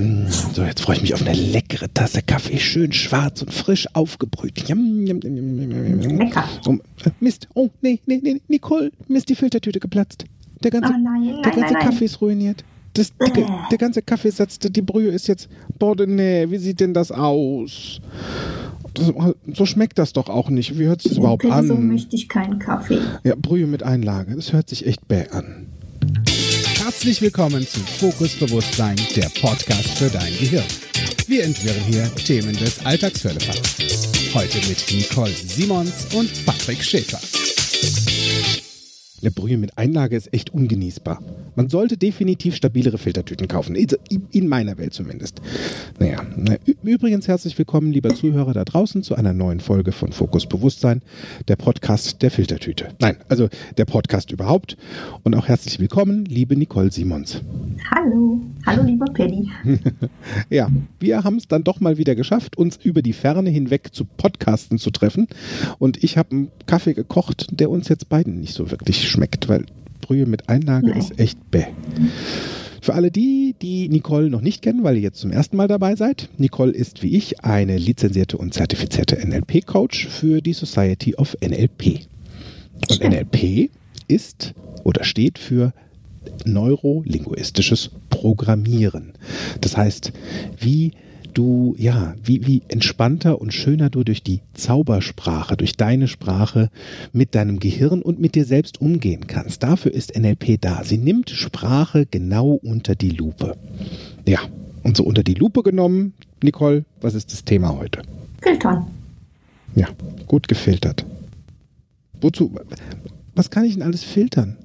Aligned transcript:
Mm, 0.00 0.26
so, 0.28 0.62
jetzt 0.62 0.80
freue 0.80 0.96
ich 0.96 1.02
mich 1.02 1.14
auf 1.14 1.20
eine 1.26 1.34
leckere 1.34 1.92
Tasse 1.92 2.22
Kaffee, 2.22 2.58
schön 2.58 2.92
schwarz 2.92 3.42
und 3.42 3.52
frisch 3.52 3.86
aufgebrüht. 3.94 4.66
Jam, 4.68 5.06
jam, 5.06 5.20
jam, 5.22 6.18
Lecker. 6.18 6.44
Oh, 6.66 6.74
äh, 7.04 7.10
Mist, 7.20 7.48
oh, 7.54 7.68
nee, 7.82 8.00
nee, 8.06 8.20
nee, 8.22 8.40
Nicole, 8.48 8.90
mir 9.08 9.18
ist 9.18 9.28
die 9.28 9.34
Filtertüte 9.34 9.78
geplatzt. 9.80 10.24
Der 10.62 10.70
ganze, 10.70 10.92
Oh 10.94 10.98
nein, 11.02 11.24
der 11.24 11.32
nein, 11.34 11.42
ganze 11.42 11.74
nein. 11.74 11.82
Kaffee 11.82 12.04
ist 12.06 12.20
ruiniert. 12.20 12.64
Das, 12.94 13.12
der, 13.16 13.26
Bäh. 13.32 13.46
der 13.70 13.78
ganze 13.78 14.02
Kaffeesatz, 14.02 14.58
die 14.58 14.82
Brühe 14.82 15.10
ist 15.10 15.28
jetzt, 15.28 15.48
boah, 15.78 15.94
nee, 16.06 16.46
wie 16.50 16.58
sieht 16.58 16.80
denn 16.80 16.92
das 16.94 17.12
aus? 17.12 18.00
Das, 18.94 19.12
so 19.54 19.66
schmeckt 19.66 19.98
das 19.98 20.12
doch 20.12 20.28
auch 20.28 20.50
nicht. 20.50 20.76
Wie 20.78 20.86
hört 20.86 21.02
sich 21.02 21.12
das 21.12 21.18
überhaupt 21.18 21.42
Bitte, 21.42 21.66
So 21.66 21.74
an? 21.74 21.86
möchte 21.86 22.16
ich 22.16 22.28
keinen 22.28 22.58
Kaffee. 22.58 22.98
Ja, 23.22 23.34
Brühe 23.36 23.66
mit 23.66 23.82
Einlage, 23.84 24.34
das 24.34 24.52
hört 24.52 24.68
sich 24.68 24.86
echt 24.86 25.06
bäh 25.06 25.28
an. 25.30 25.66
Herzlich 26.90 27.22
willkommen 27.22 27.64
zu 27.64 27.78
Fokus 28.00 28.34
Bewusstsein, 28.34 28.96
der 29.14 29.28
Podcast 29.40 29.96
für 29.96 30.10
dein 30.10 30.36
Gehirn. 30.36 30.66
Wir 31.28 31.44
entwirren 31.44 31.84
hier 31.84 32.12
Themen 32.16 32.52
des 32.56 32.84
Alltagsfällefalls. 32.84 34.08
Heute 34.34 34.58
mit 34.68 34.84
Nicole 34.90 35.30
Simons 35.30 36.12
und 36.12 36.44
Patrick 36.44 36.82
Schäfer. 36.82 37.20
Eine 39.22 39.32
Brühe 39.32 39.58
mit 39.58 39.76
Einlage 39.76 40.16
ist 40.16 40.32
echt 40.32 40.54
ungenießbar. 40.54 41.22
Man 41.54 41.68
sollte 41.68 41.98
definitiv 41.98 42.56
stabilere 42.56 42.96
Filtertüten 42.96 43.48
kaufen. 43.48 43.76
In 43.76 44.48
meiner 44.48 44.78
Welt 44.78 44.94
zumindest. 44.94 45.42
Naja, 45.98 46.22
übrigens 46.82 47.28
herzlich 47.28 47.58
willkommen, 47.58 47.92
lieber 47.92 48.14
Zuhörer 48.14 48.54
da 48.54 48.64
draußen, 48.64 49.02
zu 49.02 49.16
einer 49.16 49.34
neuen 49.34 49.60
Folge 49.60 49.92
von 49.92 50.12
Fokus 50.12 50.46
Bewusstsein, 50.46 51.02
der 51.48 51.56
Podcast 51.56 52.22
der 52.22 52.30
Filtertüte. 52.30 52.88
Nein, 52.98 53.16
also 53.28 53.50
der 53.76 53.84
Podcast 53.84 54.32
überhaupt. 54.32 54.78
Und 55.22 55.36
auch 55.36 55.48
herzlich 55.48 55.78
willkommen, 55.78 56.24
liebe 56.24 56.56
Nicole 56.56 56.90
Simons. 56.90 57.42
Hallo. 57.94 58.40
Hallo, 58.64 58.82
lieber 58.82 59.06
Paddy. 59.06 59.50
Ja, 60.48 60.68
wir 60.98 61.22
haben 61.24 61.36
es 61.36 61.48
dann 61.48 61.64
doch 61.64 61.80
mal 61.80 61.96
wieder 61.98 62.14
geschafft, 62.14 62.56
uns 62.56 62.78
über 62.82 63.02
die 63.02 63.12
Ferne 63.12 63.50
hinweg 63.50 63.90
zu 63.92 64.04
Podcasten 64.04 64.78
zu 64.78 64.90
treffen. 64.90 65.28
Und 65.78 66.02
ich 66.02 66.16
habe 66.16 66.30
einen 66.32 66.48
Kaffee 66.66 66.94
gekocht, 66.94 67.46
der 67.52 67.70
uns 67.70 67.88
jetzt 67.88 68.08
beiden 68.08 68.40
nicht 68.40 68.54
so 68.54 68.70
wirklich 68.70 69.09
schmeckt, 69.10 69.48
weil 69.48 69.64
Brühe 70.00 70.26
mit 70.26 70.48
Einlage 70.48 70.88
Nee. 70.92 70.98
ist 70.98 71.18
echt 71.18 71.50
bäh. 71.50 71.64
Für 72.80 72.94
alle 72.94 73.10
die, 73.10 73.54
die 73.60 73.88
Nicole 73.90 74.30
noch 74.30 74.40
nicht 74.40 74.62
kennen, 74.62 74.82
weil 74.84 74.96
ihr 74.96 75.02
jetzt 75.02 75.20
zum 75.20 75.30
ersten 75.30 75.56
Mal 75.56 75.68
dabei 75.68 75.96
seid, 75.96 76.30
Nicole 76.38 76.72
ist 76.72 77.02
wie 77.02 77.14
ich 77.16 77.44
eine 77.44 77.76
lizenzierte 77.76 78.38
und 78.38 78.54
zertifizierte 78.54 79.16
NLP-Coach 79.16 80.08
für 80.08 80.40
die 80.40 80.54
Society 80.54 81.14
of 81.16 81.36
NLP. 81.46 82.06
Und. 82.88 83.04
NLP 83.04 83.70
ist 84.08 84.54
oder 84.82 85.04
steht 85.04 85.38
für 85.38 85.74
neurolinguistisches 86.44 87.90
Programmieren. 88.08 89.12
Das 89.60 89.76
heißt, 89.76 90.12
wie 90.58 90.92
du, 91.34 91.74
ja, 91.78 92.14
wie, 92.22 92.46
wie 92.46 92.62
entspannter 92.68 93.40
und 93.40 93.52
schöner 93.52 93.90
du 93.90 94.04
durch 94.04 94.22
die 94.22 94.40
Zaubersprache, 94.54 95.56
durch 95.56 95.76
deine 95.76 96.08
Sprache 96.08 96.70
mit 97.12 97.34
deinem 97.34 97.58
Gehirn 97.58 98.02
und 98.02 98.20
mit 98.20 98.34
dir 98.34 98.44
selbst 98.44 98.80
umgehen 98.80 99.26
kannst. 99.26 99.62
Dafür 99.62 99.92
ist 99.92 100.18
NLP 100.18 100.60
da. 100.60 100.84
Sie 100.84 100.98
nimmt 100.98 101.30
Sprache 101.30 102.06
genau 102.06 102.52
unter 102.62 102.94
die 102.94 103.10
Lupe. 103.10 103.56
Ja, 104.26 104.40
und 104.82 104.96
so 104.96 105.04
unter 105.04 105.22
die 105.22 105.34
Lupe 105.34 105.62
genommen, 105.62 106.14
Nicole, 106.42 106.84
was 107.00 107.14
ist 107.14 107.32
das 107.32 107.44
Thema 107.44 107.76
heute? 107.76 108.02
Filtern. 108.40 108.86
Ja, 109.74 109.88
gut 110.26 110.48
gefiltert. 110.48 111.04
Wozu? 112.20 112.54
Was 113.34 113.50
kann 113.50 113.64
ich 113.64 113.74
denn 113.74 113.82
alles 113.82 114.02
filtern? 114.02 114.56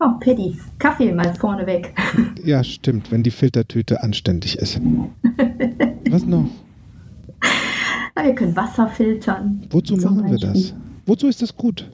Oh, 0.00 0.12
Paddy. 0.18 0.56
Kaffee 0.78 1.12
mal 1.12 1.34
vorne 1.34 1.66
weg. 1.66 1.94
Ja, 2.44 2.64
stimmt, 2.64 3.10
wenn 3.12 3.22
die 3.22 3.30
Filtertüte 3.30 4.02
anständig 4.02 4.56
ist. 4.56 4.80
Was 6.10 6.24
noch? 6.24 6.46
Ah, 8.14 8.24
Wir 8.24 8.34
können 8.34 8.56
Wasser 8.56 8.88
filtern. 8.88 9.62
Wozu 9.70 9.96
machen 9.96 10.24
wir 10.30 10.38
das? 10.38 10.52
Beispiel. 10.54 10.80
Wozu 11.06 11.28
ist 11.28 11.42
das 11.42 11.54
gut? 11.54 11.90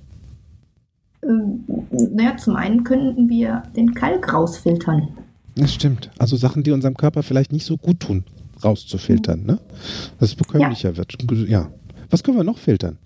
Ähm, 1.25 1.65
naja, 2.13 2.37
zum 2.37 2.55
einen 2.55 2.85
könnten 2.85 3.29
wir 3.29 3.65
den 3.75 3.93
Kalk 3.95 4.33
rausfiltern. 4.33 5.09
Das 5.57 5.75
stimmt. 5.75 6.11
Also 6.19 6.37
Sachen, 6.37 6.63
die 6.63 6.71
unserem 6.71 6.95
Körper 6.97 7.23
vielleicht 7.25 7.51
nicht 7.53 7.67
so 7.67 7.77
gut 7.77 7.99
tun, 8.01 8.23
rauszufiltern, 8.63 9.43
ne? 9.45 9.59
Dass 10.21 10.29
es 10.31 10.35
bekömmlicher 10.37 10.97
wird. 10.97 11.17
Ja. 11.49 11.71
Was 12.11 12.23
können 12.23 12.37
wir 12.37 12.45
noch 12.45 12.59
filtern? 12.59 12.99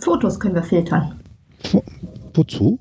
Fotos 0.00 0.38
können 0.40 0.54
wir 0.54 0.62
filtern. 0.62 1.12
Wo, 1.72 1.82
wozu? 2.36 2.78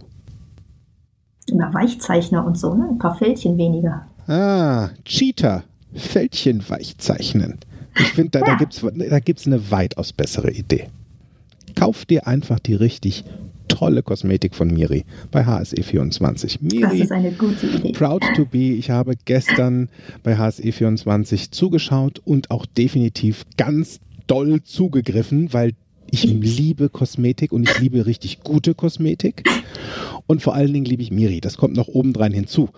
Über 1.51 1.73
Weichzeichner 1.73 2.45
und 2.45 2.57
so, 2.57 2.73
ne? 2.73 2.87
Ein 2.89 2.97
paar 2.97 3.15
Fältchen 3.15 3.57
weniger. 3.57 4.07
Ah, 4.27 4.89
Cheater. 5.05 5.63
Fältchen 5.93 6.67
weich 6.69 6.97
zeichnen. 6.97 7.59
Ich 7.97 8.07
finde, 8.13 8.31
da, 8.31 8.39
da 8.41 8.51
Ja. 8.53 8.57
gibt 8.57 8.73
es 8.73 8.81
da 9.09 9.19
gibt's 9.19 9.45
eine 9.47 9.71
weitaus 9.71 10.11
bessere 10.11 10.51
Idee. 10.51 10.89
Kauf 11.75 12.05
dir 12.05 12.27
einfach 12.27 12.59
die 12.59 12.73
richtig 12.73 13.23
tolle 13.67 14.03
Kosmetik 14.03 14.55
von 14.55 14.67
Miri 14.73 15.05
bei 15.31 15.45
HSE24. 15.45 16.41
Das 16.41 16.61
Miri, 16.61 17.01
ist 17.01 17.11
eine 17.11 17.31
gute 17.31 17.67
Idee. 17.67 17.91
Proud 17.93 18.23
to 18.35 18.45
be. 18.45 18.73
Ich 18.73 18.89
habe 18.89 19.13
gestern 19.25 19.89
bei 20.23 20.37
HSE24 20.37 21.51
zugeschaut 21.51 22.19
und 22.25 22.51
auch 22.51 22.65
definitiv 22.65 23.45
ganz 23.57 23.99
doll 24.27 24.61
zugegriffen, 24.63 25.53
weil 25.53 25.73
ich 26.11 26.23
liebe 26.23 26.89
Kosmetik 26.89 27.51
und 27.51 27.69
ich 27.69 27.79
liebe 27.79 28.05
richtig 28.05 28.41
gute 28.43 28.73
Kosmetik. 28.73 29.43
Und 30.27 30.41
vor 30.41 30.55
allen 30.55 30.73
Dingen 30.73 30.85
liebe 30.85 31.03
ich 31.03 31.11
Miri. 31.11 31.39
Das 31.39 31.57
kommt 31.57 31.75
noch 31.75 31.87
obendrein 31.87 32.33
hinzu. 32.33 32.69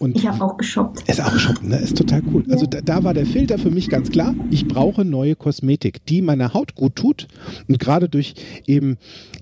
Und 0.00 0.16
Ich 0.16 0.26
habe 0.26 0.42
auch 0.44 0.56
geshoppt. 0.56 1.08
ist 1.08 1.20
auch 1.22 1.36
schon, 1.38 1.56
ne? 1.68 1.76
Ist 1.76 1.98
total 1.98 2.22
cool. 2.32 2.44
Also 2.50 2.66
da, 2.66 2.80
da 2.80 3.04
war 3.04 3.14
der 3.14 3.26
Filter 3.26 3.58
für 3.58 3.70
mich 3.70 3.88
ganz 3.88 4.10
klar. 4.10 4.34
Ich 4.50 4.66
brauche 4.68 5.04
neue 5.04 5.36
Kosmetik, 5.36 6.04
die 6.06 6.22
meiner 6.22 6.54
Haut 6.54 6.74
gut 6.74 6.96
tut. 6.96 7.28
Und 7.68 7.78
gerade 7.78 8.08
durch 8.08 8.34
eben 8.66 8.96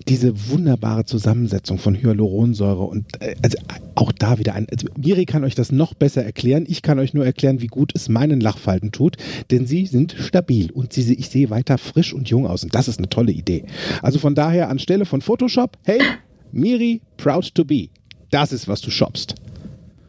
diese 0.07 0.49
wunderbare 0.49 1.05
Zusammensetzung 1.05 1.77
von 1.77 1.95
Hyaluronsäure 1.95 2.83
und 2.83 3.05
äh, 3.21 3.35
also 3.41 3.57
auch 3.95 4.11
da 4.11 4.39
wieder 4.39 4.53
ein. 4.55 4.67
Also 4.71 4.87
Miri 4.97 5.25
kann 5.25 5.43
euch 5.43 5.55
das 5.55 5.71
noch 5.71 5.93
besser 5.93 6.23
erklären. 6.23 6.65
Ich 6.67 6.81
kann 6.81 6.99
euch 6.99 7.13
nur 7.13 7.25
erklären, 7.25 7.61
wie 7.61 7.67
gut 7.67 7.91
es 7.95 8.09
meinen 8.09 8.41
Lachfalten 8.41 8.91
tut, 8.91 9.17
denn 9.51 9.65
sie 9.67 9.85
sind 9.85 10.15
stabil 10.19 10.71
und 10.71 10.91
sie, 10.93 11.13
ich 11.13 11.29
sehe 11.29 11.49
weiter 11.49 11.77
frisch 11.77 12.13
und 12.13 12.29
jung 12.29 12.45
aus. 12.47 12.63
Und 12.63 12.75
das 12.75 12.87
ist 12.87 12.97
eine 12.97 13.09
tolle 13.09 13.31
Idee. 13.31 13.65
Also 14.01 14.19
von 14.19 14.35
daher 14.35 14.69
anstelle 14.69 15.05
von 15.05 15.21
Photoshop, 15.21 15.77
hey, 15.83 15.99
Miri, 16.51 17.01
proud 17.17 17.53
to 17.55 17.63
be. 17.65 17.89
Das 18.31 18.51
ist, 18.51 18.67
was 18.67 18.81
du 18.81 18.91
shoppst. 18.91 19.35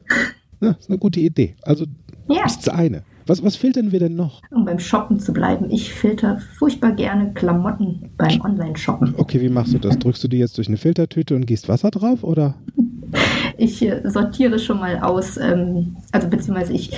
Ja, 0.60 0.70
ist 0.72 0.88
eine 0.90 0.98
gute 0.98 1.20
Idee. 1.20 1.54
Also, 1.62 1.84
Ja. 2.28 2.42
das 2.42 2.56
ist 2.56 2.66
das 2.66 2.74
eine. 2.74 3.02
Was, 3.28 3.44
was 3.44 3.54
filtern 3.54 3.92
wir 3.92 4.00
denn 4.00 4.16
noch? 4.16 4.42
Um 4.50 4.64
beim 4.64 4.80
Shoppen 4.80 5.20
zu 5.20 5.32
bleiben. 5.32 5.70
Ich 5.70 5.92
filter 5.94 6.40
furchtbar 6.58 6.92
gerne 6.92 7.32
Klamotten 7.34 8.10
beim 8.16 8.40
Online-Shoppen. 8.40 9.14
Okay, 9.18 9.40
wie 9.40 9.50
machst 9.50 9.74
du 9.74 9.78
das? 9.78 9.96
Drückst 10.00 10.24
du 10.24 10.26
die 10.28 10.38
jetzt 10.38 10.58
durch 10.58 10.66
eine 10.66 10.76
Filtertüte 10.78 11.36
und 11.36 11.46
gießt 11.46 11.68
Wasser 11.68 11.90
drauf 11.92 12.24
oder? 12.24 12.54
Ich 13.56 13.82
äh, 13.82 14.02
sortiere 14.08 14.58
schon 14.60 14.78
mal 14.78 14.98
aus, 15.00 15.36
ähm, 15.36 15.96
also 16.12 16.28
beziehungsweise 16.28 16.72
ich, 16.74 16.92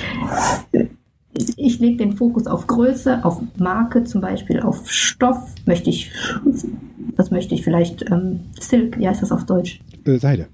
ich 1.57 1.79
lege 1.79 1.97
den 1.99 2.13
Fokus 2.17 2.47
auf 2.47 2.67
Größe, 2.67 3.25
auf 3.25 3.41
Marke 3.57 4.05
zum 4.05 4.21
Beispiel, 4.21 4.61
auf 4.61 4.91
Stoff. 4.91 5.55
Möchte 5.65 5.89
ich, 5.91 6.11
was 7.17 7.31
möchte 7.31 7.55
ich 7.55 7.63
vielleicht, 7.65 8.11
ähm, 8.11 8.41
Silk, 8.61 8.99
wie 8.99 9.09
heißt 9.09 9.23
das 9.23 9.33
auf 9.33 9.45
Deutsch? 9.47 9.81
Äh, 10.05 10.19
Seide. 10.19 10.47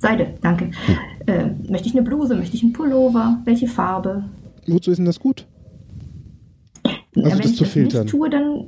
Seide, 0.00 0.34
danke. 0.42 0.70
Äh, 1.26 1.46
möchte 1.68 1.88
ich 1.88 1.94
eine 1.94 2.02
Bluse, 2.02 2.34
möchte 2.36 2.56
ich 2.56 2.62
einen 2.62 2.72
Pullover, 2.72 3.38
welche 3.44 3.66
Farbe? 3.66 4.24
Wozu 4.66 4.90
ist 4.90 4.98
denn 4.98 5.06
das 5.06 5.18
gut? 5.18 5.44
Also 6.84 7.00
Ja, 7.28 7.30
wenn 7.32 7.38
das 7.38 7.50
ich 7.50 7.56
zu 7.56 7.64
das 7.64 7.72
filtern. 7.72 8.02
nicht 8.02 8.10
tue, 8.12 8.30
dann, 8.30 8.64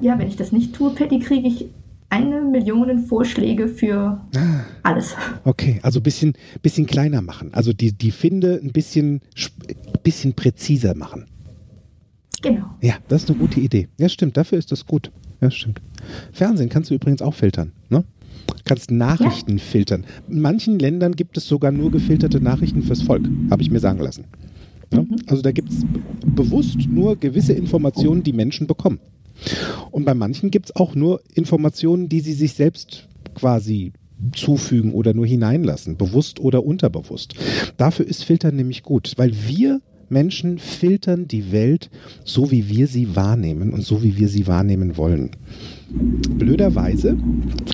ja, 0.00 0.18
wenn 0.18 0.26
ich 0.28 0.36
das 0.36 0.50
nicht 0.52 0.74
tue, 0.74 0.90
Patty, 0.94 1.20
kriege 1.20 1.46
ich 1.46 1.66
eine 2.10 2.40
Million 2.42 2.98
Vorschläge 3.06 3.68
für 3.68 4.20
Ah. 4.36 4.60
alles. 4.82 5.14
Okay, 5.44 5.78
also 5.82 6.00
bisschen, 6.00 6.34
bisschen 6.62 6.86
kleiner 6.86 7.22
machen. 7.22 7.52
Also 7.54 7.72
die, 7.72 7.92
die 7.92 8.10
Finde 8.10 8.60
ein 8.62 8.72
bisschen, 8.72 9.20
bisschen 10.02 10.32
präziser 10.34 10.94
machen. 10.96 11.26
Genau. 12.42 12.64
Ja, 12.82 12.94
das 13.08 13.22
ist 13.24 13.30
eine 13.30 13.38
gute 13.38 13.60
Idee. 13.60 13.88
Ja, 13.98 14.08
stimmt, 14.08 14.36
dafür 14.36 14.58
ist 14.58 14.70
das 14.72 14.86
gut. 14.86 15.10
Ja, 15.40 15.50
stimmt. 15.50 15.80
Fernsehen 16.32 16.68
kannst 16.68 16.90
du 16.90 16.94
übrigens 16.94 17.22
auch 17.22 17.34
filtern. 17.34 17.72
Ne? 17.88 18.04
Kannst 18.64 18.90
Nachrichten 18.90 19.58
filtern. 19.58 20.04
In 20.28 20.40
manchen 20.40 20.78
Ländern 20.78 21.16
gibt 21.16 21.36
es 21.36 21.46
sogar 21.46 21.72
nur 21.72 21.90
gefilterte 21.90 22.40
Nachrichten 22.40 22.82
fürs 22.82 23.02
Volk, 23.02 23.28
habe 23.50 23.62
ich 23.62 23.70
mir 23.70 23.80
sagen 23.80 24.00
lassen. 24.00 24.24
Ne? 24.90 25.06
Also 25.26 25.42
da 25.42 25.52
gibt 25.52 25.70
es 25.70 25.84
bewusst 26.26 26.78
nur 26.88 27.16
gewisse 27.16 27.52
Informationen, 27.52 28.22
die 28.22 28.32
Menschen 28.32 28.66
bekommen. 28.66 29.00
Und 29.90 30.04
bei 30.04 30.14
manchen 30.14 30.50
gibt 30.50 30.66
es 30.66 30.76
auch 30.76 30.94
nur 30.94 31.20
Informationen, 31.34 32.08
die 32.08 32.20
sie 32.20 32.32
sich 32.32 32.54
selbst 32.54 33.08
quasi 33.34 33.92
zufügen 34.32 34.92
oder 34.92 35.12
nur 35.12 35.26
hineinlassen, 35.26 35.96
bewusst 35.96 36.40
oder 36.40 36.64
unterbewusst. 36.64 37.34
Dafür 37.76 38.06
ist 38.06 38.24
Filtern 38.24 38.56
nämlich 38.56 38.82
gut, 38.82 39.14
weil 39.16 39.32
wir 39.46 39.80
Menschen 40.10 40.58
filtern 40.58 41.28
die 41.28 41.52
Welt 41.52 41.90
so, 42.24 42.50
wie 42.50 42.68
wir 42.68 42.86
sie 42.86 43.16
wahrnehmen 43.16 43.72
und 43.72 43.82
so, 43.82 44.02
wie 44.02 44.16
wir 44.16 44.28
sie 44.28 44.46
wahrnehmen 44.46 44.96
wollen. 44.96 45.30
Blöderweise 45.90 47.16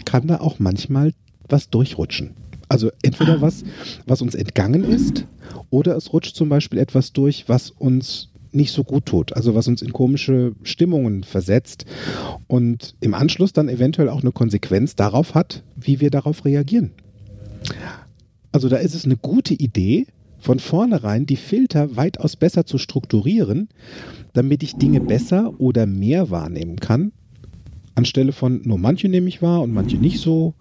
kann 0.04 0.26
da 0.26 0.40
auch 0.40 0.58
manchmal 0.58 1.12
was 1.48 1.70
durchrutschen. 1.70 2.30
Also 2.68 2.90
entweder 3.02 3.40
was, 3.40 3.64
was 4.06 4.22
uns 4.22 4.34
entgangen 4.34 4.84
ist, 4.84 5.26
oder 5.70 5.96
es 5.96 6.12
rutscht 6.12 6.36
zum 6.36 6.48
Beispiel 6.48 6.78
etwas 6.78 7.12
durch, 7.12 7.48
was 7.48 7.70
uns 7.70 8.28
nicht 8.52 8.72
so 8.72 8.84
gut 8.84 9.06
tut, 9.06 9.32
also 9.34 9.54
was 9.54 9.68
uns 9.68 9.82
in 9.82 9.92
komische 9.92 10.52
Stimmungen 10.62 11.24
versetzt 11.24 11.84
und 12.46 12.94
im 13.00 13.14
Anschluss 13.14 13.52
dann 13.52 13.68
eventuell 13.68 14.08
auch 14.08 14.22
eine 14.22 14.32
Konsequenz 14.32 14.96
darauf 14.96 15.34
hat, 15.34 15.62
wie 15.76 16.00
wir 16.00 16.10
darauf 16.10 16.44
reagieren. 16.44 16.90
Also 18.52 18.68
da 18.68 18.76
ist 18.76 18.94
es 18.94 19.04
eine 19.04 19.16
gute 19.16 19.54
Idee, 19.54 20.06
von 20.40 20.58
vornherein 20.58 21.26
die 21.26 21.36
Filter 21.36 21.96
weitaus 21.96 22.36
besser 22.36 22.64
zu 22.64 22.78
strukturieren, 22.78 23.68
damit 24.32 24.62
ich 24.62 24.76
Dinge 24.76 25.00
besser 25.00 25.52
oder 25.58 25.86
mehr 25.86 26.30
wahrnehmen 26.30 26.76
kann, 26.76 27.12
anstelle 27.94 28.32
von 28.32 28.62
nur 28.64 28.78
manche 28.78 29.08
nehme 29.08 29.28
ich 29.28 29.42
wahr 29.42 29.62
und 29.62 29.72
manche 29.72 29.96
nicht 29.96 30.20
so. 30.20 30.54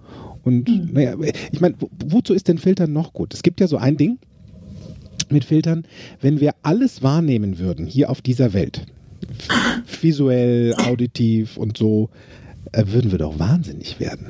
Und 0.44 0.70
mhm. 0.70 0.90
naja, 0.94 1.16
ich 1.52 1.62
meine, 1.62 1.76
wozu 2.06 2.34
ist 2.34 2.48
denn 2.48 2.58
Filtern 2.58 2.94
noch 2.94 3.14
gut? 3.14 3.34
Es 3.34 3.44
gibt 3.44 3.60
ja 3.60 3.68
so 3.68 3.78
ein 3.78 3.98
Ding 3.98 4.20
mit 5.30 5.46
Filtern, 5.46 5.84
wenn 6.22 6.40
wir 6.40 6.54
alles 6.64 7.04
wahrnehmen 7.04 7.60
würden 7.60 7.86
hier 7.86 8.10
auf 8.10 8.22
dieser 8.22 8.54
Welt, 8.54 8.86
visuell, 10.02 10.74
auditiv 10.76 11.58
und 11.58 11.78
so, 11.78 12.10
äh, 12.72 12.84
würden 12.88 13.12
wir 13.12 13.20
doch 13.20 13.38
wahnsinnig 13.40 14.00
werden. 14.00 14.28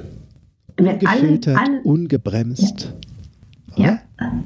Ungefiltert, 0.78 1.60
ungebremst. 1.84 2.94
Ja. 3.76 4.02
ja. 4.20 4.44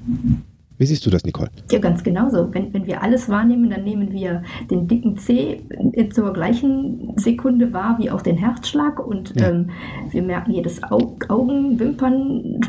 Wie 0.77 0.85
siehst 0.85 1.05
du 1.05 1.09
das, 1.09 1.23
Nicole? 1.23 1.49
Ja, 1.71 1.79
ganz 1.79 2.03
genauso. 2.03 2.53
Wenn, 2.53 2.73
wenn 2.73 2.85
wir 2.85 3.01
alles 3.01 3.29
wahrnehmen, 3.29 3.69
dann 3.69 3.83
nehmen 3.83 4.11
wir 4.11 4.43
den 4.69 4.87
dicken 4.87 5.17
C 5.17 5.61
zur 6.11 6.33
gleichen 6.33 7.13
Sekunde 7.17 7.73
wahr 7.73 7.97
wie 7.99 8.09
auch 8.09 8.21
den 8.21 8.37
Herzschlag 8.37 9.05
und 9.05 9.33
ja. 9.39 9.49
ähm, 9.49 9.69
wir 10.11 10.23
merken 10.23 10.51
jedes 10.51 10.81
Au 10.83 11.15
Augen, 11.29 11.79
Wimpern, 11.79 12.59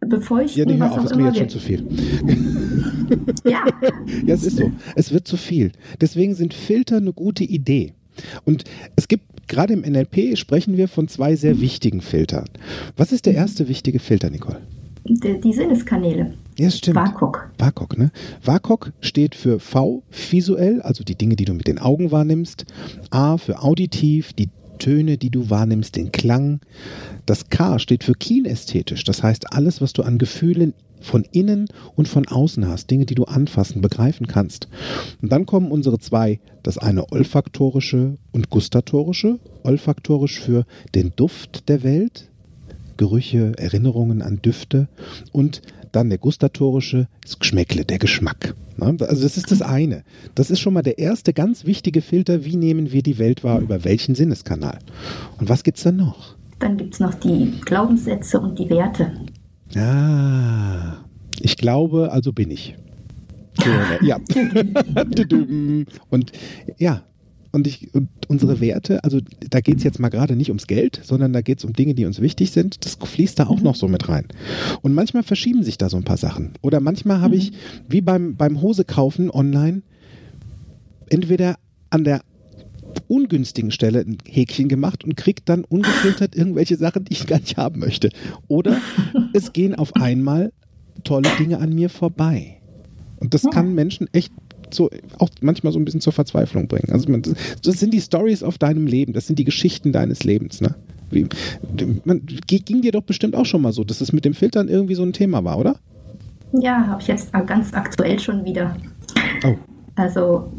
Befeuchten. 0.00 0.68
Ja, 0.68 0.74
nee, 0.74 0.78
hör 0.78 0.92
auf, 0.92 1.04
ist 1.04 1.16
mir 1.16 1.26
jetzt 1.26 1.38
schon 1.38 1.48
zu 1.48 1.58
viel. 1.58 1.86
ja. 3.44 3.64
ja, 4.26 4.34
es 4.34 4.44
ist 4.44 4.56
so. 4.56 4.70
Es 4.96 5.12
wird 5.12 5.26
zu 5.26 5.36
viel. 5.36 5.72
Deswegen 6.00 6.34
sind 6.34 6.54
Filter 6.54 6.98
eine 6.98 7.12
gute 7.12 7.44
Idee. 7.44 7.94
Und 8.44 8.64
es 8.96 9.08
gibt 9.08 9.48
gerade 9.48 9.72
im 9.72 9.80
NLP 9.80 10.36
sprechen 10.36 10.76
wir 10.76 10.88
von 10.88 11.08
zwei 11.08 11.36
sehr 11.36 11.60
wichtigen 11.60 12.00
Filtern. 12.00 12.46
Was 12.96 13.12
ist 13.12 13.26
der 13.26 13.34
erste 13.34 13.68
wichtige 13.68 13.98
Filter, 13.98 14.30
Nicole? 14.30 14.60
Die, 15.04 15.40
die 15.40 15.52
Sinneskanäle. 15.52 16.34
Ja, 16.58 16.70
stimmt. 16.70 16.96
WAKOK. 16.96 17.50
WAKOK, 17.58 17.98
ne? 17.98 18.10
WAKOK 18.44 18.92
steht 19.00 19.34
für 19.34 19.58
V, 19.58 20.02
visuell, 20.10 20.82
also 20.82 21.02
die 21.02 21.14
Dinge, 21.14 21.36
die 21.36 21.44
du 21.44 21.54
mit 21.54 21.66
den 21.66 21.78
Augen 21.78 22.10
wahrnimmst. 22.10 22.66
A 23.10 23.36
für 23.38 23.62
auditiv, 23.62 24.32
die 24.32 24.50
Töne, 24.78 25.16
die 25.16 25.30
du 25.30 25.48
wahrnimmst, 25.48 25.96
den 25.96 26.12
Klang. 26.12 26.60
Das 27.24 27.48
K 27.48 27.78
steht 27.78 28.04
für 28.04 28.14
kinästhetisch, 28.14 29.04
das 29.04 29.22
heißt 29.22 29.52
alles, 29.52 29.80
was 29.80 29.92
du 29.92 30.02
an 30.02 30.18
Gefühlen 30.18 30.74
von 31.00 31.24
innen 31.32 31.68
und 31.96 32.08
von 32.08 32.26
außen 32.26 32.66
hast, 32.68 32.90
Dinge, 32.90 33.06
die 33.06 33.14
du 33.14 33.24
anfassen, 33.24 33.80
begreifen 33.80 34.26
kannst. 34.26 34.68
Und 35.20 35.30
dann 35.32 35.46
kommen 35.46 35.70
unsere 35.70 35.98
zwei, 35.98 36.40
das 36.62 36.78
eine 36.78 37.10
olfaktorische 37.12 38.18
und 38.32 38.50
gustatorische. 38.50 39.38
Olfaktorisch 39.64 40.40
für 40.40 40.64
den 40.94 41.12
Duft 41.14 41.68
der 41.68 41.82
Welt, 41.82 42.30
Gerüche, 43.02 43.52
Erinnerungen 43.58 44.22
an 44.22 44.40
Düfte 44.42 44.86
und 45.32 45.60
dann 45.90 46.08
der 46.08 46.18
gustatorische, 46.18 47.08
das 47.20 47.36
Geschmäckle, 47.40 47.84
der 47.84 47.98
Geschmack. 47.98 48.54
Also 48.78 49.24
das 49.24 49.36
ist 49.36 49.50
das 49.50 49.60
eine. 49.60 50.04
Das 50.36 50.52
ist 50.52 50.60
schon 50.60 50.72
mal 50.72 50.82
der 50.82 50.98
erste 50.98 51.32
ganz 51.32 51.64
wichtige 51.64 52.00
Filter, 52.00 52.44
wie 52.44 52.54
nehmen 52.54 52.92
wir 52.92 53.02
die 53.02 53.18
Welt 53.18 53.42
wahr, 53.42 53.58
über 53.58 53.82
welchen 53.82 54.14
Sinneskanal. 54.14 54.78
Und 55.40 55.48
was 55.48 55.64
gibt 55.64 55.78
es 55.78 55.84
dann 55.84 55.96
noch? 55.96 56.36
Dann 56.60 56.76
gibt 56.76 56.94
es 56.94 57.00
noch 57.00 57.14
die 57.14 57.54
Glaubenssätze 57.64 58.38
und 58.38 58.56
die 58.56 58.70
Werte. 58.70 59.10
Ah, 59.74 60.98
ich 61.40 61.56
glaube, 61.56 62.12
also 62.12 62.32
bin 62.32 62.52
ich. 62.52 62.76
Ja. 64.00 64.18
und 66.10 66.32
ja, 66.78 67.02
und, 67.52 67.66
ich, 67.66 67.94
und 67.94 68.08
unsere 68.28 68.60
Werte, 68.60 69.04
also 69.04 69.20
da 69.50 69.60
geht 69.60 69.76
es 69.76 69.84
jetzt 69.84 70.00
mal 70.00 70.08
gerade 70.08 70.36
nicht 70.36 70.48
ums 70.48 70.66
Geld, 70.66 71.00
sondern 71.04 71.32
da 71.32 71.42
geht 71.42 71.58
es 71.58 71.64
um 71.64 71.74
Dinge, 71.74 71.94
die 71.94 72.06
uns 72.06 72.20
wichtig 72.20 72.50
sind. 72.50 72.84
Das 72.84 72.96
fließt 73.02 73.38
da 73.38 73.46
auch 73.46 73.58
mhm. 73.58 73.64
noch 73.64 73.76
so 73.76 73.88
mit 73.88 74.08
rein. 74.08 74.26
Und 74.80 74.94
manchmal 74.94 75.22
verschieben 75.22 75.62
sich 75.62 75.78
da 75.78 75.90
so 75.90 75.98
ein 75.98 76.04
paar 76.04 76.16
Sachen. 76.16 76.52
Oder 76.62 76.80
manchmal 76.80 77.20
habe 77.20 77.34
mhm. 77.34 77.40
ich, 77.40 77.52
wie 77.88 78.00
beim, 78.00 78.36
beim 78.36 78.62
Hose 78.62 78.84
kaufen 78.84 79.30
online, 79.30 79.82
entweder 81.10 81.56
an 81.90 82.04
der 82.04 82.22
ungünstigen 83.08 83.70
Stelle 83.70 84.00
ein 84.00 84.18
Häkchen 84.26 84.68
gemacht 84.68 85.04
und 85.04 85.16
kriegt 85.16 85.48
dann 85.48 85.64
ungefiltert 85.64 86.34
irgendwelche 86.34 86.76
Sachen, 86.76 87.04
die 87.04 87.12
ich 87.12 87.26
gar 87.26 87.38
nicht 87.38 87.56
haben 87.56 87.80
möchte. 87.80 88.10
Oder 88.48 88.80
es 89.32 89.52
gehen 89.52 89.74
auf 89.74 89.94
einmal 89.96 90.52
tolle 91.04 91.28
Dinge 91.38 91.58
an 91.58 91.74
mir 91.74 91.90
vorbei. 91.90 92.58
Und 93.20 93.34
das 93.34 93.42
kann 93.52 93.74
Menschen 93.74 94.08
echt 94.12 94.32
so 94.74 94.90
auch 95.18 95.28
manchmal 95.40 95.72
so 95.72 95.78
ein 95.78 95.84
bisschen 95.84 96.00
zur 96.00 96.12
Verzweiflung 96.12 96.68
bringen. 96.68 96.92
Also 96.92 97.10
man, 97.10 97.22
das 97.22 97.78
sind 97.78 97.92
die 97.92 98.00
Stories 98.00 98.42
auf 98.42 98.58
deinem 98.58 98.86
Leben, 98.86 99.12
das 99.12 99.26
sind 99.26 99.38
die 99.38 99.44
Geschichten 99.44 99.92
deines 99.92 100.24
Lebens, 100.24 100.60
ne? 100.60 100.74
Wie, 101.10 101.26
man, 102.04 102.22
ging 102.46 102.80
dir 102.80 102.92
doch 102.92 103.02
bestimmt 103.02 103.36
auch 103.36 103.44
schon 103.44 103.60
mal 103.60 103.72
so, 103.72 103.84
dass 103.84 104.00
es 104.00 104.12
mit 104.12 104.24
dem 104.24 104.32
Filtern 104.32 104.68
irgendwie 104.68 104.94
so 104.94 105.02
ein 105.02 105.12
Thema 105.12 105.44
war, 105.44 105.58
oder? 105.58 105.76
Ja, 106.52 106.86
habe 106.86 107.02
ich 107.02 107.08
jetzt 107.08 107.32
ganz 107.46 107.72
aktuell 107.74 108.18
schon 108.18 108.44
wieder. 108.44 108.76
Oh. 109.44 109.56
Also 109.94 110.52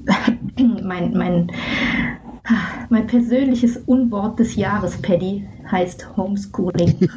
mein, 0.83 1.13
mein, 1.13 1.51
mein 2.89 3.07
persönliches 3.07 3.77
Unwort 3.85 4.39
des 4.39 4.55
Jahres, 4.55 4.97
Paddy, 4.97 5.43
heißt 5.71 6.15
Homeschooling. 6.17 6.95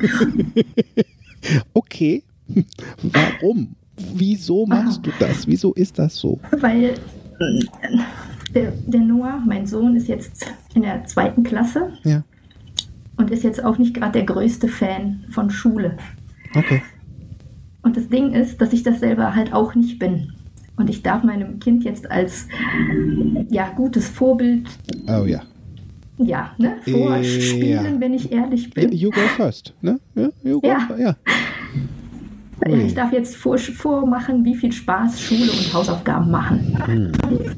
okay. 1.75 2.23
Warum? 3.03 3.75
Wieso 4.15 4.67
machst 4.67 5.07
du 5.07 5.11
das? 5.19 5.47
Wieso 5.47 5.73
ist 5.75 5.99
das 5.99 6.17
so? 6.17 6.39
Weil 6.61 6.85
äh, 6.85 6.95
der, 8.55 8.73
der, 8.87 9.01
Noah, 9.01 9.43
mein 9.47 9.67
Sohn, 9.67 9.97
ist 9.97 10.09
jetzt 10.09 10.47
in 10.75 10.83
der 10.83 11.05
zweiten 11.05 11.43
Klasse 11.43 11.93
ja. 12.05 12.23
und 13.17 13.31
ist 13.31 13.43
jetzt 13.43 13.65
auch 13.65 13.79
nicht 13.79 13.95
gerade 13.95 14.13
der 14.13 14.25
größte 14.25 14.69
Fan 14.69 15.25
von 15.31 15.51
Schule. 15.51 15.97
Okay. 16.55 16.83
Und 17.83 17.97
das 17.97 18.09
Ding 18.09 18.33
ist, 18.33 18.61
dass 18.61 18.73
ich 18.73 18.83
das 18.83 19.01
selber 19.01 19.35
halt 19.35 19.53
auch 19.53 19.75
nicht 19.75 19.99
bin. 19.99 20.33
Und 20.77 20.91
ich 20.91 21.03
darf 21.03 21.23
meinem 21.23 21.59
Kind 21.59 21.85
jetzt 21.85 22.11
als 22.11 22.47
ja, 23.49 23.71
gutes 23.71 24.09
Vorbild. 24.09 24.69
Oh 25.09 25.25
ja. 25.25 25.43
Ja, 26.19 26.53
ne? 26.59 26.77
Vorspielen, 26.83 27.95
ja. 27.95 28.01
wenn 28.01 28.15
ich 28.15 28.33
ehrlich 28.33 28.71
bin. 28.71 28.93
You 28.93 29.11
go 29.11 29.21
first, 29.37 29.75
ne? 29.83 29.99
You 30.43 30.61
go 30.61 30.67
ja. 30.67 30.89
ja. 30.99 31.17
Ich 32.65 32.95
darf 32.95 33.13
jetzt 33.13 33.37
vor, 33.37 33.59
vormachen, 33.59 34.45
wie 34.45 34.55
viel 34.55 34.73
Spaß 34.73 35.21
Schule 35.21 35.51
und 35.51 35.75
Hausaufgaben 35.75 36.31
machen. 36.31 36.79
Hm. 36.87 37.13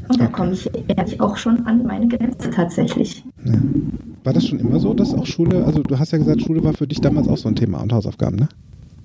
Und 0.08 0.20
da 0.20 0.26
komme 0.26 0.52
ich 0.52 0.68
ehrlich 0.88 1.20
auch 1.20 1.37
schon 1.37 1.64
an 1.66 1.84
meine 1.84 2.08
Grenze 2.08 2.50
tatsächlich. 2.50 3.25
Ja. 3.44 3.52
War 4.25 4.32
das 4.32 4.46
schon 4.46 4.58
immer 4.58 4.80
so, 4.80 4.94
dass 4.94 5.14
auch 5.14 5.25
Schule, 5.25 5.64
also 5.64 5.82
du 5.82 5.99
hast 5.99 6.11
ja 6.11 6.18
gesagt, 6.18 6.42
Schule 6.42 6.64
war 6.64 6.72
für 6.72 6.87
dich 6.87 7.00
damals 7.00 7.28
auch 7.28 7.37
so 7.37 7.49
ein 7.49 7.54
Thema 7.54 7.80
und 7.80 7.92
Hausaufgaben, 7.92 8.37
ne? 8.37 8.49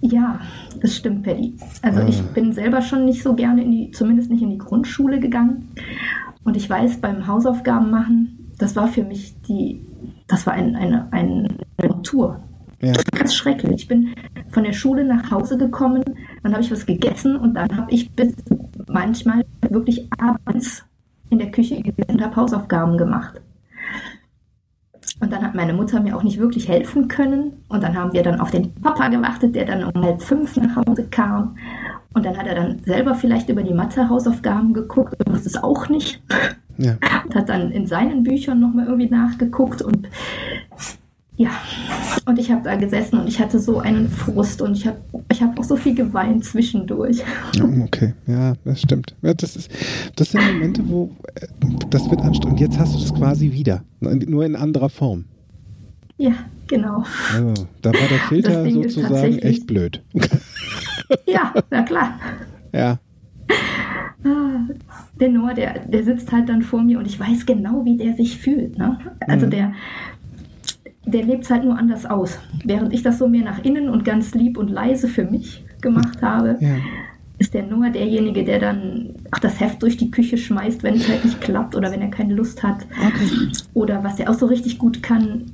Ja, 0.01 0.39
das 0.81 0.97
stimmt, 0.97 1.23
Paddy. 1.23 1.53
Also 1.81 2.01
ah. 2.01 2.07
ich 2.09 2.21
bin 2.33 2.51
selber 2.51 2.81
schon 2.81 3.05
nicht 3.05 3.23
so 3.23 3.35
gerne 3.35 3.63
in 3.63 3.71
die, 3.71 3.91
zumindest 3.91 4.31
nicht 4.31 4.41
in 4.41 4.49
die 4.49 4.57
Grundschule 4.57 5.19
gegangen. 5.19 5.69
Und 6.43 6.57
ich 6.57 6.69
weiß, 6.69 6.97
beim 6.97 7.27
Hausaufgaben 7.27 7.89
machen, 7.89 8.51
das 8.57 8.75
war 8.75 8.87
für 8.87 9.03
mich 9.03 9.33
die, 9.47 9.81
das 10.27 10.45
war 10.45 10.53
ein, 10.53 10.75
eine, 10.75 11.07
eine 11.11 11.47
Tortur. 11.77 12.39
Ja. 12.83 12.93
Ganz 13.13 13.33
schrecklich. 13.33 13.71
Ich 13.83 13.87
bin 13.87 14.13
von 14.51 14.65
der 14.65 14.73
Schule 14.73 15.05
nach 15.05 15.31
Hause 15.31 15.57
gekommen, 15.57 16.03
dann 16.43 16.51
habe 16.51 16.61
ich 16.61 16.71
was 16.71 16.85
gegessen 16.85 17.37
und 17.37 17.53
dann 17.53 17.75
habe 17.77 17.89
ich 17.91 18.11
bis 18.11 18.33
manchmal 18.87 19.45
wirklich 19.69 20.07
abends 20.17 20.83
in 21.29 21.39
der 21.39 21.49
Küche 21.49 21.81
gesessen 21.81 22.15
und 22.15 22.21
habe 22.21 22.35
Hausaufgaben 22.35 22.97
gemacht. 22.97 23.39
Und 25.21 25.31
dann 25.31 25.41
hat 25.41 25.55
meine 25.55 25.73
Mutter 25.73 26.01
mir 26.01 26.17
auch 26.17 26.23
nicht 26.23 26.37
wirklich 26.37 26.67
helfen 26.67 27.07
können. 27.07 27.53
Und 27.69 27.81
dann 27.81 27.95
haben 27.95 28.11
wir 28.11 28.23
dann 28.23 28.41
auf 28.41 28.51
den 28.51 28.73
Papa 28.75 29.07
gewartet, 29.07 29.55
der 29.55 29.63
dann 29.63 29.85
um 29.85 30.03
halb 30.03 30.21
fünf 30.21 30.57
nach 30.57 30.75
Hause 30.75 31.07
kam. 31.09 31.55
Und 32.13 32.25
dann 32.25 32.37
hat 32.37 32.45
er 32.45 32.55
dann 32.55 32.79
selber 32.83 33.15
vielleicht 33.15 33.47
über 33.47 33.63
die 33.63 33.73
Mathe-Hausaufgaben 33.73 34.73
geguckt 34.73 35.15
und 35.25 35.33
wusste 35.33 35.47
es 35.47 35.63
auch 35.63 35.87
nicht. 35.87 36.21
Ja. 36.77 36.97
Und 37.25 37.35
hat 37.35 37.47
dann 37.47 37.71
in 37.71 37.87
seinen 37.87 38.23
Büchern 38.23 38.59
nochmal 38.59 38.87
irgendwie 38.87 39.09
nachgeguckt. 39.09 39.81
Und 39.81 40.09
ja, 41.35 41.49
und 42.25 42.37
ich 42.37 42.51
habe 42.51 42.61
da 42.63 42.75
gesessen 42.75 43.19
und 43.19 43.27
ich 43.27 43.39
hatte 43.39 43.59
so 43.59 43.79
einen 43.79 44.07
Frust 44.07 44.61
und 44.61 44.77
ich 44.77 44.85
habe 44.85 44.97
ich 45.31 45.41
hab 45.41 45.59
auch 45.59 45.63
so 45.63 45.75
viel 45.75 45.95
geweint 45.95 46.45
zwischendurch. 46.45 47.23
Okay, 47.85 48.13
ja, 48.27 48.53
das 48.65 48.81
stimmt. 48.81 49.15
Das, 49.21 49.55
ist, 49.55 49.71
das 50.15 50.29
sind 50.31 50.45
Momente, 50.45 50.83
wo 50.87 51.09
äh, 51.35 51.47
das 51.89 52.09
wird 52.09 52.21
anstrengend. 52.21 52.59
Jetzt 52.59 52.77
hast 52.77 52.93
du 52.93 52.99
das 52.99 53.13
quasi 53.15 53.51
wieder, 53.51 53.83
nur 53.99 54.45
in 54.45 54.55
anderer 54.55 54.89
Form. 54.89 55.25
Ja, 56.17 56.33
genau. 56.67 57.03
Also, 57.33 57.67
da 57.81 57.93
war 57.93 58.07
der 58.07 58.19
Filter 58.29 58.69
sozusagen 58.69 59.39
echt 59.39 59.65
blöd. 59.65 60.03
ja, 61.25 61.53
na 61.71 61.81
klar. 61.81 62.19
Ja. 62.71 62.99
Ah, 64.23 64.67
der 65.19 65.29
Noah, 65.29 65.53
der, 65.53 65.79
der 65.79 66.03
sitzt 66.03 66.31
halt 66.31 66.47
dann 66.47 66.61
vor 66.61 66.81
mir 66.81 66.99
und 66.99 67.05
ich 67.05 67.19
weiß 67.19 67.45
genau, 67.45 67.83
wie 67.85 67.97
der 67.97 68.13
sich 68.13 68.37
fühlt. 68.37 68.77
Ne? 68.77 68.97
Also 69.27 69.47
mhm. 69.47 69.51
der 69.51 69.73
der 71.05 71.23
lebt 71.23 71.43
es 71.43 71.49
halt 71.49 71.63
nur 71.63 71.77
anders 71.77 72.05
aus. 72.05 72.39
Während 72.63 72.93
ich 72.93 73.03
das 73.03 73.17
so 73.17 73.27
mehr 73.27 73.43
nach 73.43 73.63
innen 73.63 73.89
und 73.89 74.05
ganz 74.05 74.33
lieb 74.33 74.57
und 74.57 74.69
leise 74.69 75.07
für 75.07 75.25
mich 75.25 75.63
gemacht 75.81 76.21
habe, 76.21 76.57
ja. 76.59 76.75
ist 77.37 77.53
der 77.53 77.63
Noah 77.63 77.89
derjenige, 77.89 78.43
der 78.43 78.59
dann 78.59 79.15
ach, 79.31 79.39
das 79.39 79.59
Heft 79.59 79.81
durch 79.83 79.97
die 79.97 80.11
Küche 80.11 80.37
schmeißt, 80.37 80.83
wenn 80.83 80.95
es 80.95 81.07
halt 81.09 81.25
nicht 81.25 81.41
klappt 81.41 81.75
oder 81.75 81.91
wenn 81.91 82.01
er 82.01 82.09
keine 82.09 82.33
Lust 82.33 82.63
hat. 82.63 82.85
Okay. 82.97 83.51
Oder 83.73 84.03
was 84.03 84.19
er 84.19 84.29
auch 84.29 84.37
so 84.37 84.45
richtig 84.45 84.77
gut 84.77 85.03
kann, 85.03 85.51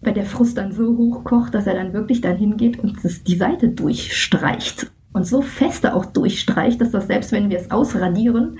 weil 0.00 0.14
der 0.14 0.24
Frust 0.24 0.58
dann 0.58 0.72
so 0.72 0.96
hochkocht, 0.96 1.54
dass 1.54 1.66
er 1.66 1.74
dann 1.74 1.92
wirklich 1.92 2.20
dann 2.20 2.36
hingeht 2.36 2.78
und 2.78 2.98
die 3.26 3.36
Seite 3.36 3.68
durchstreicht. 3.68 4.90
Und 5.12 5.26
so 5.26 5.42
feste 5.42 5.94
auch 5.94 6.06
durchstreicht, 6.06 6.80
dass 6.80 6.92
das 6.92 7.06
selbst 7.06 7.32
wenn 7.32 7.50
wir 7.50 7.58
es 7.58 7.70
ausradieren, 7.70 8.58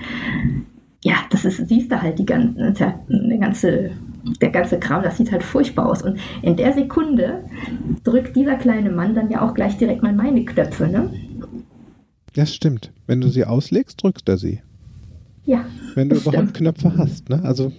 ja, 1.03 1.15
das 1.29 1.45
ist, 1.45 1.67
siehst 1.67 1.91
du 1.91 2.01
halt 2.01 2.19
die 2.19 2.25
ganze, 2.25 2.93
eine 3.09 3.39
ganze 3.39 3.91
der 4.41 4.49
ganze 4.49 4.79
Kram, 4.79 5.03
das 5.03 5.17
sieht 5.17 5.31
halt 5.31 5.43
furchtbar 5.43 5.87
aus. 5.87 6.01
Und 6.01 6.19
in 6.41 6.55
der 6.55 6.73
Sekunde 6.73 7.43
drückt 8.03 8.35
dieser 8.35 8.55
kleine 8.55 8.89
Mann 8.89 9.15
dann 9.15 9.29
ja 9.29 9.41
auch 9.41 9.53
gleich 9.53 9.77
direkt 9.77 10.03
mal 10.03 10.13
meine 10.13 10.45
Knöpfe, 10.45 10.87
ne? 10.87 11.11
Das 12.33 12.53
stimmt. 12.53 12.91
Wenn 13.07 13.21
du 13.21 13.27
sie 13.27 13.45
auslegst, 13.45 14.01
drückst 14.01 14.29
er 14.29 14.37
sie. 14.37 14.61
Ja. 15.45 15.65
Wenn 15.95 16.09
du 16.09 16.15
überhaupt 16.17 16.35
stimmt. 16.35 16.53
Knöpfe 16.53 16.97
hast. 16.97 17.29
Ne? 17.29 17.41
Also 17.43 17.71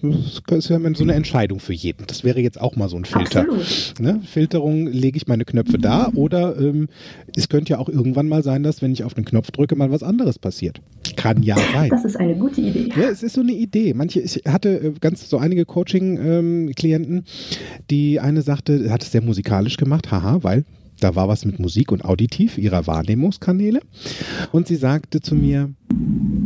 das 0.47 0.59
ist 0.59 0.69
ja 0.69 0.81
so 0.95 1.05
eine 1.05 1.15
Entscheidung 1.15 1.61
für 1.61 1.73
jeden. 1.73 2.07
Das 2.07 2.25
wäre 2.25 2.41
jetzt 2.41 2.61
auch 2.61 2.77
mal 2.77 2.89
so 2.89 2.97
ein 2.97 3.05
Filter. 3.05 3.43
Absolut. 3.43 4.01
Ne? 4.01 4.21
Filterung, 4.25 4.89
lege 4.89 5.17
ich 5.17 5.29
meine 5.29 5.45
Knöpfe 5.45 5.79
da 5.79 6.11
oder 6.15 6.59
ähm, 6.59 6.89
es 7.37 7.49
könnte 7.49 7.71
ja 7.71 7.79
auch 7.79 7.89
irgendwann 7.89 8.29
mal 8.29 8.43
sein, 8.43 8.63
dass 8.63 8.83
wenn 8.83 8.93
ich 8.93 9.05
auf 9.05 9.15
den 9.15 9.25
Knopf 9.25 9.53
drücke, 9.53 9.77
mal 9.77 9.91
was 9.93 10.03
anderes 10.03 10.39
passiert. 10.39 10.81
Kann 11.17 11.43
ja 11.43 11.57
sein. 11.73 11.91
Das 11.91 12.05
ist 12.05 12.17
eine 12.17 12.35
gute 12.35 12.61
Idee. 12.61 12.89
Ja, 12.97 13.09
es 13.09 13.23
ist 13.23 13.35
so 13.35 13.43
eine 13.43 13.53
Idee. 13.53 13.95
Manche, 13.95 14.21
ich 14.21 14.43
hatte 14.47 14.69
äh, 14.69 14.93
ganz 15.01 15.31
so 15.31 15.39
einige 15.39 15.65
Coaching-Klienten, 15.65 17.17
ähm, 17.17 17.25
die 17.91 18.19
eine 18.19 18.43
sagte, 18.43 18.91
hat 18.91 19.03
es 19.03 19.13
sehr 19.13 19.23
musikalisch 19.23 19.77
gemacht, 19.77 20.11
haha, 20.11 20.43
weil 20.43 20.65
da 21.03 21.17
war 21.17 21.29
was 21.29 21.45
mit 21.45 21.59
Musik 21.59 21.91
und 21.91 22.05
auditiv 22.05 22.59
ihrer 22.59 22.87
Wahrnehmungskanäle. 22.87 23.81
Und 24.53 24.69
sie 24.69 24.77
sagte 24.77 25.21
zu 25.21 25.35
mir, 25.35 25.71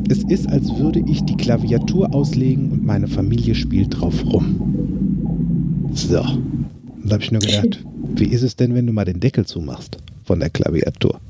es 0.08 0.22
ist, 0.24 0.48
als 0.48 0.74
würde 0.78 1.02
ich 1.06 1.22
die 1.24 1.36
Klaviatur 1.36 2.14
auslegen 2.14 2.70
und 2.70 2.84
meine 2.84 3.06
Familie 3.06 3.54
spielt 3.54 4.00
drauf 4.00 4.24
rum. 4.24 5.90
So. 5.92 6.20
Und 6.20 7.04
da 7.04 7.12
habe 7.12 7.22
ich 7.22 7.32
nur 7.32 7.40
gedacht, 7.40 7.84
wie 8.14 8.26
ist 8.26 8.42
es 8.42 8.56
denn, 8.56 8.74
wenn 8.74 8.86
du 8.86 8.92
mal 8.92 9.04
den 9.04 9.20
Deckel 9.20 9.44
zumachst 9.44 9.98
von 10.24 10.40
der 10.40 10.50
Klaviatur? 10.50 11.20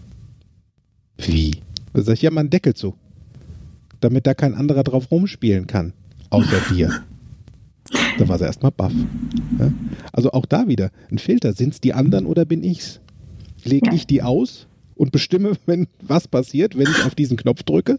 Wie? 1.19 1.57
Da 1.95 2.03
sag 2.03 2.15
ich, 2.15 2.23
ja, 2.23 2.31
mal 2.31 2.41
einen 2.41 2.51
Deckel 2.51 2.75
zu. 2.75 2.95
Damit 4.01 4.27
da 4.27 4.35
kein 4.35 4.55
anderer 4.55 4.85
drauf 4.85 5.11
rumspielen 5.11 5.67
kann. 5.67 5.95
Außer 6.31 6.61
dir. 6.73 7.03
Da 8.19 8.29
war 8.29 8.39
sie 8.39 8.45
erstmal 8.45 8.73
baff. 8.73 8.93
Also 10.13 10.33
auch 10.33 10.47
da 10.47 10.69
wieder 10.69 10.91
ein 11.11 11.19
Filter. 11.19 11.53
Sind 11.55 11.75
es 11.75 11.81
die 11.81 11.93
anderen 11.93 12.27
oder 12.27 12.45
bin 12.45 12.63
ich's? 12.63 13.01
Lege 13.67 13.95
ich 13.95 14.07
die 14.07 14.23
aus 14.23 14.67
und 14.95 15.13
bestimme, 15.13 15.53
wenn 15.67 15.87
was 16.01 16.29
passiert, 16.29 16.77
wenn 16.77 16.89
ich 16.89 17.05
auf 17.05 17.15
diesen 17.15 17.37
Knopf 17.37 17.63
drücke? 17.63 17.99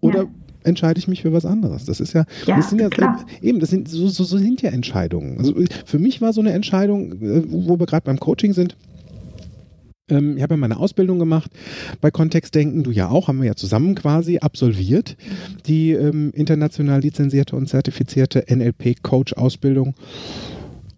Oder 0.00 0.24
ja. 0.24 0.28
entscheide 0.64 0.98
ich 0.98 1.08
mich 1.08 1.22
für 1.22 1.32
was 1.32 1.44
anderes? 1.44 1.84
Das 1.84 2.00
ist 2.00 2.12
ja, 2.12 2.24
ja 2.46 2.56
das 2.56 2.70
sind 2.70 2.80
ja 2.80 2.88
klar. 2.88 3.24
eben, 3.42 3.60
das 3.60 3.70
sind 3.70 3.88
so, 3.88 4.08
so, 4.08 4.24
so, 4.24 4.38
sind 4.38 4.62
ja 4.62 4.70
Entscheidungen. 4.70 5.38
Also 5.38 5.54
für 5.84 5.98
mich 5.98 6.20
war 6.20 6.32
so 6.32 6.40
eine 6.40 6.52
Entscheidung, 6.52 7.12
äh, 7.20 7.42
wo 7.48 7.78
wir 7.78 7.86
gerade 7.86 8.04
beim 8.04 8.20
Coaching 8.20 8.52
sind. 8.52 8.76
Ähm, 10.08 10.36
ich 10.36 10.42
habe 10.42 10.54
ja 10.54 10.58
meine 10.58 10.78
Ausbildung 10.78 11.18
gemacht 11.18 11.50
bei 12.00 12.10
Kontextdenken, 12.10 12.82
du 12.82 12.90
ja 12.90 13.08
auch, 13.08 13.28
haben 13.28 13.40
wir 13.40 13.46
ja 13.46 13.56
zusammen 13.56 13.94
quasi 13.94 14.38
absolviert, 14.38 15.16
die 15.66 15.92
ähm, 15.92 16.32
international 16.34 17.00
lizenzierte 17.00 17.56
und 17.56 17.68
zertifizierte 17.68 18.44
NLP-Coach-Ausbildung. 18.48 19.94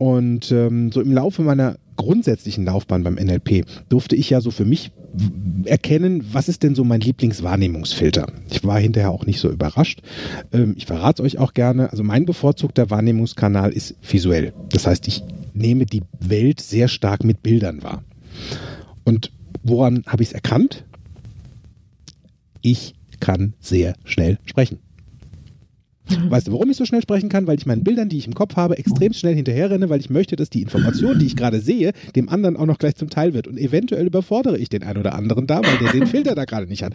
Und 0.00 0.50
ähm, 0.50 0.90
so 0.92 1.02
im 1.02 1.12
Laufe 1.12 1.42
meiner 1.42 1.76
grundsätzlichen 1.96 2.64
Laufbahn 2.64 3.02
beim 3.02 3.16
NLP 3.16 3.66
durfte 3.90 4.16
ich 4.16 4.30
ja 4.30 4.40
so 4.40 4.50
für 4.50 4.64
mich 4.64 4.92
erkennen, 5.66 6.24
was 6.32 6.48
ist 6.48 6.62
denn 6.62 6.74
so 6.74 6.84
mein 6.84 7.02
Lieblingswahrnehmungsfilter. 7.02 8.32
Ich 8.50 8.64
war 8.64 8.80
hinterher 8.80 9.10
auch 9.10 9.26
nicht 9.26 9.40
so 9.40 9.50
überrascht. 9.50 10.00
Ähm, 10.54 10.72
ich 10.78 10.86
verrate 10.86 11.20
es 11.20 11.26
euch 11.26 11.38
auch 11.38 11.52
gerne. 11.52 11.90
Also 11.90 12.02
mein 12.02 12.24
bevorzugter 12.24 12.88
Wahrnehmungskanal 12.88 13.72
ist 13.72 13.94
visuell. 14.10 14.54
Das 14.70 14.86
heißt, 14.86 15.06
ich 15.06 15.22
nehme 15.52 15.84
die 15.84 16.02
Welt 16.18 16.62
sehr 16.62 16.88
stark 16.88 17.22
mit 17.22 17.42
Bildern 17.42 17.82
wahr. 17.82 18.02
Und 19.04 19.30
woran 19.62 20.04
habe 20.06 20.22
ich 20.22 20.30
es 20.30 20.32
erkannt? 20.32 20.86
Ich 22.62 22.94
kann 23.20 23.52
sehr 23.60 23.96
schnell 24.04 24.38
sprechen. 24.46 24.78
Weißt 26.28 26.48
du, 26.48 26.52
warum 26.52 26.70
ich 26.70 26.76
so 26.76 26.84
schnell 26.84 27.02
sprechen 27.02 27.28
kann? 27.28 27.46
Weil 27.46 27.58
ich 27.58 27.66
meinen 27.66 27.84
Bildern, 27.84 28.08
die 28.08 28.18
ich 28.18 28.26
im 28.26 28.34
Kopf 28.34 28.56
habe, 28.56 28.78
extrem 28.78 29.12
schnell 29.12 29.34
hinterherrenne, 29.34 29.88
weil 29.88 30.00
ich 30.00 30.10
möchte, 30.10 30.36
dass 30.36 30.50
die 30.50 30.62
Information, 30.62 31.18
die 31.18 31.26
ich 31.26 31.36
gerade 31.36 31.60
sehe, 31.60 31.92
dem 32.16 32.28
anderen 32.28 32.56
auch 32.56 32.66
noch 32.66 32.78
gleich 32.78 32.96
zum 32.96 33.10
Teil 33.10 33.34
wird. 33.34 33.46
Und 33.46 33.58
eventuell 33.58 34.06
überfordere 34.06 34.58
ich 34.58 34.68
den 34.68 34.82
einen 34.82 34.98
oder 34.98 35.14
anderen 35.14 35.46
da, 35.46 35.62
weil 35.62 35.78
der 35.78 35.92
den 35.92 36.06
Filter 36.06 36.34
da 36.34 36.44
gerade 36.44 36.66
nicht 36.66 36.82
hat. 36.82 36.94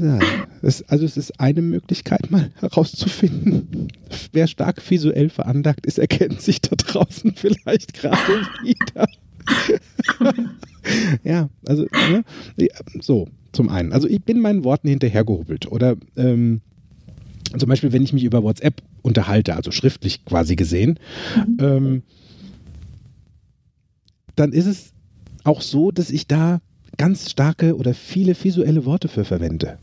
Ja, 0.00 0.18
es, 0.62 0.88
also 0.88 1.04
es 1.04 1.16
ist 1.16 1.40
eine 1.40 1.60
Möglichkeit, 1.60 2.30
mal 2.30 2.50
herauszufinden, 2.60 3.88
wer 4.32 4.46
stark 4.46 4.80
visuell 4.88 5.28
veranlagt 5.28 5.86
ist, 5.86 5.98
erkennt 5.98 6.40
sich 6.40 6.60
da 6.60 6.76
draußen 6.76 7.34
vielleicht 7.34 7.94
gerade 7.94 8.46
wieder. 8.62 9.08
ja, 11.24 11.48
also 11.66 11.86
ne? 12.10 12.24
so 13.00 13.28
zum 13.52 13.68
einen. 13.68 13.92
Also 13.92 14.08
ich 14.08 14.22
bin 14.22 14.40
meinen 14.40 14.64
Worten 14.64 14.88
hinterhergehobelt 14.88 15.70
oder 15.70 15.96
ähm, 16.16 16.60
zum 17.56 17.68
Beispiel, 17.68 17.92
wenn 17.92 18.02
ich 18.02 18.12
mich 18.12 18.24
über 18.24 18.42
WhatsApp 18.42 18.82
unterhalte, 19.02 19.56
also 19.56 19.70
schriftlich 19.70 20.24
quasi 20.24 20.56
gesehen, 20.56 20.98
mhm. 21.36 21.56
ähm, 21.60 22.02
dann 24.36 24.52
ist 24.52 24.66
es 24.66 24.92
auch 25.44 25.62
so, 25.62 25.90
dass 25.90 26.10
ich 26.10 26.26
da 26.26 26.60
ganz 26.96 27.30
starke 27.30 27.76
oder 27.76 27.94
viele 27.94 28.36
visuelle 28.40 28.84
Worte 28.84 29.08
für 29.08 29.24
verwende. 29.24 29.78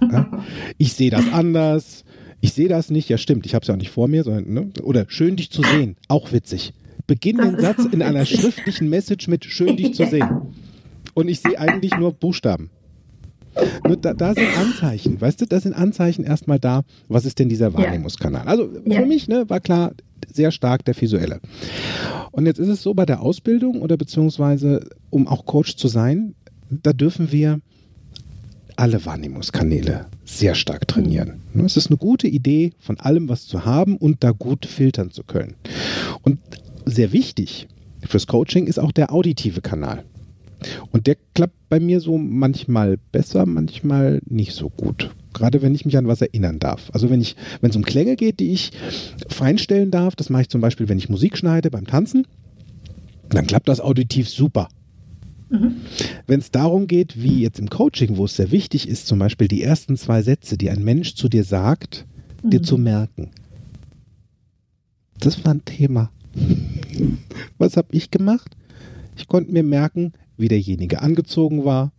Ja? 0.00 0.44
Ich 0.76 0.92
sehe 0.92 1.10
das 1.10 1.32
anders, 1.32 2.04
ich 2.40 2.52
sehe 2.52 2.68
das 2.68 2.90
nicht, 2.90 3.08
ja 3.08 3.18
stimmt, 3.18 3.46
ich 3.46 3.54
habe 3.54 3.62
es 3.62 3.68
ja 3.68 3.74
auch 3.74 3.78
nicht 3.78 3.90
vor 3.90 4.08
mir, 4.08 4.22
sondern, 4.22 4.52
ne? 4.52 4.70
oder 4.82 5.06
schön 5.08 5.36
dich 5.36 5.50
zu 5.50 5.62
sehen, 5.62 5.96
auch 6.08 6.32
witzig. 6.32 6.74
Beginn 7.06 7.38
den 7.38 7.58
Satz 7.58 7.86
in 7.90 8.02
einer 8.02 8.26
schriftlichen 8.26 8.88
Message 8.90 9.28
mit 9.28 9.44
schön 9.44 9.76
dich 9.76 9.94
zu 9.94 10.06
sehen. 10.10 10.28
Und 11.14 11.28
ich 11.28 11.40
sehe 11.40 11.58
eigentlich 11.58 11.96
nur 11.96 12.12
Buchstaben. 12.12 12.70
Nur 13.86 13.96
da, 13.96 14.14
da, 14.14 14.34
sind 14.34 14.48
Anzeichen, 14.58 15.20
weißt 15.20 15.40
du, 15.40 15.46
da 15.46 15.60
sind 15.60 15.74
Anzeichen 15.74 16.24
erstmal 16.24 16.58
da, 16.58 16.82
was 17.08 17.24
ist 17.24 17.38
denn 17.38 17.48
dieser 17.48 17.74
Wahrnehmungskanal? 17.74 18.46
Also 18.46 18.68
für 18.84 19.06
mich 19.06 19.28
ne, 19.28 19.48
war 19.48 19.60
klar, 19.60 19.92
sehr 20.32 20.50
stark 20.50 20.84
der 20.84 21.00
visuelle. 21.00 21.40
Und 22.32 22.46
jetzt 22.46 22.58
ist 22.58 22.68
es 22.68 22.82
so 22.82 22.94
bei 22.94 23.06
der 23.06 23.20
Ausbildung 23.20 23.80
oder 23.82 23.96
beziehungsweise, 23.96 24.88
um 25.10 25.26
auch 25.26 25.46
Coach 25.46 25.76
zu 25.76 25.88
sein, 25.88 26.34
da 26.70 26.92
dürfen 26.92 27.32
wir 27.32 27.60
alle 28.76 29.04
Wahrnehmungskanäle 29.04 30.06
sehr 30.24 30.54
stark 30.54 30.86
trainieren. 30.86 31.40
Ne, 31.52 31.64
es 31.64 31.76
ist 31.76 31.88
eine 31.88 31.96
gute 31.96 32.28
Idee, 32.28 32.72
von 32.78 33.00
allem 33.00 33.28
was 33.28 33.46
zu 33.46 33.64
haben 33.64 33.96
und 33.96 34.22
da 34.22 34.30
gut 34.30 34.66
filtern 34.66 35.10
zu 35.10 35.24
können. 35.24 35.54
Und 36.22 36.38
sehr 36.84 37.12
wichtig 37.12 37.66
fürs 38.06 38.26
Coaching 38.26 38.66
ist 38.66 38.78
auch 38.78 38.92
der 38.92 39.12
auditive 39.12 39.60
Kanal. 39.60 40.04
Und 40.90 41.06
der 41.06 41.16
klappt 41.34 41.68
bei 41.68 41.80
mir 41.80 42.00
so 42.00 42.18
manchmal 42.18 42.98
besser, 43.12 43.46
manchmal 43.46 44.20
nicht 44.26 44.52
so 44.52 44.70
gut. 44.70 45.10
Gerade 45.32 45.62
wenn 45.62 45.74
ich 45.74 45.84
mich 45.84 45.96
an 45.96 46.08
was 46.08 46.20
erinnern 46.20 46.58
darf. 46.58 46.90
Also 46.92 47.10
wenn 47.10 47.20
ich, 47.20 47.36
wenn 47.60 47.70
es 47.70 47.76
um 47.76 47.84
Klänge 47.84 48.16
geht, 48.16 48.40
die 48.40 48.52
ich 48.52 48.72
feinstellen 49.28 49.90
darf, 49.90 50.16
das 50.16 50.30
mache 50.30 50.42
ich 50.42 50.48
zum 50.48 50.60
Beispiel, 50.60 50.88
wenn 50.88 50.98
ich 50.98 51.08
Musik 51.08 51.36
schneide 51.36 51.70
beim 51.70 51.86
Tanzen, 51.86 52.26
dann 53.28 53.46
klappt 53.46 53.68
das 53.68 53.80
auditiv 53.80 54.28
super. 54.28 54.68
Mhm. 55.50 55.76
Wenn 56.26 56.40
es 56.40 56.50
darum 56.50 56.86
geht, 56.86 57.22
wie 57.22 57.42
jetzt 57.42 57.58
im 57.58 57.70
Coaching, 57.70 58.16
wo 58.16 58.24
es 58.24 58.36
sehr 58.36 58.50
wichtig 58.50 58.88
ist, 58.88 59.06
zum 59.06 59.18
Beispiel 59.18 59.48
die 59.48 59.62
ersten 59.62 59.96
zwei 59.96 60.22
Sätze, 60.22 60.58
die 60.58 60.70
ein 60.70 60.84
Mensch 60.84 61.14
zu 61.14 61.28
dir 61.28 61.44
sagt, 61.44 62.04
mhm. 62.42 62.50
dir 62.50 62.62
zu 62.62 62.78
merken. 62.78 63.30
Das 65.20 65.44
war 65.44 65.54
ein 65.54 65.64
Thema. 65.64 66.10
Was 67.58 67.76
habe 67.76 67.88
ich 67.92 68.10
gemacht? 68.10 68.56
Ich 69.16 69.26
konnte 69.26 69.52
mir 69.52 69.62
merken, 69.62 70.12
wie 70.38 70.48
derjenige 70.48 71.02
angezogen 71.02 71.64
war, 71.64 71.92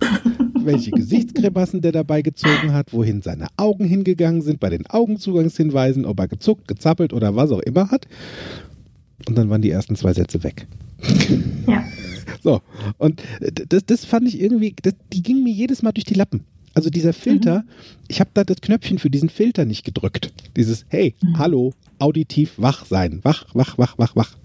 welche 0.54 0.90
Gesichtskrebassen 0.90 1.80
der 1.80 1.92
dabei 1.92 2.22
gezogen 2.22 2.72
hat, 2.72 2.92
wohin 2.92 3.22
seine 3.22 3.46
Augen 3.56 3.84
hingegangen 3.84 4.42
sind, 4.42 4.60
bei 4.60 4.70
den 4.70 4.86
Augenzugangshinweisen, 4.86 6.04
ob 6.04 6.18
er 6.18 6.28
gezuckt, 6.28 6.66
gezappelt 6.68 7.12
oder 7.12 7.36
was 7.36 7.50
auch 7.50 7.60
immer 7.60 7.90
hat. 7.90 8.06
Und 9.28 9.38
dann 9.38 9.50
waren 9.50 9.62
die 9.62 9.70
ersten 9.70 9.96
zwei 9.96 10.12
Sätze 10.12 10.42
weg. 10.42 10.66
Ja. 11.66 11.84
So, 12.42 12.60
und 12.98 13.22
das, 13.68 13.84
das 13.86 14.04
fand 14.04 14.26
ich 14.26 14.40
irgendwie, 14.40 14.74
das, 14.82 14.94
die 15.12 15.22
ging 15.22 15.44
mir 15.44 15.52
jedes 15.52 15.82
Mal 15.82 15.92
durch 15.92 16.04
die 16.04 16.14
Lappen. 16.14 16.44
Also 16.74 16.90
dieser 16.90 17.12
Filter, 17.12 17.60
mhm. 17.60 17.68
ich 18.08 18.20
habe 18.20 18.30
da 18.34 18.44
das 18.44 18.60
Knöpfchen 18.60 18.98
für 18.98 19.10
diesen 19.10 19.28
Filter 19.28 19.64
nicht 19.64 19.84
gedrückt. 19.84 20.32
Dieses, 20.56 20.84
hey, 20.88 21.14
mhm. 21.22 21.38
hallo, 21.38 21.74
auditiv 21.98 22.54
wach 22.56 22.84
sein. 22.84 23.20
Wach, 23.22 23.46
wach, 23.54 23.78
wach, 23.78 23.98
wach, 23.98 24.16
wach. 24.16 24.36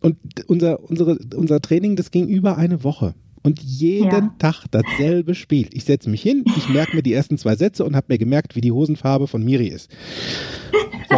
Und 0.00 0.16
unser, 0.46 0.82
unsere, 0.88 1.18
unser 1.34 1.60
Training, 1.60 1.96
das 1.96 2.10
ging 2.10 2.28
über 2.28 2.56
eine 2.56 2.84
Woche. 2.84 3.14
Und 3.42 3.60
jeden 3.60 4.10
ja. 4.10 4.34
Tag 4.38 4.66
dasselbe 4.70 5.34
Spiel. 5.34 5.68
Ich 5.72 5.84
setze 5.84 6.10
mich 6.10 6.20
hin, 6.20 6.44
ich 6.56 6.68
merke 6.68 6.96
mir 6.96 7.02
die 7.02 7.14
ersten 7.14 7.38
zwei 7.38 7.56
Sätze 7.56 7.84
und 7.84 7.96
habe 7.96 8.06
mir 8.08 8.18
gemerkt, 8.18 8.54
wie 8.54 8.60
die 8.60 8.72
Hosenfarbe 8.72 9.26
von 9.26 9.42
Miri 9.42 9.68
ist. 9.68 9.90
So. 11.08 11.16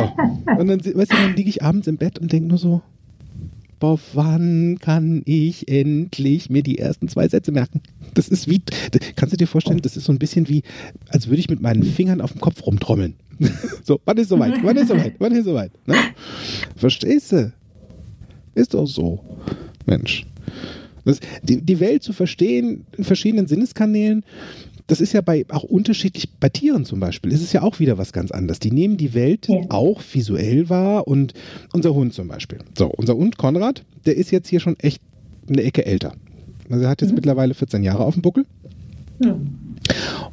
Und 0.58 0.68
dann, 0.68 0.84
weißt 0.84 1.12
du, 1.12 1.16
dann 1.16 1.36
liege 1.36 1.50
ich 1.50 1.62
abends 1.62 1.88
im 1.88 1.96
Bett 1.96 2.18
und 2.20 2.32
denke 2.32 2.48
nur 2.48 2.58
so, 2.58 2.82
boah, 3.80 3.98
wann 4.12 4.78
kann 4.80 5.22
ich 5.24 5.66
endlich 5.66 6.48
mir 6.48 6.62
die 6.62 6.78
ersten 6.78 7.08
zwei 7.08 7.26
Sätze 7.26 7.50
merken? 7.50 7.80
Das 8.14 8.28
ist 8.28 8.48
wie, 8.48 8.62
kannst 9.16 9.32
du 9.32 9.36
dir 9.36 9.48
vorstellen, 9.48 9.80
das 9.82 9.96
ist 9.96 10.04
so 10.04 10.12
ein 10.12 10.20
bisschen 10.20 10.48
wie, 10.48 10.62
als 11.08 11.26
würde 11.26 11.40
ich 11.40 11.50
mit 11.50 11.60
meinen 11.60 11.82
Fingern 11.82 12.20
auf 12.20 12.30
dem 12.30 12.40
Kopf 12.40 12.64
rumtrommeln. 12.64 13.14
so, 13.82 14.00
wann 14.04 14.18
ist 14.18 14.28
soweit? 14.28 14.62
Wann 14.62 14.76
ist 14.76 14.86
soweit? 14.86 15.14
Wann 15.18 15.32
ist 15.32 15.46
soweit? 15.46 15.72
Ne? 15.88 15.96
Verstehst 16.76 17.32
du? 17.32 17.52
Ist 18.54 18.74
doch 18.74 18.86
so. 18.86 19.20
Mensch. 19.86 20.26
Das, 21.04 21.18
die, 21.42 21.60
die 21.60 21.80
Welt 21.80 22.02
zu 22.02 22.12
verstehen 22.12 22.86
in 22.96 23.04
verschiedenen 23.04 23.46
Sinneskanälen, 23.46 24.24
das 24.86 25.00
ist 25.00 25.12
ja 25.12 25.20
bei 25.20 25.44
auch 25.48 25.64
unterschiedlich, 25.64 26.28
bei 26.38 26.48
Tieren 26.48 26.84
zum 26.84 27.00
Beispiel, 27.00 27.32
ist 27.32 27.42
es 27.42 27.52
ja 27.52 27.62
auch 27.62 27.80
wieder 27.80 27.98
was 27.98 28.12
ganz 28.12 28.30
anderes. 28.30 28.60
Die 28.60 28.70
nehmen 28.70 28.96
die 28.96 29.14
Welt 29.14 29.48
ja. 29.48 29.56
auch 29.68 30.00
visuell 30.12 30.68
wahr 30.68 31.08
und 31.08 31.34
unser 31.72 31.94
Hund 31.94 32.14
zum 32.14 32.28
Beispiel. 32.28 32.58
So, 32.76 32.86
unser 32.86 33.16
Hund 33.16 33.38
Konrad, 33.38 33.84
der 34.06 34.16
ist 34.16 34.30
jetzt 34.30 34.48
hier 34.48 34.60
schon 34.60 34.78
echt 34.78 35.00
eine 35.48 35.62
Ecke 35.62 35.86
älter. 35.86 36.14
Also 36.70 36.84
er 36.84 36.90
hat 36.90 37.00
jetzt 37.00 37.10
mhm. 37.10 37.16
mittlerweile 37.16 37.54
14 37.54 37.82
Jahre 37.82 38.04
auf 38.04 38.14
dem 38.14 38.22
Buckel. 38.22 38.46
Mhm. 39.18 39.58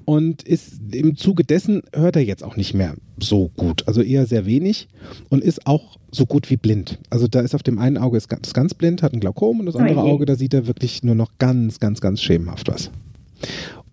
Und 0.05 0.43
ist 0.43 0.79
im 0.91 1.15
Zuge 1.15 1.43
dessen 1.43 1.83
hört 1.93 2.15
er 2.15 2.23
jetzt 2.23 2.43
auch 2.43 2.55
nicht 2.55 2.73
mehr 2.73 2.95
so 3.19 3.51
gut, 3.55 3.87
also 3.87 4.01
eher 4.01 4.25
sehr 4.25 4.45
wenig 4.45 4.87
und 5.29 5.43
ist 5.43 5.67
auch 5.67 5.97
so 6.11 6.25
gut 6.25 6.49
wie 6.49 6.57
blind. 6.57 6.97
Also 7.09 7.27
da 7.27 7.41
ist 7.41 7.53
auf 7.55 7.63
dem 7.63 7.79
einen 7.79 7.97
Auge 7.97 8.17
ist 8.17 8.29
ganz, 8.29 8.53
ganz 8.53 8.73
blind, 8.73 9.03
hat 9.03 9.13
ein 9.13 9.19
Glaukom 9.19 9.59
und 9.59 9.65
das 9.65 9.75
andere 9.75 10.01
Auge, 10.01 10.25
da 10.25 10.35
sieht 10.35 10.53
er 10.53 10.67
wirklich 10.67 11.03
nur 11.03 11.15
noch 11.15 11.31
ganz, 11.37 11.79
ganz, 11.79 12.01
ganz 12.01 12.21
schemenhaft 12.21 12.67
was. 12.69 12.89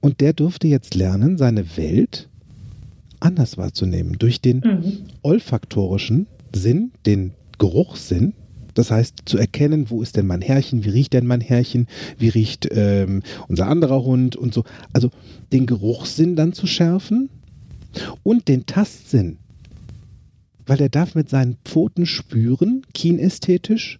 Und 0.00 0.20
der 0.20 0.32
durfte 0.32 0.68
jetzt 0.68 0.94
lernen, 0.94 1.36
seine 1.38 1.76
Welt 1.76 2.28
anders 3.20 3.56
wahrzunehmen. 3.58 4.16
Durch 4.18 4.40
den 4.40 4.58
mhm. 4.58 4.92
olfaktorischen 5.22 6.26
Sinn, 6.54 6.92
den 7.04 7.32
Geruchssinn. 7.58 8.34
Das 8.76 8.90
heißt, 8.90 9.22
zu 9.24 9.38
erkennen, 9.38 9.88
wo 9.88 10.02
ist 10.02 10.16
denn 10.16 10.26
mein 10.26 10.42
Herrchen, 10.42 10.84
wie 10.84 10.90
riecht 10.90 11.14
denn 11.14 11.26
mein 11.26 11.40
Herrchen, 11.40 11.88
wie 12.18 12.28
riecht 12.28 12.68
ähm, 12.70 13.22
unser 13.48 13.68
anderer 13.68 14.04
Hund 14.04 14.36
und 14.36 14.52
so. 14.52 14.64
Also 14.92 15.10
den 15.50 15.66
Geruchssinn 15.66 16.36
dann 16.36 16.52
zu 16.52 16.66
schärfen 16.66 17.30
und 18.22 18.48
den 18.48 18.66
Tastsinn. 18.66 19.38
Weil 20.66 20.82
er 20.82 20.90
darf 20.90 21.14
mit 21.14 21.30
seinen 21.30 21.56
Pfoten 21.64 22.04
spüren, 22.04 22.82
kinästhetisch, 22.92 23.98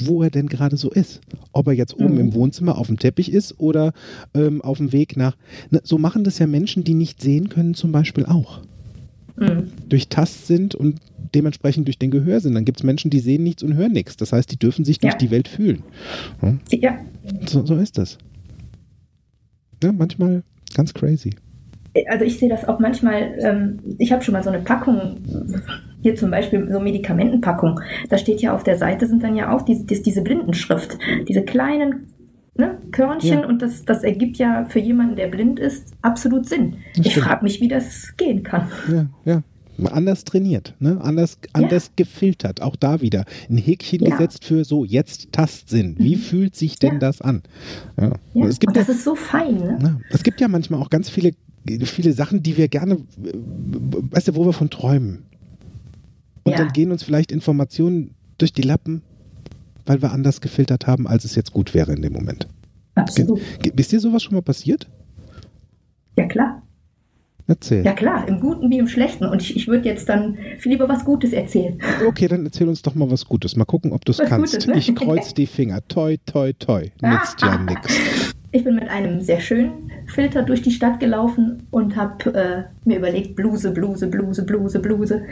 wo 0.00 0.22
er 0.22 0.30
denn 0.30 0.46
gerade 0.46 0.78
so 0.78 0.90
ist. 0.90 1.20
Ob 1.52 1.66
er 1.66 1.74
jetzt 1.74 1.94
oben 1.94 2.14
mhm. 2.14 2.20
im 2.20 2.34
Wohnzimmer 2.34 2.78
auf 2.78 2.86
dem 2.86 2.98
Teppich 2.98 3.30
ist 3.30 3.60
oder 3.60 3.92
ähm, 4.32 4.62
auf 4.62 4.78
dem 4.78 4.92
Weg 4.92 5.18
nach. 5.18 5.36
Ne, 5.70 5.82
so 5.84 5.98
machen 5.98 6.24
das 6.24 6.38
ja 6.38 6.46
Menschen, 6.46 6.82
die 6.82 6.94
nicht 6.94 7.20
sehen 7.20 7.50
können, 7.50 7.74
zum 7.74 7.92
Beispiel 7.92 8.24
auch. 8.24 8.62
Mhm. 9.38 9.72
Durch 9.88 10.08
Tastsinn 10.08 10.70
und 10.76 11.00
dementsprechend 11.34 11.86
durch 11.86 11.98
den 11.98 12.10
Gehörsinn. 12.10 12.54
Dann 12.54 12.64
gibt 12.64 12.78
es 12.78 12.84
Menschen, 12.84 13.10
die 13.10 13.20
sehen 13.20 13.42
nichts 13.42 13.62
und 13.62 13.74
hören 13.74 13.92
nichts. 13.92 14.16
Das 14.16 14.32
heißt, 14.32 14.50
die 14.50 14.58
dürfen 14.58 14.84
sich 14.84 14.96
ja. 14.96 15.10
durch 15.10 15.16
die 15.16 15.30
Welt 15.30 15.48
fühlen. 15.48 15.82
Hm? 16.40 16.60
Ja. 16.70 16.98
So, 17.46 17.64
so 17.64 17.76
ist 17.76 17.98
das. 17.98 18.18
Ja, 19.82 19.92
manchmal 19.92 20.42
ganz 20.74 20.94
crazy 20.94 21.32
also 22.08 22.24
ich 22.24 22.38
sehe 22.38 22.48
das 22.48 22.66
auch 22.68 22.78
manchmal, 22.78 23.34
ähm, 23.40 23.78
ich 23.98 24.12
habe 24.12 24.22
schon 24.22 24.32
mal 24.32 24.42
so 24.42 24.50
eine 24.50 24.60
Packung, 24.60 25.16
hier 26.02 26.14
zum 26.14 26.30
Beispiel 26.30 26.70
so 26.70 26.80
Medikamentenpackung, 26.80 27.80
da 28.08 28.18
steht 28.18 28.40
ja 28.40 28.54
auf 28.54 28.62
der 28.62 28.76
Seite 28.76 29.06
sind 29.06 29.22
dann 29.22 29.34
ja 29.34 29.52
auch 29.52 29.62
diese, 29.62 29.84
diese 29.84 30.22
Blindenschrift, 30.22 30.98
diese 31.28 31.42
kleinen 31.42 32.08
ne, 32.58 32.78
Körnchen 32.92 33.40
ja. 33.40 33.46
und 33.46 33.62
das, 33.62 33.84
das 33.84 34.02
ergibt 34.02 34.36
ja 34.36 34.66
für 34.66 34.80
jemanden, 34.80 35.16
der 35.16 35.28
blind 35.28 35.58
ist, 35.58 35.94
absolut 36.02 36.46
Sinn. 36.46 36.74
ich 36.96 37.14
frage 37.14 37.44
mich, 37.44 37.60
wie 37.60 37.68
das 37.68 38.14
gehen 38.16 38.42
kann. 38.42 38.68
Ja, 38.92 39.06
ja. 39.24 39.42
Anders 39.92 40.24
trainiert, 40.24 40.74
ne? 40.80 41.00
anders, 41.00 41.38
anders 41.52 41.86
ja. 41.86 41.92
gefiltert, 41.94 42.62
auch 42.62 42.74
da 42.74 43.00
wieder. 43.00 43.24
Ein 43.48 43.58
Häkchen 43.58 44.02
ja. 44.02 44.10
gesetzt 44.10 44.44
für 44.44 44.64
so, 44.64 44.84
jetzt 44.84 45.30
Tastsinn. 45.30 45.94
Wie 46.00 46.16
mhm. 46.16 46.20
fühlt 46.20 46.56
sich 46.56 46.80
denn 46.80 46.98
das 46.98 47.20
an? 47.20 47.42
Ja. 47.96 48.10
Es 48.44 48.58
gibt 48.58 48.70
und 48.70 48.76
das 48.76 48.88
ist 48.88 49.04
so 49.04 49.14
fein. 49.14 49.56
Ne? 49.56 50.00
Es 50.10 50.24
gibt 50.24 50.40
ja 50.40 50.48
manchmal 50.48 50.82
auch 50.82 50.90
ganz 50.90 51.08
viele 51.08 51.32
viele 51.84 52.12
Sachen, 52.12 52.42
die 52.42 52.56
wir 52.56 52.68
gerne, 52.68 52.98
weißt 53.16 54.28
du, 54.28 54.36
wo 54.36 54.46
wir 54.46 54.52
von 54.52 54.70
träumen. 54.70 55.24
Und 56.44 56.52
ja. 56.52 56.58
dann 56.58 56.72
gehen 56.72 56.90
uns 56.90 57.02
vielleicht 57.02 57.30
Informationen 57.30 58.14
durch 58.38 58.52
die 58.52 58.62
Lappen, 58.62 59.02
weil 59.88 60.02
wir 60.02 60.12
anders 60.12 60.40
gefiltert 60.40 60.86
haben, 60.86 61.06
als 61.06 61.24
es 61.24 61.34
jetzt 61.34 61.52
gut 61.52 61.74
wäre 61.74 61.92
in 61.92 62.02
dem 62.02 62.12
Moment. 62.12 62.46
Absolut. 62.94 63.40
Ist 63.76 63.92
dir 63.92 64.00
sowas 64.00 64.22
schon 64.22 64.34
mal 64.34 64.42
passiert? 64.42 64.88
Ja, 66.16 66.26
klar. 66.26 66.62
Erzähl. 67.46 67.82
Ja 67.82 67.94
klar, 67.94 68.28
im 68.28 68.40
Guten 68.40 68.70
wie 68.70 68.78
im 68.78 68.88
Schlechten. 68.88 69.24
Und 69.24 69.40
ich, 69.40 69.56
ich 69.56 69.68
würde 69.68 69.88
jetzt 69.88 70.06
dann 70.08 70.36
viel 70.58 70.72
lieber 70.72 70.86
was 70.86 71.04
Gutes 71.04 71.32
erzählen. 71.32 71.80
Okay, 72.06 72.28
dann 72.28 72.44
erzähl 72.44 72.68
uns 72.68 72.82
doch 72.82 72.94
mal 72.94 73.10
was 73.10 73.24
Gutes. 73.24 73.56
Mal 73.56 73.64
gucken, 73.64 73.92
ob 73.92 74.04
du 74.04 74.12
es 74.12 74.18
kannst. 74.18 74.52
Gutes, 74.52 74.66
ne? 74.66 74.76
Ich 74.76 74.94
kreuz 74.94 75.32
die 75.34 75.46
Finger. 75.46 75.80
Toi, 75.88 76.18
toi, 76.26 76.52
toi. 76.52 76.90
Nützt 77.00 77.40
ja 77.40 77.58
nichts. 77.58 78.34
Ich 78.58 78.64
bin 78.64 78.74
mit 78.74 78.88
einem 78.88 79.20
sehr 79.20 79.38
schönen 79.38 79.92
Filter 80.06 80.42
durch 80.42 80.62
die 80.62 80.72
Stadt 80.72 80.98
gelaufen 80.98 81.68
und 81.70 81.94
habe 81.94 82.34
äh, 82.34 82.62
mir 82.84 82.98
überlegt, 82.98 83.36
Bluse, 83.36 83.70
Bluse, 83.70 84.08
Bluse, 84.08 84.44
Bluse, 84.44 84.80
Bluse. 84.80 85.22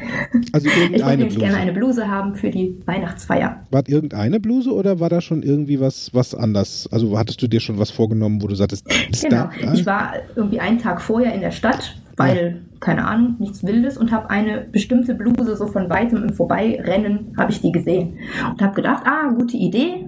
Also 0.53 0.69
irgendeine 0.69 0.97
ich 0.97 1.03
wollte 1.03 1.17
nämlich 1.17 1.39
gerne 1.41 1.57
eine 1.57 1.73
Bluse 1.73 2.07
haben 2.07 2.37
für 2.37 2.51
die 2.51 2.81
Weihnachtsfeier. 2.87 3.67
War 3.73 3.83
irgendeine 3.89 4.39
Bluse 4.39 4.73
oder 4.73 5.01
war 5.01 5.09
da 5.09 5.21
schon 5.21 5.43
irgendwie 5.43 5.81
was, 5.81 6.15
was 6.15 6.37
anders? 6.37 6.89
Also 6.93 7.19
hattest 7.19 7.43
du 7.43 7.49
dir 7.49 7.59
schon 7.59 7.81
was 7.81 7.91
vorgenommen, 7.91 8.41
wo 8.41 8.47
du 8.47 8.55
sagtest, 8.55 8.87
genau. 9.21 9.51
Da? 9.61 9.73
Ich 9.75 9.85
war 9.87 10.13
irgendwie 10.37 10.61
einen 10.61 10.79
Tag 10.79 11.03
vorher 11.03 11.35
in 11.35 11.41
der 11.41 11.51
Stadt, 11.51 11.97
weil 12.17 12.61
keine 12.79 13.07
Ahnung, 13.07 13.35
nichts 13.41 13.65
Wildes 13.65 13.97
und 13.97 14.13
habe 14.13 14.31
eine 14.31 14.67
bestimmte 14.71 15.15
Bluse 15.15 15.57
so 15.57 15.67
von 15.67 15.91
weitem 15.91 16.23
im 16.23 16.33
Vorbeirennen, 16.33 17.35
habe 17.37 17.51
ich 17.51 17.61
die 17.61 17.73
gesehen 17.73 18.19
und 18.53 18.63
habe 18.63 18.75
gedacht, 18.75 19.03
ah, 19.05 19.33
gute 19.37 19.57
Idee 19.57 20.05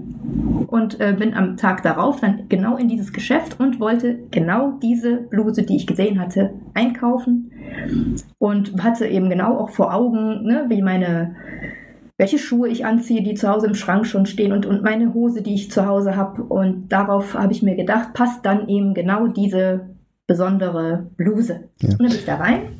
und 0.66 1.00
äh, 1.00 1.14
bin 1.18 1.34
am 1.34 1.56
Tag 1.56 1.82
darauf 1.82 2.20
dann 2.20 2.48
genau 2.48 2.76
in 2.76 2.88
dieses 2.88 3.12
Geschäft 3.12 3.58
und 3.58 3.80
wollte 3.80 4.18
genau 4.30 4.72
diese 4.82 5.16
Bluse, 5.16 5.62
die 5.62 5.76
ich 5.76 5.86
gesehen 5.86 6.20
hatte, 6.20 6.50
einkaufen 6.74 7.52
und 8.38 8.82
hatte 8.82 9.06
eben 9.06 9.30
genau 9.30 9.58
auch 9.58 9.70
vor 9.70 9.94
Augen, 9.94 10.44
ne, 10.44 10.66
wie 10.68 10.82
meine 10.82 11.36
welche 12.18 12.38
Schuhe 12.38 12.68
ich 12.68 12.84
anziehe, 12.84 13.22
die 13.22 13.34
zu 13.34 13.48
Hause 13.48 13.68
im 13.68 13.76
Schrank 13.76 14.04
schon 14.04 14.26
stehen 14.26 14.52
und, 14.52 14.66
und 14.66 14.82
meine 14.82 15.14
Hose, 15.14 15.40
die 15.40 15.54
ich 15.54 15.70
zu 15.70 15.86
Hause 15.86 16.16
habe. 16.16 16.42
Und 16.42 16.90
darauf 16.90 17.34
habe 17.34 17.52
ich 17.52 17.62
mir 17.62 17.76
gedacht, 17.76 18.12
passt 18.12 18.44
dann 18.44 18.66
eben 18.66 18.92
genau 18.92 19.28
diese 19.28 19.90
besondere 20.26 21.06
Bluse. 21.16 21.68
Ja. 21.80 21.90
Und 21.90 22.00
dann 22.00 22.08
bin 22.08 22.16
ich 22.18 22.24
da 22.24 22.34
rein 22.34 22.77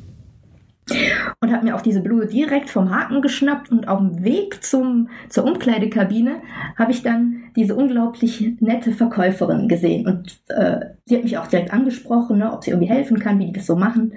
und 1.41 1.51
habe 1.51 1.65
mir 1.65 1.75
auch 1.75 1.81
diese 1.81 2.01
Bluse 2.01 2.27
direkt 2.27 2.69
vom 2.69 2.89
Haken 2.89 3.21
geschnappt 3.21 3.71
und 3.71 3.87
auf 3.87 3.99
dem 3.99 4.23
Weg 4.23 4.63
zum, 4.63 5.09
zur 5.29 5.45
Umkleidekabine 5.45 6.41
habe 6.77 6.91
ich 6.91 7.01
dann 7.01 7.43
diese 7.55 7.75
unglaublich 7.75 8.55
nette 8.59 8.91
Verkäuferin 8.91 9.67
gesehen 9.67 10.07
und 10.07 10.39
äh, 10.49 10.79
sie 11.05 11.17
hat 11.17 11.23
mich 11.23 11.37
auch 11.37 11.47
direkt 11.47 11.73
angesprochen, 11.73 12.37
ne, 12.37 12.53
ob 12.53 12.63
sie 12.63 12.71
irgendwie 12.71 12.89
helfen 12.89 13.19
kann, 13.19 13.39
wie 13.39 13.47
die 13.47 13.53
das 13.53 13.65
so 13.65 13.75
machen. 13.75 14.13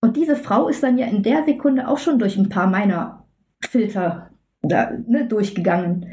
Und 0.00 0.16
diese 0.16 0.36
Frau 0.36 0.68
ist 0.68 0.82
dann 0.82 0.98
ja 0.98 1.06
in 1.06 1.22
der 1.22 1.44
Sekunde 1.44 1.88
auch 1.88 1.98
schon 1.98 2.18
durch 2.18 2.36
ein 2.36 2.48
paar 2.48 2.66
meiner 2.66 3.24
Filter 3.60 4.30
da, 4.62 4.90
ne, 5.06 5.26
durchgegangen. 5.26 6.06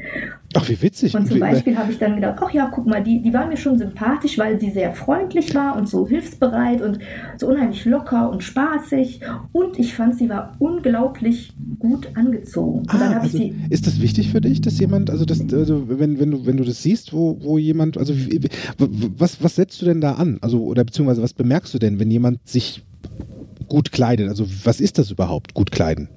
Ach, 0.56 0.68
wie 0.68 0.80
witzig. 0.80 1.14
Und 1.14 1.26
zum 1.26 1.40
Beispiel 1.40 1.76
habe 1.76 1.90
ich 1.90 1.98
dann 1.98 2.14
gedacht, 2.14 2.38
ach 2.40 2.50
ja, 2.52 2.70
guck 2.72 2.86
mal, 2.86 3.02
die, 3.02 3.20
die 3.22 3.32
war 3.32 3.46
mir 3.46 3.56
schon 3.56 3.78
sympathisch, 3.78 4.38
weil 4.38 4.60
sie 4.60 4.70
sehr 4.70 4.92
freundlich 4.92 5.54
war 5.54 5.76
und 5.76 5.88
so 5.88 6.06
hilfsbereit 6.06 6.80
und 6.80 6.98
so 7.38 7.48
unheimlich 7.48 7.84
locker 7.84 8.30
und 8.30 8.42
spaßig. 8.42 9.20
Und 9.52 9.78
ich 9.78 9.94
fand, 9.94 10.16
sie 10.16 10.28
war 10.28 10.54
unglaublich 10.58 11.52
gut 11.78 12.08
angezogen. 12.14 12.84
Ah, 12.88 13.18
also 13.20 13.38
ist 13.70 13.86
das 13.86 14.00
wichtig 14.00 14.30
für 14.30 14.40
dich, 14.40 14.60
dass 14.60 14.78
jemand, 14.78 15.10
also, 15.10 15.24
das, 15.24 15.40
also 15.52 15.88
wenn, 15.88 16.20
wenn, 16.20 16.30
du, 16.30 16.46
wenn 16.46 16.56
du 16.56 16.64
das 16.64 16.82
siehst, 16.82 17.12
wo, 17.12 17.38
wo 17.42 17.58
jemand, 17.58 17.98
also 17.98 18.14
was, 19.18 19.42
was 19.42 19.56
setzt 19.56 19.82
du 19.82 19.86
denn 19.86 20.00
da 20.00 20.12
an? 20.12 20.38
Also, 20.40 20.62
oder 20.62 20.84
beziehungsweise 20.84 21.22
was 21.22 21.32
bemerkst 21.32 21.74
du 21.74 21.78
denn, 21.78 21.98
wenn 21.98 22.10
jemand 22.10 22.38
sich 22.48 22.82
gut 23.68 23.92
kleidet? 23.92 24.28
Also 24.28 24.46
was 24.64 24.80
ist 24.80 24.98
das 24.98 25.10
überhaupt, 25.10 25.54
gut 25.54 25.70
kleiden? 25.70 26.08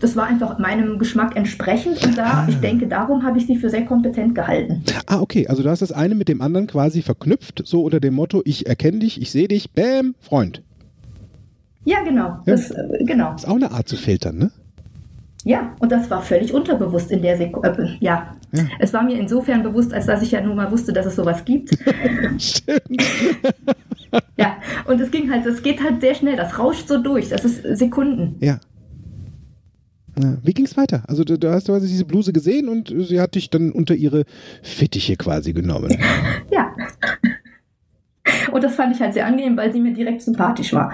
Das 0.00 0.16
war 0.16 0.26
einfach 0.26 0.58
meinem 0.58 0.98
Geschmack 0.98 1.36
entsprechend 1.36 2.04
und 2.04 2.16
da, 2.16 2.24
ah. 2.24 2.46
ich 2.48 2.56
denke, 2.60 2.86
darum 2.86 3.22
habe 3.22 3.38
ich 3.38 3.46
sie 3.46 3.56
für 3.56 3.70
sehr 3.70 3.84
kompetent 3.84 4.34
gehalten. 4.34 4.82
Ah, 5.06 5.20
okay. 5.20 5.46
Also 5.48 5.62
du 5.62 5.70
hast 5.70 5.82
das 5.82 5.92
eine 5.92 6.14
mit 6.14 6.28
dem 6.28 6.40
anderen 6.40 6.66
quasi 6.66 7.02
verknüpft, 7.02 7.62
so 7.64 7.82
unter 7.84 8.00
dem 8.00 8.14
Motto, 8.14 8.42
ich 8.44 8.66
erkenne 8.66 9.00
dich, 9.00 9.20
ich 9.20 9.30
sehe 9.30 9.48
dich, 9.48 9.72
bäm, 9.72 10.14
Freund. 10.20 10.62
Ja, 11.84 12.02
genau. 12.02 12.28
Ja. 12.28 12.42
Das, 12.46 12.70
äh, 12.70 13.04
genau. 13.04 13.34
Ist 13.34 13.48
auch 13.48 13.56
eine 13.56 13.70
Art 13.70 13.88
zu 13.88 13.96
filtern, 13.96 14.38
ne? 14.38 14.50
Ja, 15.44 15.74
und 15.78 15.90
das 15.90 16.10
war 16.10 16.20
völlig 16.20 16.52
unterbewusst 16.52 17.10
in 17.10 17.22
der 17.22 17.36
Sekunde. 17.36 17.96
Äh, 18.00 18.04
ja. 18.04 18.36
ja. 18.52 18.64
es 18.78 18.92
war 18.92 19.02
mir 19.02 19.18
insofern 19.18 19.62
bewusst, 19.62 19.92
als 19.94 20.06
dass 20.06 20.22
ich 20.22 20.32
ja 20.32 20.40
nun 20.42 20.56
mal 20.56 20.70
wusste, 20.70 20.92
dass 20.92 21.06
es 21.06 21.16
sowas 21.16 21.44
gibt. 21.44 21.70
Stimmt. 22.38 23.02
ja, 24.36 24.56
und 24.86 25.00
es 25.00 25.10
ging 25.10 25.30
halt, 25.30 25.46
es 25.46 25.62
geht 25.62 25.82
halt 25.82 26.02
sehr 26.02 26.14
schnell, 26.14 26.36
das 26.36 26.58
rauscht 26.58 26.88
so 26.88 26.98
durch, 26.98 27.30
das 27.30 27.44
ist 27.44 27.62
Sekunden. 27.78 28.36
Ja. 28.40 28.60
Ja. 30.18 30.36
Wie 30.42 30.52
ging 30.52 30.64
es 30.64 30.76
weiter? 30.76 31.02
Also 31.06 31.24
du, 31.24 31.38
du 31.38 31.50
hast 31.50 31.66
quasi 31.66 31.88
diese 31.88 32.04
Bluse 32.04 32.32
gesehen 32.32 32.68
und 32.68 32.92
sie 32.96 33.20
hat 33.20 33.34
dich 33.34 33.50
dann 33.50 33.72
unter 33.72 33.94
ihre 33.94 34.24
Fittiche 34.62 35.16
quasi 35.16 35.52
genommen. 35.52 35.96
Ja. 36.50 36.74
Und 38.52 38.64
das 38.64 38.74
fand 38.74 38.94
ich 38.94 39.00
halt 39.00 39.14
sehr 39.14 39.26
angenehm, 39.26 39.56
weil 39.56 39.72
sie 39.72 39.80
mir 39.80 39.92
direkt 39.92 40.22
sympathisch 40.22 40.72
war. 40.72 40.92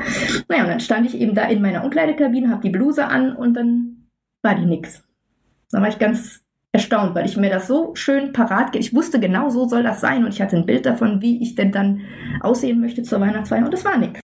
Naja, 0.49 0.63
und 0.65 0.69
dann 0.69 0.81
stand 0.81 1.07
ich 1.07 1.19
eben 1.19 1.35
da 1.35 1.45
in 1.45 1.63
meiner 1.63 1.85
Umkleidekabine, 1.85 2.51
habe 2.51 2.63
die 2.63 2.71
Bluse 2.71 3.07
an 3.07 3.35
und 3.35 3.55
dann 3.55 4.09
war 4.43 4.55
die 4.55 4.67
nix. 4.67 5.03
Da 5.71 5.81
war 5.81 5.89
ich 5.89 5.99
ganz 5.99 6.47
erstaunt, 6.73 7.15
weil 7.15 7.27
ich 7.27 7.37
mir 7.37 7.51
das 7.51 7.67
so 7.67 7.95
schön 7.95 8.33
parat, 8.33 8.77
ich 8.77 8.95
wusste 8.95 9.19
genau 9.19 9.49
so 9.49 9.67
soll 9.67 9.83
das 9.83 10.01
sein 10.01 10.25
und 10.25 10.35
ich 10.35 10.43
hatte 10.43 10.57
ein 10.57 10.67
Bild 10.67 10.85
davon, 10.85 11.23
wie 11.23 11.43
ich 11.43 11.55
denn 11.55 11.73
dann 11.73 12.03
aussehen 12.41 12.81
möchte 12.81 13.03
zur 13.03 13.21
Weihnachtsfeier 13.21 13.65
und 13.65 13.73
das 13.73 13.85
war 13.85 13.97
nichts. 13.97 14.21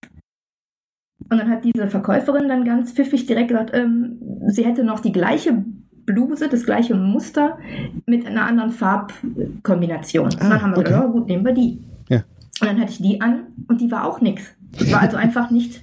Und 1.28 1.38
dann 1.38 1.48
hat 1.48 1.64
diese 1.64 1.87
Verkäuferin 1.87 2.48
dann 2.48 2.64
ganz 2.64 2.92
pfiffig 2.92 3.26
direkt 3.26 3.48
gesagt, 3.48 3.70
ähm, 3.74 4.18
sie 4.46 4.64
hätte 4.64 4.85
noch 4.85 5.00
die 5.00 5.12
gleiche 5.12 5.64
Bluse, 6.04 6.48
das 6.48 6.64
gleiche 6.64 6.94
Muster 6.94 7.58
mit 8.06 8.26
einer 8.26 8.44
anderen 8.44 8.70
Farbkombination. 8.70 10.30
Ah, 10.38 10.44
und 10.44 10.50
dann 10.50 10.62
haben 10.62 10.70
wir 10.72 10.78
okay. 10.78 10.88
gesagt, 10.88 11.06
oh, 11.08 11.12
gut, 11.12 11.28
nehmen 11.28 11.44
wir 11.44 11.52
die. 11.52 11.78
Ja. 12.08 12.24
Und 12.61 12.68
dann 12.68 12.80
hatte 12.80 12.92
ich 12.92 13.02
die 13.02 13.20
an 13.20 13.46
und 13.68 13.80
die 13.80 13.90
war 13.90 14.06
auch 14.06 14.20
nichts. 14.20 14.44
Es 14.78 14.90
war 14.92 15.00
also 15.00 15.16
einfach 15.16 15.50
nicht, 15.50 15.82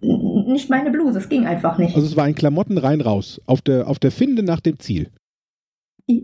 nicht 0.00 0.70
meine 0.70 0.90
Bluse. 0.90 1.18
Es 1.18 1.28
ging 1.28 1.46
einfach 1.46 1.76
nicht. 1.78 1.94
Also 1.94 2.06
es 2.06 2.16
war 2.16 2.24
ein 2.24 2.34
Klamotten 2.34 2.78
rein 2.78 3.00
raus. 3.00 3.40
Auf 3.46 3.60
der, 3.60 3.88
auf 3.88 3.98
der 3.98 4.10
Finde 4.10 4.42
nach 4.42 4.60
dem 4.60 4.78
Ziel. 4.78 5.08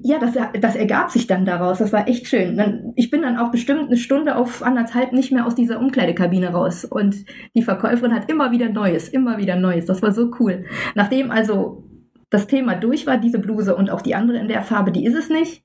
Ja, 0.03 0.19
das, 0.19 0.33
das 0.61 0.75
ergab 0.75 1.11
sich 1.11 1.29
dann 1.29 1.45
daraus. 1.45 1.79
Das 1.79 1.93
war 1.93 2.09
echt 2.09 2.27
schön. 2.27 2.93
Ich 2.97 3.11
bin 3.11 3.23
dann 3.23 3.39
auch 3.39 3.53
bestimmt 3.53 3.87
eine 3.87 3.97
Stunde 3.97 4.35
auf 4.35 4.63
anderthalb 4.63 5.13
nicht 5.13 5.31
mehr 5.31 5.47
aus 5.47 5.55
dieser 5.55 5.79
Umkleidekabine 5.79 6.49
raus. 6.49 6.85
Und 6.85 7.25
die 7.55 7.63
Verkäuferin 7.63 8.13
hat 8.13 8.29
immer 8.29 8.51
wieder 8.51 8.69
Neues, 8.69 9.09
immer 9.09 9.39
wieder 9.39 9.55
Neues. 9.55 9.87
Das 9.87 10.03
war 10.03 10.11
so 10.11 10.33
cool. 10.41 10.65
Nachdem 10.97 11.31
also 11.31 11.85
das 12.31 12.49
Thema 12.49 12.75
durch 12.75 13.07
war, 13.07 13.19
diese 13.19 13.39
Bluse 13.39 13.77
und 13.77 13.91
auch 13.91 14.03
die 14.03 14.17
andere 14.17 14.39
in 14.39 14.49
der 14.49 14.63
Farbe, 14.63 14.91
die 14.91 15.05
ist 15.05 15.15
es 15.15 15.31
nicht. 15.31 15.63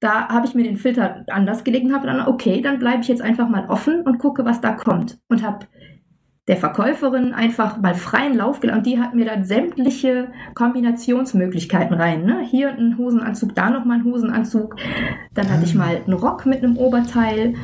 Da 0.00 0.28
habe 0.28 0.46
ich 0.46 0.54
mir 0.54 0.64
den 0.64 0.76
Filter 0.76 1.24
anders 1.28 1.64
gelegt 1.64 1.86
und 1.86 1.94
habe 1.94 2.06
dann, 2.06 2.28
okay, 2.28 2.60
dann 2.60 2.78
bleibe 2.78 3.00
ich 3.00 3.08
jetzt 3.08 3.22
einfach 3.22 3.48
mal 3.48 3.70
offen 3.70 4.02
und 4.02 4.18
gucke, 4.18 4.44
was 4.44 4.60
da 4.60 4.72
kommt. 4.72 5.18
Und 5.28 5.42
habe 5.42 5.66
der 6.48 6.56
Verkäuferin 6.56 7.32
einfach 7.32 7.80
mal 7.80 7.94
freien 7.94 8.36
Lauf 8.36 8.60
gelassen. 8.60 8.78
Und 8.78 8.86
die 8.86 9.00
hat 9.00 9.14
mir 9.14 9.24
dann 9.24 9.44
sämtliche 9.44 10.28
Kombinationsmöglichkeiten 10.54 11.96
rein. 11.96 12.24
Ne? 12.24 12.46
Hier 12.48 12.70
ein 12.70 12.96
Hosenanzug, 12.98 13.54
da 13.54 13.70
nochmal 13.70 13.98
ein 13.98 14.04
Hosenanzug. 14.04 14.76
Dann 15.34 15.50
hatte 15.50 15.64
ich 15.64 15.74
ah. 15.74 15.78
mal 15.78 15.96
einen 15.96 16.12
Rock 16.12 16.46
mit 16.46 16.62
einem 16.62 16.76
Oberteil. 16.76 17.54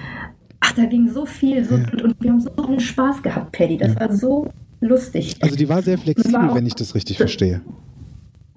Ach, 0.59 0.73
da 0.73 0.85
ging 0.87 1.09
so 1.09 1.27
viel. 1.27 1.65
So, 1.65 1.77
ja. 1.77 1.85
und, 1.93 2.03
und, 2.03 2.17
wir 2.21 2.31
haben 2.31 2.41
so 2.41 2.51
einen 2.57 2.81
Spaß 2.81 3.23
gehabt, 3.23 3.53
Paddy. 3.53 3.79
Das 3.79 3.95
ja. 3.95 4.01
war 4.01 4.13
so 4.13 4.49
lustig. 4.81 5.37
Also 5.41 5.55
die 5.55 5.69
war 5.69 5.83
sehr 5.83 5.99
flexibel, 5.99 6.33
war 6.33 6.55
wenn 6.55 6.67
ich 6.67 6.75
das 6.75 6.97
richtig 6.97 7.19
verstehe. 7.19 7.61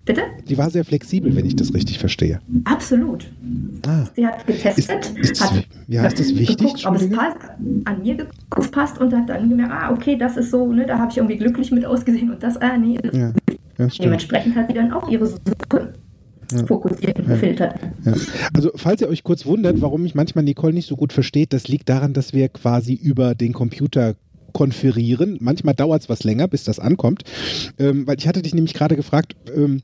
Bitte? 0.05 0.21
Die 0.47 0.57
war 0.57 0.69
sehr 0.69 0.85
flexibel, 0.85 1.35
wenn 1.35 1.45
ich 1.45 1.55
das 1.55 1.73
richtig 1.73 1.97
verstehe. 1.97 2.39
Absolut. 2.63 3.25
Ah. 3.87 4.05
Sie 4.15 4.25
hat 4.25 4.45
getestet, 4.45 5.11
ist, 5.15 5.31
ist, 5.31 5.43
hat 5.43 5.65
ja, 5.87 6.05
ist 6.05 6.19
das 6.19 6.35
wichtig, 6.35 6.57
geguckt, 6.57 6.85
ob 6.85 6.95
es 6.95 7.09
passt, 7.09 7.37
an 7.85 8.01
mir 8.03 8.27
passt 8.71 8.99
und 8.99 9.13
hat 9.13 9.29
dann 9.29 9.49
gemerkt, 9.49 9.71
ah, 9.73 9.91
okay, 9.91 10.15
das 10.15 10.37
ist 10.37 10.51
so, 10.51 10.71
ne, 10.71 10.85
da 10.85 10.99
habe 10.99 11.11
ich 11.11 11.17
irgendwie 11.17 11.37
glücklich 11.37 11.71
mit 11.71 11.85
ausgesehen 11.85 12.31
und 12.31 12.43
das, 12.43 12.57
ah, 12.57 12.77
nee. 12.77 12.99
Ja, 13.11 13.33
ja, 13.77 13.87
Dementsprechend 13.87 14.55
hat 14.55 14.67
sie 14.67 14.73
dann 14.73 14.91
auch 14.93 15.09
ihre 15.09 15.25
Suche 15.25 15.93
ja. 16.51 16.65
fokussiert 16.65 17.19
und 17.19 17.27
gefiltert. 17.27 17.75
Ja. 18.05 18.13
Also, 18.53 18.71
falls 18.75 19.01
ihr 19.01 19.09
euch 19.09 19.23
kurz 19.23 19.45
wundert, 19.45 19.81
warum 19.81 20.03
mich 20.03 20.15
manchmal 20.15 20.43
Nicole 20.43 20.73
nicht 20.73 20.87
so 20.87 20.95
gut 20.95 21.13
versteht, 21.13 21.51
das 21.51 21.67
liegt 21.67 21.89
daran, 21.89 22.13
dass 22.13 22.33
wir 22.33 22.47
quasi 22.49 22.93
über 22.93 23.35
den 23.35 23.53
Computer 23.53 24.15
konferieren. 24.53 25.37
Manchmal 25.41 25.73
dauert 25.73 26.03
es 26.03 26.09
was 26.09 26.23
länger, 26.23 26.47
bis 26.47 26.63
das 26.63 26.79
ankommt. 26.79 27.23
Ähm, 27.77 28.07
weil 28.07 28.17
ich 28.17 28.27
hatte 28.27 28.41
dich 28.41 28.53
nämlich 28.53 28.73
gerade 28.73 28.95
gefragt, 28.95 29.35
ähm, 29.53 29.81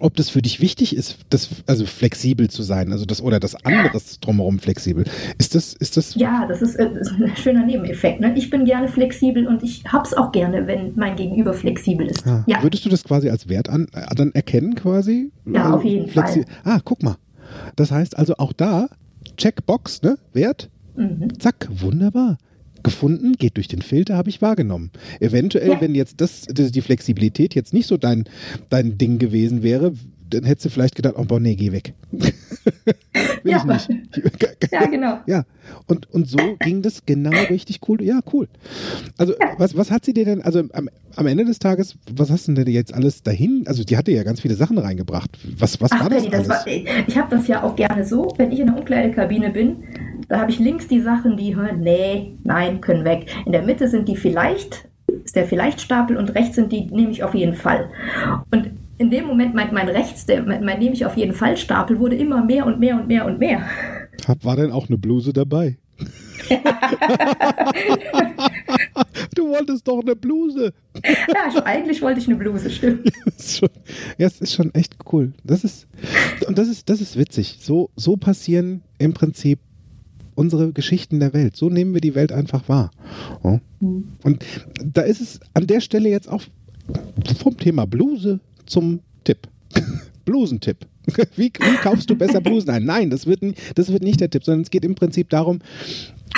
ob 0.00 0.16
das 0.16 0.30
für 0.30 0.42
dich 0.42 0.60
wichtig 0.60 0.96
ist, 0.96 1.18
das, 1.30 1.48
also 1.66 1.86
flexibel 1.86 2.48
zu 2.48 2.62
sein, 2.62 2.92
also 2.92 3.04
das 3.04 3.22
oder 3.22 3.38
das 3.38 3.54
anderes 3.64 4.18
drumherum 4.20 4.58
flexibel. 4.58 5.04
Ist 5.38 5.54
das, 5.54 5.74
ist 5.74 5.96
das? 5.96 6.14
Ja, 6.14 6.46
das 6.46 6.62
ist, 6.62 6.74
äh, 6.76 6.88
ist 6.98 7.12
ein 7.12 7.36
schöner 7.36 7.64
Nebeneffekt. 7.64 8.20
Ne? 8.20 8.34
Ich 8.36 8.50
bin 8.50 8.64
gerne 8.64 8.88
flexibel 8.88 9.46
und 9.46 9.62
ich 9.62 9.84
hab's 9.86 10.14
auch 10.14 10.32
gerne, 10.32 10.66
wenn 10.66 10.92
mein 10.96 11.16
Gegenüber 11.16 11.52
flexibel 11.52 12.06
ist. 12.06 12.26
Ah, 12.26 12.44
ja. 12.46 12.62
Würdest 12.62 12.84
du 12.84 12.88
das 12.88 13.04
quasi 13.04 13.30
als 13.30 13.48
Wert 13.48 13.68
an, 13.68 13.86
äh, 13.92 14.14
dann 14.14 14.32
erkennen 14.32 14.74
quasi? 14.74 15.30
Ja, 15.46 15.64
also 15.64 15.76
auf 15.76 15.84
jeden 15.84 16.08
Fall. 16.08 16.44
Ah, 16.64 16.80
guck 16.84 17.02
mal. 17.02 17.16
Das 17.76 17.90
heißt 17.90 18.16
also 18.16 18.34
auch 18.38 18.52
da, 18.52 18.88
Checkbox, 19.36 20.02
ne? 20.02 20.18
Wert? 20.32 20.70
Mhm. 20.96 21.38
Zack, 21.38 21.68
wunderbar 21.70 22.38
gefunden, 22.82 23.34
geht 23.34 23.56
durch 23.56 23.68
den 23.68 23.82
Filter, 23.82 24.16
habe 24.16 24.30
ich 24.30 24.42
wahrgenommen. 24.42 24.90
Eventuell, 25.20 25.70
ja. 25.70 25.80
wenn 25.80 25.94
jetzt 25.94 26.20
das, 26.20 26.46
die 26.48 26.80
Flexibilität 26.80 27.54
jetzt 27.54 27.72
nicht 27.74 27.86
so 27.86 27.96
dein, 27.96 28.24
dein 28.68 28.98
Ding 28.98 29.18
gewesen 29.18 29.62
wäre, 29.62 29.92
dann 30.30 30.44
hättest 30.44 30.66
du 30.66 30.70
vielleicht 30.70 30.94
gedacht, 30.94 31.14
oh 31.18 31.24
boah, 31.24 31.40
nee, 31.40 31.56
geh 31.56 31.72
weg. 31.72 31.94
Will 32.12 32.32
ja. 33.52 33.58
ich 33.58 33.88
nicht. 33.88 34.32
ja, 34.72 34.86
genau. 34.86 35.18
Ja, 35.26 35.44
und, 35.86 36.10
und 36.10 36.28
so 36.28 36.38
ging 36.60 36.82
das 36.82 37.04
genau 37.04 37.30
richtig 37.48 37.80
cool. 37.88 38.02
Ja, 38.02 38.20
cool. 38.32 38.48
Also, 39.18 39.34
ja. 39.40 39.54
Was, 39.58 39.76
was 39.76 39.90
hat 39.90 40.04
sie 40.04 40.12
dir 40.12 40.24
denn, 40.24 40.42
also 40.42 40.60
am, 40.72 40.88
am 41.16 41.26
Ende 41.26 41.44
des 41.44 41.58
Tages, 41.58 41.96
was 42.14 42.30
hast 42.30 42.48
du 42.48 42.52
denn 42.52 42.68
jetzt 42.68 42.94
alles 42.94 43.22
dahin? 43.22 43.64
Also, 43.66 43.84
die 43.84 43.96
hatte 43.96 44.12
ja 44.12 44.22
ganz 44.22 44.40
viele 44.40 44.54
Sachen 44.54 44.78
reingebracht. 44.78 45.38
Was, 45.58 45.80
was 45.80 45.90
Ach, 45.92 46.02
war 46.02 46.10
das? 46.10 46.22
Benni, 46.22 46.30
das 46.30 46.48
war, 46.48 46.66
ich 46.66 47.16
habe 47.16 47.36
das 47.36 47.48
ja 47.48 47.62
auch 47.62 47.74
gerne 47.74 48.04
so, 48.04 48.32
wenn 48.36 48.52
ich 48.52 48.60
in 48.60 48.66
der 48.66 48.76
Umkleidekabine 48.76 49.50
bin, 49.50 49.84
da 50.30 50.38
habe 50.38 50.50
ich 50.52 50.58
links 50.60 50.86
die 50.86 51.00
Sachen, 51.00 51.36
die 51.36 51.54
nee, 51.76 52.36
nein, 52.44 52.80
können 52.80 53.04
weg. 53.04 53.26
In 53.44 53.52
der 53.52 53.62
Mitte 53.62 53.88
sind 53.88 54.06
die 54.06 54.14
vielleicht, 54.14 54.88
ist 55.24 55.34
der 55.34 55.44
vielleicht 55.44 55.80
Stapel 55.80 56.16
und 56.16 56.36
rechts 56.36 56.54
sind 56.54 56.70
die, 56.70 56.82
nehme 56.82 57.10
ich 57.10 57.24
auf 57.24 57.34
jeden 57.34 57.54
Fall. 57.54 57.90
Und 58.52 58.70
in 58.98 59.10
dem 59.10 59.26
Moment 59.26 59.56
mein, 59.56 59.74
mein 59.74 59.88
rechts, 59.88 60.26
der, 60.26 60.44
mein, 60.44 60.64
mein 60.64 60.78
nehme 60.78 60.94
ich 60.94 61.04
auf 61.04 61.16
jeden 61.16 61.32
Fall 61.32 61.56
Stapel 61.56 61.98
wurde 61.98 62.14
immer 62.14 62.44
mehr 62.44 62.64
und 62.64 62.78
mehr 62.78 62.94
und 62.94 63.08
mehr 63.08 63.26
und 63.26 63.40
mehr. 63.40 63.62
War 64.42 64.54
denn 64.54 64.70
auch 64.70 64.88
eine 64.88 64.98
Bluse 64.98 65.32
dabei? 65.32 65.78
du 69.34 69.48
wolltest 69.48 69.88
doch 69.88 70.00
eine 70.00 70.14
Bluse. 70.14 70.72
ja, 71.04 71.44
also 71.44 71.64
eigentlich 71.64 72.00
wollte 72.02 72.20
ich 72.20 72.28
eine 72.28 72.36
Bluse, 72.36 72.70
stimmt. 72.70 73.10
ja, 74.16 74.26
es 74.26 74.40
ist 74.40 74.54
schon 74.54 74.72
echt 74.74 74.94
cool. 75.12 75.32
Das 75.42 75.64
ist, 75.64 75.88
und 76.46 76.56
das 76.56 76.68
ist, 76.68 76.88
das 76.88 77.00
ist 77.00 77.18
witzig. 77.18 77.58
So, 77.60 77.90
so 77.96 78.16
passieren 78.16 78.82
im 78.98 79.12
Prinzip 79.12 79.58
unsere 80.34 80.72
Geschichten 80.72 81.20
der 81.20 81.32
Welt. 81.32 81.56
So 81.56 81.68
nehmen 81.68 81.94
wir 81.94 82.00
die 82.00 82.14
Welt 82.14 82.32
einfach 82.32 82.68
wahr. 82.68 82.90
Mhm. 83.80 84.04
Und 84.22 84.44
da 84.84 85.02
ist 85.02 85.20
es 85.20 85.40
an 85.54 85.66
der 85.66 85.80
Stelle 85.80 86.08
jetzt 86.08 86.28
auch 86.28 86.42
vom 87.38 87.56
Thema 87.56 87.86
Bluse 87.86 88.40
zum 88.66 89.00
Tipp. 89.24 89.48
Blusentipp. 90.24 90.86
Wie, 91.34 91.46
wie, 91.46 91.76
kaufst 91.82 92.08
du 92.10 92.14
besser 92.14 92.40
Blusen 92.40 92.70
ein? 92.70 92.84
Nein, 92.84 93.10
das 93.10 93.26
wird, 93.26 93.40
das 93.74 93.90
wird 93.90 94.02
nicht 94.02 94.20
der 94.20 94.30
Tipp, 94.30 94.44
sondern 94.44 94.62
es 94.62 94.70
geht 94.70 94.84
im 94.84 94.94
Prinzip 94.94 95.28
darum, 95.30 95.58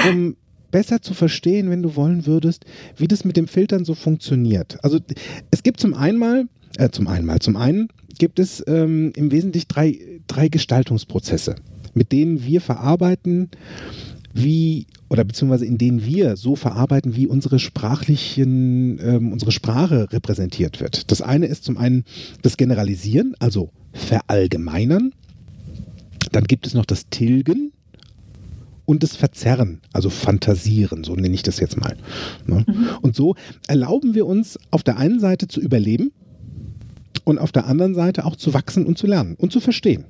um 0.09 0.37
besser 0.71 1.03
zu 1.03 1.13
verstehen, 1.15 1.69
wenn 1.69 1.83
du 1.83 1.95
wollen 1.97 2.25
würdest, 2.25 2.65
wie 2.97 3.09
das 3.09 3.25
mit 3.25 3.37
dem 3.37 3.49
Filtern 3.49 3.85
so 3.85 3.95
funktioniert. 3.95 4.83
Also 4.83 4.99
es 5.51 5.63
gibt 5.63 5.81
zum 5.81 5.95
einen 5.95 6.49
äh, 6.79 6.89
zum 6.91 7.07
einen 7.07 7.41
zum 7.41 7.57
einen 7.57 7.89
gibt 8.19 8.39
es 8.39 8.65
ähm, 8.67 9.13
im 9.15 9.31
Wesentlichen 9.31 9.69
drei, 9.69 9.99
drei 10.27 10.49
Gestaltungsprozesse 10.49 11.57
mit 11.95 12.13
denen 12.13 12.45
wir 12.45 12.61
verarbeiten, 12.61 13.51
wie 14.35 14.87
oder 15.09 15.25
beziehungsweise 15.25 15.67
in 15.67 15.77
denen 15.77 16.05
wir 16.07 16.37
so 16.37 16.57
verarbeiten, 16.57 17.15
wie 17.15 17.27
unsere 17.27 17.59
sprachlichen, 17.59 18.99
ähm, 19.03 19.31
unsere 19.31 19.53
Sprache 19.53 20.11
repräsentiert 20.11 20.81
wird. 20.81 21.11
Das 21.11 21.21
eine 21.21 21.47
ist 21.47 21.65
zum 21.65 21.77
einen 21.77 22.05
das 22.41 22.57
Generalisieren, 22.57 23.35
also 23.39 23.71
verallgemeinern. 23.93 25.13
Dann 26.33 26.45
gibt 26.45 26.67
es 26.67 26.73
noch 26.73 26.87
das 26.87 27.11
Tilgen 27.11 27.73
und 28.87 29.03
das 29.03 29.15
Verzerren, 29.15 29.81
also 29.93 30.09
Fantasieren, 30.09 31.05
so 31.05 31.15
nenne 31.15 31.35
ich 31.35 31.43
das 31.43 31.61
jetzt 31.61 31.79
mal. 31.79 31.97
Ne? 32.47 32.65
Mhm. 32.67 32.89
Und 33.03 33.15
so 33.15 33.35
erlauben 33.69 34.15
wir 34.15 34.27
uns 34.27 34.59
auf 34.71 34.83
der 34.83 34.97
einen 34.97 35.21
Seite 35.21 35.47
zu 35.47 35.61
überleben 35.61 36.11
und 37.25 37.39
auf 37.39 37.53
der 37.53 37.67
anderen 37.67 37.95
Seite 37.95 38.25
auch 38.25 38.37
zu 38.37 38.55
wachsen 38.55 38.87
und 38.87 38.97
zu 38.97 39.07
lernen 39.07 39.35
und 39.37 39.53
zu 39.53 39.61
verstehen. 39.61 40.05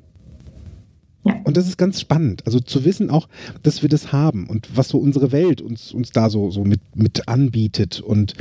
Und 1.44 1.56
das 1.56 1.68
ist 1.68 1.78
ganz 1.78 2.00
spannend, 2.00 2.44
also 2.46 2.58
zu 2.58 2.84
wissen 2.84 3.08
auch, 3.08 3.28
dass 3.62 3.82
wir 3.82 3.88
das 3.88 4.12
haben 4.12 4.48
und 4.48 4.76
was 4.76 4.88
so 4.88 4.98
unsere 4.98 5.30
Welt 5.30 5.60
uns, 5.60 5.92
uns 5.92 6.10
da 6.10 6.28
so, 6.28 6.50
so 6.50 6.64
mit, 6.64 6.80
mit 6.96 7.28
anbietet. 7.28 8.00
Und 8.00 8.34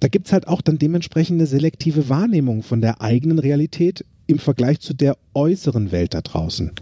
da 0.00 0.08
gibt 0.08 0.26
es 0.26 0.32
halt 0.32 0.48
auch 0.48 0.62
dann 0.62 0.78
dementsprechend 0.78 1.38
eine 1.40 1.46
selektive 1.46 2.08
Wahrnehmung 2.08 2.62
von 2.62 2.80
der 2.80 3.02
eigenen 3.02 3.38
Realität 3.38 4.04
im 4.26 4.38
Vergleich 4.38 4.80
zu 4.80 4.94
der 4.94 5.18
äußeren 5.34 5.92
Welt 5.92 6.14
da 6.14 6.22
draußen. 6.22 6.72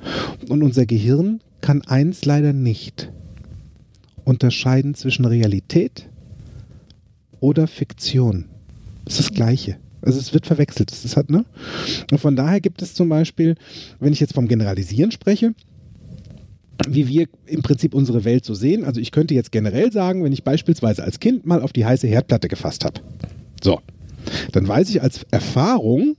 Und 0.48 0.62
unser 0.62 0.86
Gehirn 0.86 1.40
kann 1.60 1.82
eins 1.82 2.24
leider 2.24 2.52
nicht 2.52 3.10
unterscheiden 4.24 4.94
zwischen 4.94 5.24
Realität 5.24 6.06
oder 7.40 7.66
Fiktion. 7.66 8.44
Das 9.04 9.18
ist 9.18 9.30
das 9.30 9.34
Gleiche. 9.34 9.76
Also 10.02 10.18
es 10.18 10.34
wird 10.34 10.46
verwechselt. 10.46 10.90
Das 10.90 11.04
ist 11.04 11.16
halt, 11.16 11.30
ne? 11.30 11.44
Und 12.10 12.18
von 12.18 12.36
daher 12.36 12.60
gibt 12.60 12.82
es 12.82 12.94
zum 12.94 13.08
Beispiel, 13.08 13.54
wenn 14.00 14.12
ich 14.12 14.20
jetzt 14.20 14.34
vom 14.34 14.48
Generalisieren 14.48 15.10
spreche, 15.10 15.54
wie 16.88 17.08
wir 17.08 17.28
im 17.46 17.62
Prinzip 17.62 17.94
unsere 17.94 18.24
Welt 18.24 18.44
so 18.44 18.54
sehen. 18.54 18.84
Also 18.84 19.00
ich 19.00 19.12
könnte 19.12 19.34
jetzt 19.34 19.52
generell 19.52 19.92
sagen, 19.92 20.24
wenn 20.24 20.32
ich 20.32 20.44
beispielsweise 20.44 21.04
als 21.04 21.20
Kind 21.20 21.46
mal 21.46 21.62
auf 21.62 21.72
die 21.72 21.84
heiße 21.84 22.06
Herdplatte 22.06 22.48
gefasst 22.48 22.84
habe. 22.84 23.00
So, 23.62 23.80
dann 24.52 24.66
weiß 24.66 24.90
ich 24.90 25.02
als 25.02 25.24
Erfahrung, 25.30 26.16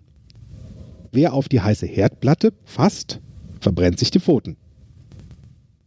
wer 1.11 1.33
auf 1.33 1.49
die 1.49 1.61
heiße 1.61 1.85
Herdplatte 1.85 2.53
fasst, 2.65 3.19
verbrennt 3.59 3.99
sich 3.99 4.11
die 4.11 4.19
Pfoten. 4.19 4.55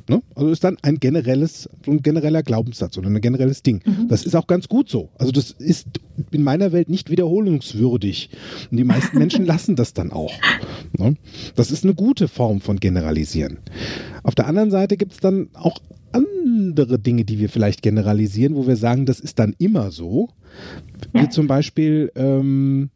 Ne? 0.08 0.22
Also 0.34 0.50
ist 0.50 0.62
dann 0.62 0.76
ein 0.82 1.00
generelles, 1.00 1.68
ein 1.86 2.02
genereller 2.02 2.42
Glaubenssatz 2.42 2.96
oder 2.96 3.08
ein 3.08 3.20
generelles 3.20 3.62
Ding. 3.62 3.82
Mhm. 3.84 4.08
Das 4.08 4.24
ist 4.24 4.36
auch 4.36 4.46
ganz 4.46 4.68
gut 4.68 4.88
so. 4.88 5.10
Also 5.18 5.32
das 5.32 5.50
ist 5.50 5.88
in 6.30 6.42
meiner 6.42 6.72
Welt 6.72 6.88
nicht 6.88 7.10
wiederholungswürdig. 7.10 8.30
Und 8.70 8.76
die 8.76 8.84
meisten 8.84 9.18
Menschen 9.18 9.44
lassen 9.44 9.74
das 9.74 9.94
dann 9.94 10.12
auch. 10.12 10.32
Ne? 10.96 11.16
Das 11.56 11.70
ist 11.70 11.84
eine 11.84 11.94
gute 11.94 12.28
Form 12.28 12.60
von 12.60 12.78
Generalisieren. 12.78 13.58
Auf 14.22 14.34
der 14.34 14.46
anderen 14.46 14.70
Seite 14.70 14.96
gibt 14.96 15.12
es 15.12 15.18
dann 15.18 15.48
auch 15.54 15.80
andere 16.12 16.98
Dinge, 16.98 17.24
die 17.24 17.38
wir 17.38 17.48
vielleicht 17.48 17.82
generalisieren, 17.82 18.54
wo 18.54 18.66
wir 18.66 18.76
sagen, 18.76 19.06
das 19.06 19.20
ist 19.20 19.38
dann 19.38 19.54
immer 19.58 19.90
so. 19.90 20.28
Wie 21.12 21.20
ja. 21.20 21.30
zum 21.30 21.46
Beispiel, 21.46 22.12
ähm, 22.14 22.90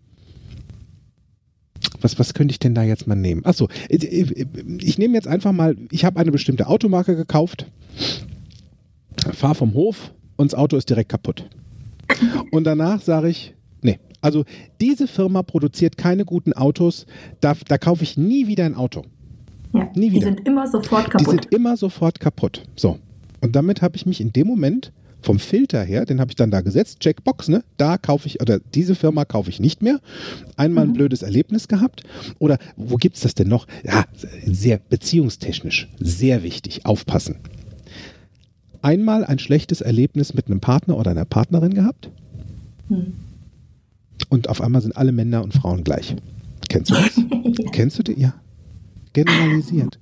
was, 2.02 2.18
was 2.18 2.34
könnte 2.34 2.52
ich 2.52 2.58
denn 2.58 2.74
da 2.74 2.82
jetzt 2.82 3.06
mal 3.06 3.14
nehmen? 3.14 3.44
Achso, 3.44 3.68
ich, 3.88 4.04
ich 4.04 4.98
nehme 4.98 5.14
jetzt 5.14 5.28
einfach 5.28 5.52
mal, 5.52 5.76
ich 5.90 6.04
habe 6.04 6.18
eine 6.18 6.32
bestimmte 6.32 6.66
Automarke 6.66 7.16
gekauft, 7.16 7.66
fahre 9.32 9.54
vom 9.54 9.74
Hof 9.74 10.12
und 10.36 10.52
das 10.52 10.58
Auto 10.58 10.76
ist 10.76 10.88
direkt 10.88 11.10
kaputt. 11.10 11.48
Und 12.50 12.64
danach 12.64 13.00
sage 13.02 13.28
ich, 13.28 13.54
nee, 13.82 13.98
also 14.20 14.44
diese 14.80 15.06
Firma 15.06 15.42
produziert 15.42 15.96
keine 15.96 16.24
guten 16.24 16.52
Autos, 16.52 17.06
da, 17.40 17.54
da 17.68 17.78
kaufe 17.78 18.02
ich 18.02 18.16
nie 18.16 18.46
wieder 18.46 18.64
ein 18.64 18.74
Auto. 18.74 19.04
Ja, 19.72 19.88
nie 19.94 20.12
wieder. 20.12 20.30
Die 20.30 20.36
sind 20.36 20.46
immer 20.46 20.66
sofort 20.66 21.10
kaputt. 21.10 21.26
Die 21.26 21.30
sind 21.30 21.54
immer 21.54 21.76
sofort 21.76 22.18
kaputt. 22.20 22.62
So. 22.76 22.98
Und 23.40 23.56
damit 23.56 23.82
habe 23.82 23.96
ich 23.96 24.06
mich 24.06 24.20
in 24.20 24.32
dem 24.32 24.46
Moment 24.46 24.92
vom 25.22 25.38
Filter 25.38 25.82
her, 25.82 26.06
den 26.06 26.20
habe 26.20 26.30
ich 26.30 26.36
dann 26.36 26.50
da 26.50 26.60
gesetzt, 26.60 27.00
Checkbox, 27.00 27.48
ne? 27.48 27.62
Da 27.76 27.98
kaufe 27.98 28.26
ich, 28.26 28.40
oder 28.40 28.58
diese 28.58 28.94
Firma 28.94 29.24
kaufe 29.24 29.50
ich 29.50 29.60
nicht 29.60 29.82
mehr. 29.82 30.00
Einmal 30.56 30.84
ein 30.84 30.90
mhm. 30.90 30.94
blödes 30.94 31.22
Erlebnis 31.22 31.68
gehabt. 31.68 32.04
Oder 32.38 32.58
wo 32.76 32.96
gibt 32.96 33.16
es 33.16 33.22
das 33.22 33.34
denn 33.34 33.48
noch? 33.48 33.66
Ja, 33.84 34.04
sehr 34.46 34.78
beziehungstechnisch, 34.78 35.88
sehr 35.98 36.42
wichtig, 36.42 36.86
aufpassen. 36.86 37.36
Einmal 38.82 39.24
ein 39.24 39.38
schlechtes 39.38 39.80
Erlebnis 39.80 40.32
mit 40.32 40.46
einem 40.46 40.60
Partner 40.60 40.96
oder 40.96 41.10
einer 41.10 41.26
Partnerin 41.26 41.74
gehabt. 41.74 42.10
Mhm. 42.88 43.14
Und 44.28 44.48
auf 44.48 44.60
einmal 44.60 44.80
sind 44.80 44.96
alle 44.96 45.12
Männer 45.12 45.42
und 45.42 45.54
Frauen 45.54 45.84
gleich. 45.84 46.16
Kennst 46.68 46.90
du 46.90 46.94
das? 46.94 47.20
Kennst 47.72 47.98
du 47.98 48.02
die? 48.02 48.20
Ja. 48.20 48.34
Generalisiert. 49.12 49.98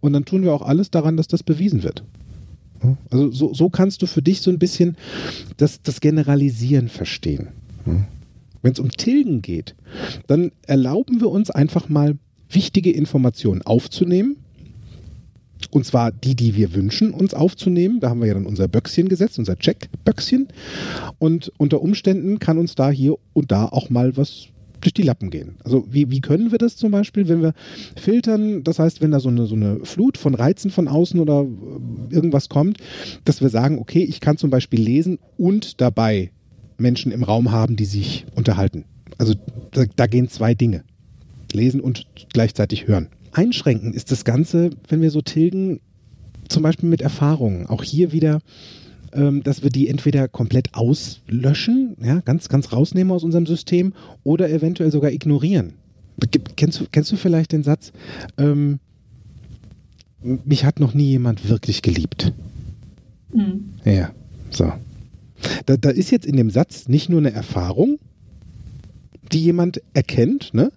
Und 0.00 0.12
dann 0.12 0.24
tun 0.24 0.42
wir 0.42 0.52
auch 0.52 0.62
alles 0.62 0.90
daran, 0.90 1.16
dass 1.16 1.28
das 1.28 1.42
bewiesen 1.42 1.82
wird. 1.82 2.02
Also 3.10 3.30
so, 3.30 3.54
so 3.54 3.70
kannst 3.70 4.02
du 4.02 4.06
für 4.06 4.22
dich 4.22 4.40
so 4.40 4.50
ein 4.50 4.58
bisschen 4.58 4.96
das, 5.56 5.82
das 5.82 6.00
Generalisieren 6.00 6.88
verstehen. 6.88 7.48
Wenn 8.62 8.72
es 8.72 8.80
um 8.80 8.90
Tilgen 8.90 9.42
geht, 9.42 9.74
dann 10.26 10.52
erlauben 10.66 11.20
wir 11.20 11.30
uns 11.30 11.50
einfach 11.50 11.88
mal 11.88 12.18
wichtige 12.50 12.90
Informationen 12.90 13.62
aufzunehmen. 13.62 14.36
Und 15.70 15.84
zwar 15.84 16.12
die, 16.12 16.34
die 16.34 16.54
wir 16.54 16.74
wünschen, 16.74 17.12
uns 17.12 17.34
aufzunehmen. 17.34 18.00
Da 18.00 18.10
haben 18.10 18.20
wir 18.20 18.28
ja 18.28 18.34
dann 18.34 18.46
unser 18.46 18.68
Böckchen 18.68 19.08
gesetzt, 19.08 19.38
unser 19.38 19.58
Check-Böckchen. 19.58 20.48
Und 21.18 21.52
unter 21.58 21.82
Umständen 21.82 22.38
kann 22.38 22.58
uns 22.58 22.74
da 22.74 22.90
hier 22.90 23.16
und 23.32 23.50
da 23.50 23.66
auch 23.66 23.90
mal 23.90 24.16
was 24.16 24.48
durch 24.80 24.94
die 24.94 25.02
Lappen 25.02 25.30
gehen. 25.30 25.56
Also 25.64 25.86
wie, 25.90 26.10
wie 26.10 26.20
können 26.20 26.52
wir 26.52 26.58
das 26.58 26.76
zum 26.76 26.90
Beispiel, 26.90 27.28
wenn 27.28 27.42
wir 27.42 27.54
filtern, 27.96 28.64
das 28.64 28.78
heißt, 28.78 29.00
wenn 29.00 29.10
da 29.10 29.20
so 29.20 29.28
eine, 29.28 29.46
so 29.46 29.54
eine 29.54 29.80
Flut 29.84 30.18
von 30.18 30.34
Reizen 30.34 30.70
von 30.70 30.88
außen 30.88 31.18
oder 31.20 31.42
äh, 31.42 32.14
irgendwas 32.14 32.48
kommt, 32.48 32.78
dass 33.24 33.40
wir 33.40 33.48
sagen, 33.48 33.78
okay, 33.78 34.02
ich 34.02 34.20
kann 34.20 34.36
zum 34.36 34.50
Beispiel 34.50 34.80
lesen 34.80 35.18
und 35.36 35.80
dabei 35.80 36.30
Menschen 36.78 37.12
im 37.12 37.22
Raum 37.22 37.50
haben, 37.50 37.76
die 37.76 37.84
sich 37.84 38.26
unterhalten. 38.34 38.84
Also 39.18 39.34
da, 39.72 39.84
da 39.96 40.06
gehen 40.06 40.28
zwei 40.28 40.54
Dinge. 40.54 40.84
Lesen 41.52 41.80
und 41.80 42.06
gleichzeitig 42.32 42.86
hören. 42.86 43.08
Einschränken 43.32 43.94
ist 43.94 44.10
das 44.10 44.24
Ganze, 44.24 44.70
wenn 44.88 45.00
wir 45.00 45.10
so 45.10 45.22
tilgen, 45.22 45.80
zum 46.48 46.62
Beispiel 46.62 46.88
mit 46.88 47.00
Erfahrungen. 47.00 47.66
Auch 47.66 47.82
hier 47.82 48.12
wieder 48.12 48.40
ähm, 49.12 49.42
dass 49.42 49.62
wir 49.62 49.70
die 49.70 49.88
entweder 49.88 50.28
komplett 50.28 50.74
auslöschen, 50.74 51.96
ja, 52.02 52.20
ganz, 52.20 52.48
ganz 52.48 52.72
rausnehmen 52.72 53.12
aus 53.12 53.24
unserem 53.24 53.46
System 53.46 53.92
oder 54.24 54.50
eventuell 54.50 54.90
sogar 54.90 55.12
ignorieren. 55.12 55.74
Kennst 56.56 56.80
du, 56.80 56.86
kennst 56.90 57.12
du 57.12 57.16
vielleicht 57.16 57.52
den 57.52 57.62
Satz, 57.62 57.92
ähm, 58.36 58.80
mich 60.22 60.64
hat 60.64 60.80
noch 60.80 60.94
nie 60.94 61.10
jemand 61.10 61.48
wirklich 61.48 61.82
geliebt? 61.82 62.32
Mhm. 63.32 63.74
Ja, 63.84 64.10
so. 64.50 64.72
Da, 65.66 65.76
da 65.76 65.90
ist 65.90 66.10
jetzt 66.10 66.26
in 66.26 66.36
dem 66.36 66.50
Satz 66.50 66.88
nicht 66.88 67.08
nur 67.08 67.20
eine 67.20 67.32
Erfahrung, 67.32 67.98
die 69.32 69.40
jemand 69.40 69.80
erkennt, 69.94 70.54
ne? 70.54 70.72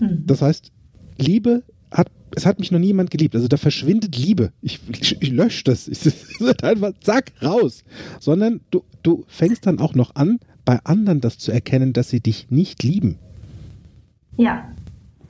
Mhm. 0.00 0.24
Das 0.26 0.40
heißt, 0.40 0.72
Liebe 1.18 1.62
hat 1.90 2.08
es 2.36 2.46
hat 2.46 2.58
mich 2.58 2.70
noch 2.70 2.78
niemand 2.78 3.10
geliebt. 3.10 3.34
Also 3.34 3.48
da 3.48 3.56
verschwindet 3.56 4.16
Liebe. 4.16 4.52
Ich, 4.60 4.80
ich, 4.88 5.20
ich 5.20 5.30
lösche 5.30 5.64
das. 5.64 5.88
Ich, 5.94 6.00
das 6.00 6.58
einfach 6.62 6.92
zack, 7.00 7.32
raus. 7.42 7.84
Sondern 8.20 8.60
du, 8.70 8.84
du 9.02 9.24
fängst 9.28 9.66
dann 9.66 9.78
auch 9.78 9.94
noch 9.94 10.14
an, 10.14 10.40
bei 10.64 10.80
anderen 10.84 11.20
das 11.20 11.38
zu 11.38 11.52
erkennen, 11.52 11.92
dass 11.92 12.08
sie 12.08 12.20
dich 12.20 12.50
nicht 12.50 12.82
lieben. 12.82 13.18
Ja. 14.36 14.68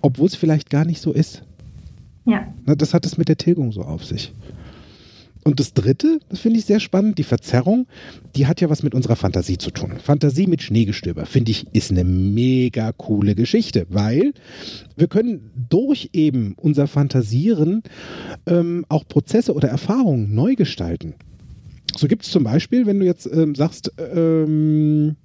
Obwohl 0.01 0.27
es 0.27 0.37
vielleicht 0.37 0.71
gar 0.71 0.85
nicht 0.85 1.01
so 1.01 1.13
ist. 1.13 1.43
Ja. 2.25 2.47
Das 2.65 2.95
hat 2.95 3.05
es 3.05 3.19
mit 3.19 3.29
der 3.29 3.37
Tilgung 3.37 3.73
so 3.73 3.83
auf 3.83 4.05
sich. 4.05 4.33
Und 5.45 5.61
das 5.61 5.75
dritte, 5.75 6.21
das 6.31 6.41
finde 6.41 6.59
ich 6.59 6.65
sehr 6.65 6.81
spannend, 6.81 7.19
die 7.19 7.23
Verzerrung, 7.23 7.87
die 8.35 8.47
hat 8.47 8.63
ja 8.63 8.71
was 8.71 8.83
mit 8.83 8.95
unserer 8.95 9.15
Fantasie 9.15 9.59
zu 9.59 9.71
tun. 9.71 9.93
Fantasie 10.03 10.47
mit 10.47 10.63
Schneegestöber, 10.63 11.27
finde 11.27 11.51
ich, 11.51 11.67
ist 11.75 11.91
eine 11.91 12.03
mega 12.03 12.93
coole 12.93 13.35
Geschichte, 13.35 13.87
weil 13.91 14.33
wir 14.97 15.07
können 15.07 15.51
durch 15.69 16.11
eben 16.15 16.55
unser 16.57 16.87
Fantasieren 16.87 17.83
ähm, 18.47 18.87
auch 18.89 19.07
Prozesse 19.07 19.53
oder 19.53 19.69
Erfahrungen 19.69 20.35
neu 20.35 20.55
gestalten. 20.55 21.15
So 21.95 22.09
gibt 22.09 22.25
es 22.25 22.31
zum 22.31 22.45
Beispiel, 22.45 22.87
wenn 22.87 22.99
du 22.99 23.05
jetzt 23.05 23.27
ähm, 23.27 23.55
sagst, 23.55 23.93
ähm, 23.99 25.17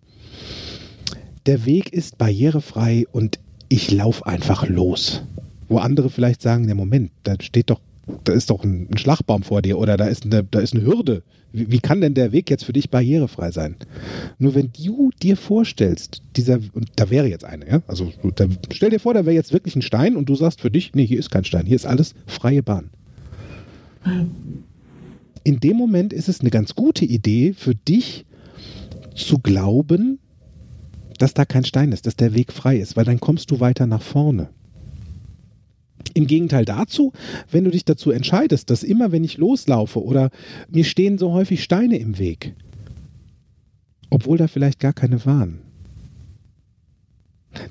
der 1.46 1.66
Weg 1.66 1.94
ist 1.94 2.18
barrierefrei 2.18 3.06
und 3.12 3.40
ich 3.70 3.90
laufe 3.90 4.26
einfach 4.26 4.68
los. 4.68 5.24
Wo 5.70 5.78
andere 5.78 6.10
vielleicht 6.10 6.42
sagen, 6.42 6.68
der 6.68 6.76
Moment, 6.76 7.12
da 7.24 7.36
steht 7.40 7.70
doch 7.70 7.80
da 8.24 8.34
ist 8.34 8.50
doch 8.50 8.64
ein, 8.64 8.88
ein, 8.92 8.98
Schlagbaum 8.98 9.44
vor 9.44 9.62
dir 9.62 9.78
oder 9.78 9.98
da 9.98 10.06
ist 10.06 10.26
eine, 10.26 10.44
da 10.44 10.60
ist 10.60 10.74
eine 10.74 10.86
Hürde. 10.86 11.24
Wie, 11.52 11.72
wie, 11.72 11.80
kann 11.80 12.02
denn 12.02 12.14
der 12.14 12.32
Weg 12.32 12.50
jetzt 12.50 12.66
für 12.66 12.74
dich 12.74 12.90
barrierefrei 12.90 13.52
sein? 13.52 13.76
Nur 14.38 14.56
wenn 14.56 14.72
du 14.72 15.10
dir 15.22 15.36
vorstellst, 15.36 16.22
dieser, 16.36 16.60
und 16.74 16.92
da 16.96 17.10
wäre 17.10 17.28
jetzt 17.28 17.46
eine, 17.46 17.68
ja, 17.68 17.82
also 17.88 18.12
da, 18.36 18.46
stell 18.72 18.92
dir 18.92 19.00
vor, 19.00 19.14
da 19.14 19.26
wäre 19.26 19.36
jetzt 19.36 19.52
wirklich 19.52 19.76
ein 19.76 19.82
Stein 19.82 20.16
und 20.16 20.30
du 20.30 20.36
sagst 20.36 20.62
für 20.62 20.70
dich, 20.70 20.94
nee, 20.94 21.06
hier 21.06 21.20
ist 21.20 21.32
kein 21.32 21.46
Stein, 21.46 21.66
hier 21.66 21.76
ist 21.76 21.86
alles 21.86 22.14
freie 22.28 22.62
Bahn. 22.62 22.92
In 25.44 25.60
dem 25.60 25.78
Moment 25.78 26.14
ist 26.14 26.30
es 26.30 26.42
eine 26.42 26.52
ganz 26.52 26.76
gute 26.76 27.06
Idee 27.06 27.54
für 27.54 27.76
dich 27.76 28.26
zu 29.16 29.40
glauben, 29.40 30.20
dass 31.18 31.34
da 31.34 31.46
kein 31.46 31.66
Stein 31.66 31.92
ist, 31.92 32.06
dass 32.06 32.16
der 32.16 32.34
Weg 32.34 32.54
frei 32.54 32.78
ist, 32.78 32.96
weil 32.96 33.06
dann 33.06 33.20
kommst 33.20 33.52
du 33.52 33.60
weiter 33.60 33.88
nach 33.88 34.02
vorne. 34.02 34.50
Im 36.14 36.28
Gegenteil 36.28 36.66
dazu, 36.66 37.14
wenn 37.52 37.64
du 37.64 37.72
dich 37.72 37.86
dazu 37.86 38.12
entscheidest, 38.12 38.70
dass 38.70 38.84
immer 38.84 39.12
wenn 39.12 39.24
ich 39.24 39.38
loslaufe 39.38 40.04
oder 40.04 40.32
mir 40.70 40.84
stehen 40.84 41.18
so 41.18 41.32
häufig 41.34 41.64
Steine 41.64 41.98
im 41.98 42.18
Weg, 42.18 42.54
obwohl 44.10 44.38
da 44.38 44.48
vielleicht 44.48 44.80
gar 44.80 44.94
keine 44.94 45.26
waren, 45.26 45.60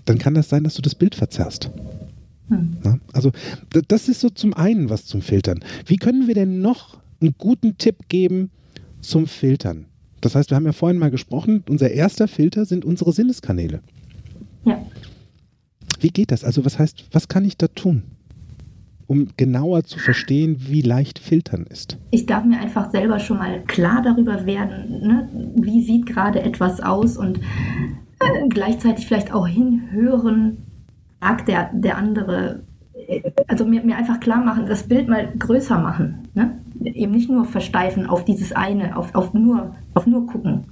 dann 0.04 0.18
kann 0.18 0.34
das 0.34 0.48
sein, 0.48 0.64
dass 0.64 0.74
du 0.74 0.82
das 0.82 0.94
Bild 0.94 1.14
verzerrst. 1.14 1.70
Hm. 2.48 3.00
Also 3.12 3.32
das 3.88 4.08
ist 4.08 4.20
so 4.20 4.30
zum 4.30 4.54
einen 4.54 4.90
was 4.90 5.06
zum 5.06 5.22
Filtern. 5.22 5.60
Wie 5.86 5.96
können 5.96 6.26
wir 6.26 6.34
denn 6.34 6.60
noch 6.60 6.98
einen 7.20 7.34
guten 7.36 7.76
Tipp 7.78 8.08
geben 8.08 8.50
zum 9.00 9.26
Filtern? 9.26 9.86
Das 10.20 10.34
heißt, 10.34 10.50
wir 10.50 10.56
haben 10.56 10.66
ja 10.66 10.72
vorhin 10.72 10.98
mal 10.98 11.10
gesprochen, 11.10 11.62
unser 11.68 11.90
erster 11.90 12.26
Filter 12.26 12.64
sind 12.64 12.84
unsere 12.84 13.12
Sinneskanäle. 13.12 13.80
Ja. 14.64 14.84
Wie 16.00 16.10
geht 16.10 16.30
das? 16.30 16.44
Also 16.44 16.64
was 16.64 16.78
heißt, 16.78 17.04
was 17.12 17.28
kann 17.28 17.44
ich 17.44 17.56
da 17.56 17.68
tun? 17.68 18.02
Um 19.08 19.28
genauer 19.36 19.84
zu 19.84 19.98
verstehen, 19.98 20.58
wie 20.68 20.82
leicht 20.82 21.18
Filtern 21.18 21.64
ist? 21.68 21.96
Ich 22.10 22.26
darf 22.26 22.44
mir 22.44 22.60
einfach 22.60 22.90
selber 22.90 23.18
schon 23.18 23.38
mal 23.38 23.62
klar 23.66 24.02
darüber 24.02 24.46
werden, 24.46 25.00
ne? 25.00 25.28
wie 25.56 25.82
sieht 25.82 26.06
gerade 26.06 26.42
etwas 26.42 26.80
aus 26.80 27.16
und 27.16 27.38
äh, 28.20 28.48
gleichzeitig 28.48 29.06
vielleicht 29.06 29.32
auch 29.32 29.48
hinhören, 29.48 30.58
sagt 31.20 31.48
der, 31.48 31.70
der 31.72 31.96
andere, 31.96 32.60
äh, 33.08 33.22
also 33.46 33.64
mir, 33.64 33.82
mir 33.82 33.96
einfach 33.96 34.20
klar 34.20 34.44
machen, 34.44 34.66
das 34.66 34.82
Bild 34.82 35.08
mal 35.08 35.26
größer 35.38 35.78
machen. 35.78 36.28
Ne? 36.34 36.58
Eben 36.84 37.12
nicht 37.12 37.30
nur 37.30 37.46
versteifen 37.46 38.06
auf 38.06 38.26
dieses 38.26 38.52
eine, 38.52 38.94
auf, 38.94 39.14
auf, 39.14 39.32
nur, 39.32 39.74
auf 39.94 40.06
nur 40.06 40.26
gucken. 40.26 40.64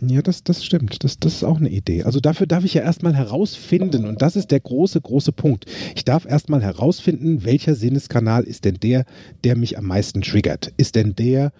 Ja, 0.00 0.22
das, 0.22 0.44
das 0.44 0.64
stimmt. 0.64 1.02
Das, 1.02 1.18
das 1.18 1.34
ist 1.34 1.44
auch 1.44 1.58
eine 1.58 1.70
Idee. 1.70 2.04
Also 2.04 2.20
dafür 2.20 2.46
darf 2.46 2.64
ich 2.64 2.74
ja 2.74 2.82
erstmal 2.82 3.16
herausfinden, 3.16 4.04
und 4.06 4.22
das 4.22 4.36
ist 4.36 4.50
der 4.50 4.60
große, 4.60 5.00
große 5.00 5.32
Punkt. 5.32 5.66
Ich 5.96 6.04
darf 6.04 6.24
erstmal 6.24 6.62
herausfinden, 6.62 7.44
welcher 7.44 7.74
Sinneskanal 7.74 8.44
ist 8.44 8.64
denn 8.64 8.78
der, 8.80 9.04
der 9.42 9.56
mich 9.56 9.76
am 9.76 9.86
meisten 9.86 10.22
triggert? 10.22 10.72
Ist 10.76 10.94
denn 10.94 11.16
der, 11.16 11.52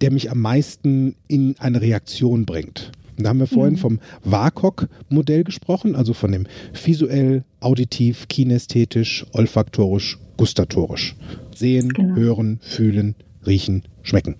der 0.00 0.10
mich 0.10 0.30
am 0.30 0.40
meisten 0.40 1.14
in 1.28 1.56
eine 1.58 1.80
Reaktion 1.82 2.46
bringt? 2.46 2.92
Und 3.16 3.24
da 3.24 3.30
haben 3.30 3.38
wir 3.38 3.46
vorhin 3.46 3.74
mhm. 3.74 3.78
vom 3.78 4.00
WAKOK-Modell 4.24 5.44
gesprochen, 5.44 5.94
also 5.94 6.14
von 6.14 6.32
dem 6.32 6.46
visuell, 6.84 7.44
auditiv, 7.60 8.28
kinästhetisch, 8.28 9.26
olfaktorisch, 9.32 10.18
gustatorisch. 10.36 11.14
Sehen, 11.54 11.90
Genau. 11.90 12.16
hören, 12.16 12.58
fühlen, 12.62 13.14
riechen, 13.46 13.82
schmecken. 14.02 14.36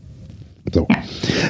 So. 0.74 0.88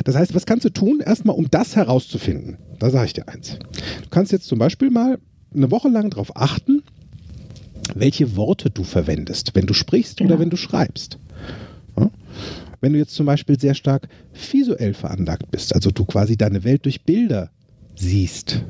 Das 0.05 0.15
heißt, 0.17 0.35
was 0.35 0.45
kannst 0.45 0.67
du 0.67 0.69
tun, 0.71 1.01
erstmal 1.01 1.35
um 1.35 1.51
das 1.51 1.77
herauszufinden? 1.77 2.59
Da 2.79 2.91
sage 2.91 3.07
ich 3.07 3.13
dir 3.15 3.27
eins. 3.27 3.59
Du 4.03 4.09
kannst 4.11 4.33
jetzt 4.33 4.47
zum 4.47 4.59
Beispiel 4.59 4.91
mal 4.91 5.19
eine 5.55 5.71
Woche 5.71 5.89
lang 5.89 6.11
darauf 6.11 6.37
achten, 6.37 6.83
welche 7.95 8.37
Worte 8.37 8.69
du 8.71 8.85
verwendest, 8.85 9.55
wenn 9.55 9.67
du 9.67 9.73
sprichst 9.73 10.21
oder 10.21 10.29
Genau. 10.31 10.41
wenn 10.41 10.51
du 10.51 10.57
schreibst. 10.57 11.19
Ja? 11.99 12.11
Wenn 12.83 12.93
du 12.93 12.99
jetzt 12.99 13.15
zum 13.15 13.25
Beispiel 13.25 13.59
sehr 13.59 13.75
stark 13.75 14.09
visuell 14.53 14.93
veranlagt 14.93 15.51
bist, 15.51 15.75
also 15.75 15.91
du 15.91 16.05
quasi 16.05 16.37
deine 16.37 16.63
Welt 16.65 16.85
durch 16.85 17.05
Bilder 17.05 17.51
siehst, 17.97 18.63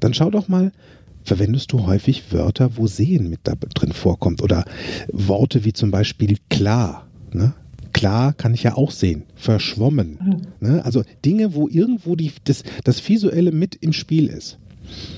dann 0.00 0.12
schau 0.12 0.30
doch 0.30 0.48
mal, 0.48 0.72
verwendest 1.24 1.72
du 1.72 1.86
häufig 1.86 2.32
Wörter, 2.32 2.76
wo 2.76 2.86
Sehen 2.86 3.30
mit 3.30 3.40
da 3.44 3.54
drin 3.54 3.92
vorkommt 3.92 4.42
oder 4.42 4.64
Worte 5.10 5.64
wie 5.64 5.72
zum 5.72 5.90
Beispiel 5.90 6.36
klar. 6.50 7.06
Ne? 7.32 7.54
Klar 8.02 8.32
kann 8.32 8.52
ich 8.52 8.64
ja 8.64 8.76
auch 8.76 8.90
sehen, 8.90 9.22
verschwommen. 9.36 10.18
Ne? 10.58 10.84
Also 10.84 11.04
Dinge, 11.24 11.54
wo 11.54 11.68
irgendwo 11.68 12.16
die, 12.16 12.32
das, 12.42 12.64
das 12.82 13.08
Visuelle 13.08 13.52
mit 13.52 13.76
im 13.76 13.92
Spiel 13.92 14.26
ist. 14.26 14.58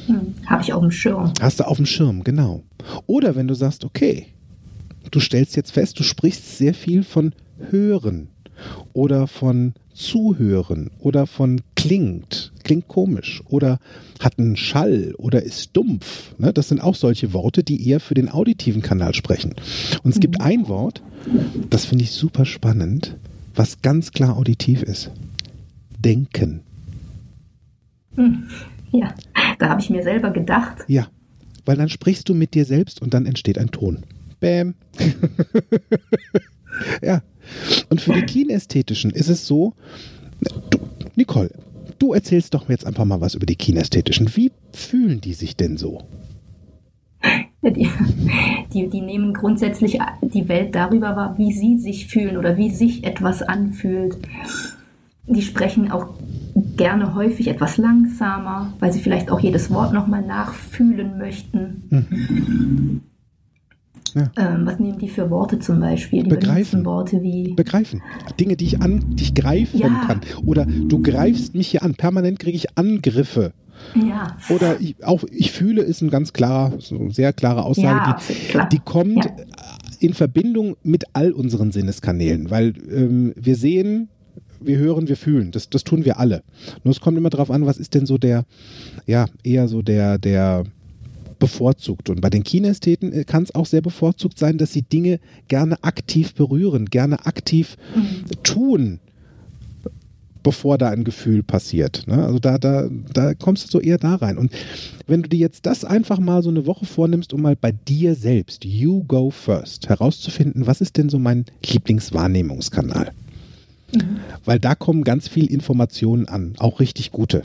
Hm, 0.04 0.34
Habe 0.44 0.62
ich 0.62 0.70
auf 0.70 0.82
dem 0.82 0.90
Schirm. 0.90 1.32
Hast 1.40 1.60
du 1.60 1.66
auf 1.66 1.78
dem 1.78 1.86
Schirm, 1.86 2.22
genau. 2.24 2.62
Oder 3.06 3.36
wenn 3.36 3.48
du 3.48 3.54
sagst, 3.54 3.86
okay, 3.86 4.26
du 5.10 5.18
stellst 5.18 5.56
jetzt 5.56 5.70
fest, 5.70 5.98
du 5.98 6.02
sprichst 6.02 6.58
sehr 6.58 6.74
viel 6.74 7.04
von 7.04 7.32
hören 7.70 8.28
oder 8.92 9.28
von 9.28 9.72
zuhören 9.94 10.90
oder 10.98 11.26
von 11.26 11.62
klingt, 11.76 12.52
klingt 12.64 12.88
komisch 12.88 13.42
oder 13.46 13.78
hat 14.20 14.38
einen 14.38 14.56
Schall 14.56 15.14
oder 15.18 15.42
ist 15.42 15.76
dumpf. 15.76 16.34
Ne? 16.38 16.52
Das 16.52 16.68
sind 16.68 16.80
auch 16.80 16.94
solche 16.94 17.32
Worte, 17.32 17.62
die 17.62 17.88
eher 17.88 18.00
für 18.00 18.14
den 18.14 18.28
auditiven 18.28 18.82
Kanal 18.82 19.14
sprechen. 19.14 19.54
Und 20.02 20.12
es 20.12 20.20
gibt 20.20 20.40
ein 20.40 20.68
Wort, 20.68 21.02
das 21.70 21.84
finde 21.84 22.04
ich 22.04 22.10
super 22.10 22.44
spannend, 22.44 23.16
was 23.54 23.82
ganz 23.82 24.12
klar 24.12 24.36
auditiv 24.36 24.82
ist. 24.82 25.10
Denken. 25.98 26.60
Ja, 28.92 29.14
da 29.58 29.68
habe 29.68 29.80
ich 29.80 29.90
mir 29.90 30.02
selber 30.02 30.30
gedacht. 30.30 30.84
Ja, 30.86 31.08
weil 31.64 31.76
dann 31.76 31.88
sprichst 31.88 32.28
du 32.28 32.34
mit 32.34 32.54
dir 32.54 32.64
selbst 32.64 33.02
und 33.02 33.14
dann 33.14 33.26
entsteht 33.26 33.58
ein 33.58 33.70
Ton. 33.70 34.04
Bäm. 34.40 34.74
ja. 37.02 37.22
Und 37.88 38.00
für 38.00 38.12
die 38.12 38.22
Kinästhetischen 38.26 39.10
ist 39.10 39.28
es 39.28 39.46
so, 39.46 39.74
du, 40.70 40.78
Nicole, 41.16 41.50
du 42.04 42.12
erzählst 42.12 42.52
doch 42.52 42.68
jetzt 42.68 42.86
einfach 42.86 43.06
mal 43.06 43.20
was 43.20 43.34
über 43.34 43.46
die 43.46 43.56
Kinästhetischen. 43.56 44.36
Wie 44.36 44.52
fühlen 44.72 45.20
die 45.20 45.32
sich 45.32 45.56
denn 45.56 45.76
so? 45.78 46.02
Die, 47.62 47.88
die, 48.74 48.90
die 48.90 49.00
nehmen 49.00 49.32
grundsätzlich 49.32 49.98
die 50.20 50.48
Welt 50.48 50.74
darüber 50.74 51.16
wahr, 51.16 51.38
wie 51.38 51.50
sie 51.50 51.78
sich 51.78 52.08
fühlen 52.08 52.36
oder 52.36 52.58
wie 52.58 52.70
sich 52.70 53.04
etwas 53.04 53.40
anfühlt. 53.40 54.18
Die 55.26 55.40
sprechen 55.40 55.90
auch 55.90 56.08
gerne 56.76 57.14
häufig 57.14 57.48
etwas 57.48 57.78
langsamer, 57.78 58.74
weil 58.80 58.92
sie 58.92 59.00
vielleicht 59.00 59.30
auch 59.30 59.40
jedes 59.40 59.70
Wort 59.70 59.94
nochmal 59.94 60.20
nachfühlen 60.20 61.16
möchten. 61.16 63.00
Ja. 64.14 64.30
Ähm, 64.36 64.64
was 64.66 64.78
nehmen 64.78 64.98
die 64.98 65.08
für 65.08 65.28
Worte 65.30 65.58
zum 65.58 65.80
Beispiel? 65.80 66.22
Die 66.22 66.30
Begreifen. 66.30 66.84
Worte 66.84 67.22
wie 67.22 67.54
Begreifen. 67.54 68.00
Dinge, 68.38 68.56
die 68.56 68.64
ich 68.66 68.80
an 68.80 69.16
dich 69.16 69.34
greifen 69.34 69.80
Ja. 69.80 69.88
kann. 70.06 70.20
Oder 70.46 70.66
du 70.66 71.02
greifst 71.02 71.54
mich 71.54 71.68
hier 71.68 71.82
an. 71.82 71.94
Permanent 71.94 72.38
kriege 72.38 72.56
ich 72.56 72.78
Angriffe. 72.78 73.52
ja, 73.96 74.36
Oder 74.50 74.80
ich, 74.80 74.94
auch 75.04 75.24
ich 75.30 75.50
fühle 75.50 75.82
ist 75.82 76.00
ein 76.00 76.10
ganz 76.10 76.32
klarer, 76.32 76.78
eine 76.90 77.10
sehr 77.10 77.32
klare 77.32 77.64
Aussage, 77.64 77.88
Ja, 77.88 78.18
die, 78.28 78.34
klar. 78.48 78.68
die 78.68 78.78
kommt 78.78 79.28
in 79.98 80.14
Verbindung 80.14 80.76
mit 80.84 81.04
all 81.12 81.32
unseren 81.32 81.72
Sinneskanälen, 81.72 82.50
weil 82.50 82.74
ähm, 82.90 83.32
wir 83.36 83.56
sehen, 83.56 84.08
wir 84.60 84.78
hören, 84.78 85.08
wir 85.08 85.16
fühlen. 85.16 85.50
Das, 85.50 85.68
das 85.70 85.82
tun 85.84 86.04
wir 86.04 86.18
alle. 86.20 86.42
Nur 86.84 86.92
es 86.92 87.00
kommt 87.00 87.18
immer 87.18 87.30
darauf 87.30 87.50
an, 87.50 87.66
was 87.66 87.78
ist 87.78 87.94
denn 87.94 88.06
so 88.06 88.16
der, 88.16 88.44
ja, 89.06 89.26
eher 89.42 89.66
so 89.68 89.82
der, 89.82 90.18
der 90.18 90.64
bevorzugt. 91.44 92.08
Und 92.08 92.22
bei 92.22 92.30
den 92.30 92.42
Kinästheten 92.42 93.12
äh, 93.12 93.24
kann 93.24 93.42
es 93.42 93.54
auch 93.54 93.66
sehr 93.66 93.82
bevorzugt 93.82 94.38
sein, 94.38 94.56
dass 94.56 94.72
sie 94.72 94.82
Dinge 94.82 95.20
gerne 95.48 95.82
aktiv 95.84 96.34
berühren, 96.34 96.86
gerne 96.86 97.26
aktiv 97.26 97.76
tun, 98.42 98.98
bevor 100.42 100.78
da 100.78 100.88
ein 100.88 101.04
Gefühl 101.04 101.42
passiert. 101.42 102.04
Ne? 102.06 102.24
Also 102.24 102.38
da, 102.38 102.56
da, 102.58 102.88
da 103.12 103.34
kommst 103.34 103.66
du 103.66 103.70
so 103.70 103.80
eher 103.80 103.98
da 103.98 104.14
rein. 104.14 104.38
Und 104.38 104.52
wenn 105.06 105.22
du 105.22 105.28
dir 105.28 105.38
jetzt 105.38 105.66
das 105.66 105.84
einfach 105.84 106.18
mal 106.18 106.42
so 106.42 106.48
eine 106.48 106.64
Woche 106.64 106.86
vornimmst, 106.86 107.34
um 107.34 107.42
mal 107.42 107.56
bei 107.56 107.72
dir 107.72 108.14
selbst, 108.14 108.64
you 108.64 109.04
go 109.04 109.30
first, 109.30 109.88
herauszufinden, 109.90 110.66
was 110.66 110.80
ist 110.80 110.96
denn 110.96 111.10
so 111.10 111.18
mein 111.18 111.44
Lieblingswahrnehmungskanal? 111.66 113.12
Weil 114.44 114.58
da 114.58 114.74
kommen 114.74 115.04
ganz 115.04 115.28
viel 115.28 115.46
Informationen 115.46 116.26
an, 116.26 116.54
auch 116.58 116.80
richtig 116.80 117.12
gute. 117.12 117.42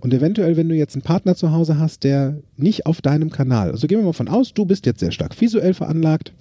Und 0.00 0.12
eventuell, 0.12 0.56
wenn 0.56 0.68
du 0.68 0.74
jetzt 0.74 0.94
einen 0.94 1.02
Partner 1.02 1.34
zu 1.34 1.52
Hause 1.52 1.78
hast, 1.78 2.04
der 2.04 2.38
nicht 2.56 2.86
auf 2.86 3.00
deinem 3.02 3.30
Kanal, 3.30 3.70
also 3.70 3.86
gehen 3.86 3.98
wir 3.98 4.04
mal 4.04 4.12
von 4.12 4.28
aus, 4.28 4.52
du 4.54 4.64
bist 4.64 4.86
jetzt 4.86 5.00
sehr 5.00 5.12
stark 5.12 5.40
visuell 5.40 5.74
veranlagt, 5.74 6.32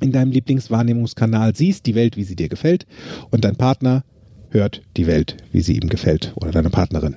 in 0.00 0.12
deinem 0.12 0.30
Lieblingswahrnehmungskanal 0.32 1.54
siehst 1.54 1.84
die 1.86 1.94
Welt, 1.94 2.16
wie 2.16 2.24
sie 2.24 2.36
dir 2.36 2.48
gefällt, 2.48 2.86
und 3.30 3.44
dein 3.44 3.56
Partner 3.56 4.04
hört 4.50 4.82
die 4.96 5.06
Welt, 5.06 5.36
wie 5.52 5.60
sie 5.60 5.76
ihm 5.78 5.88
gefällt, 5.88 6.32
oder 6.36 6.50
deine 6.52 6.70
Partnerin. 6.70 7.16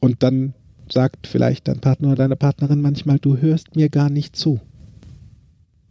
Und 0.00 0.22
dann 0.22 0.54
sagt 0.90 1.26
vielleicht 1.26 1.68
dein 1.68 1.80
Partner 1.80 2.08
oder 2.08 2.16
deine 2.16 2.36
Partnerin 2.36 2.80
manchmal, 2.80 3.18
du 3.18 3.36
hörst 3.38 3.76
mir 3.76 3.88
gar 3.88 4.10
nicht 4.10 4.36
zu. 4.36 4.60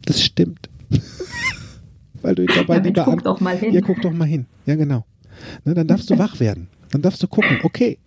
Das 0.04 0.20
stimmt. 0.22 0.68
Weil 2.22 2.34
du 2.34 2.46
dabei 2.46 2.76
Ja, 2.76 2.82
lieber 2.82 3.04
guck 3.04 3.12
an- 3.18 3.24
doch 3.24 3.40
mal 3.40 3.56
hin. 3.56 3.72
Ja, 3.74 3.80
guck 3.80 4.00
doch 4.02 4.12
mal 4.12 4.26
hin. 4.26 4.46
Ja, 4.66 4.74
genau. 4.74 5.04
Ne, 5.64 5.74
dann 5.74 5.86
darfst 5.86 6.08
du 6.10 6.18
wach 6.18 6.40
werden. 6.40 6.68
Dann 6.90 7.02
darfst 7.02 7.22
du 7.22 7.28
gucken, 7.28 7.58
okay, 7.62 7.98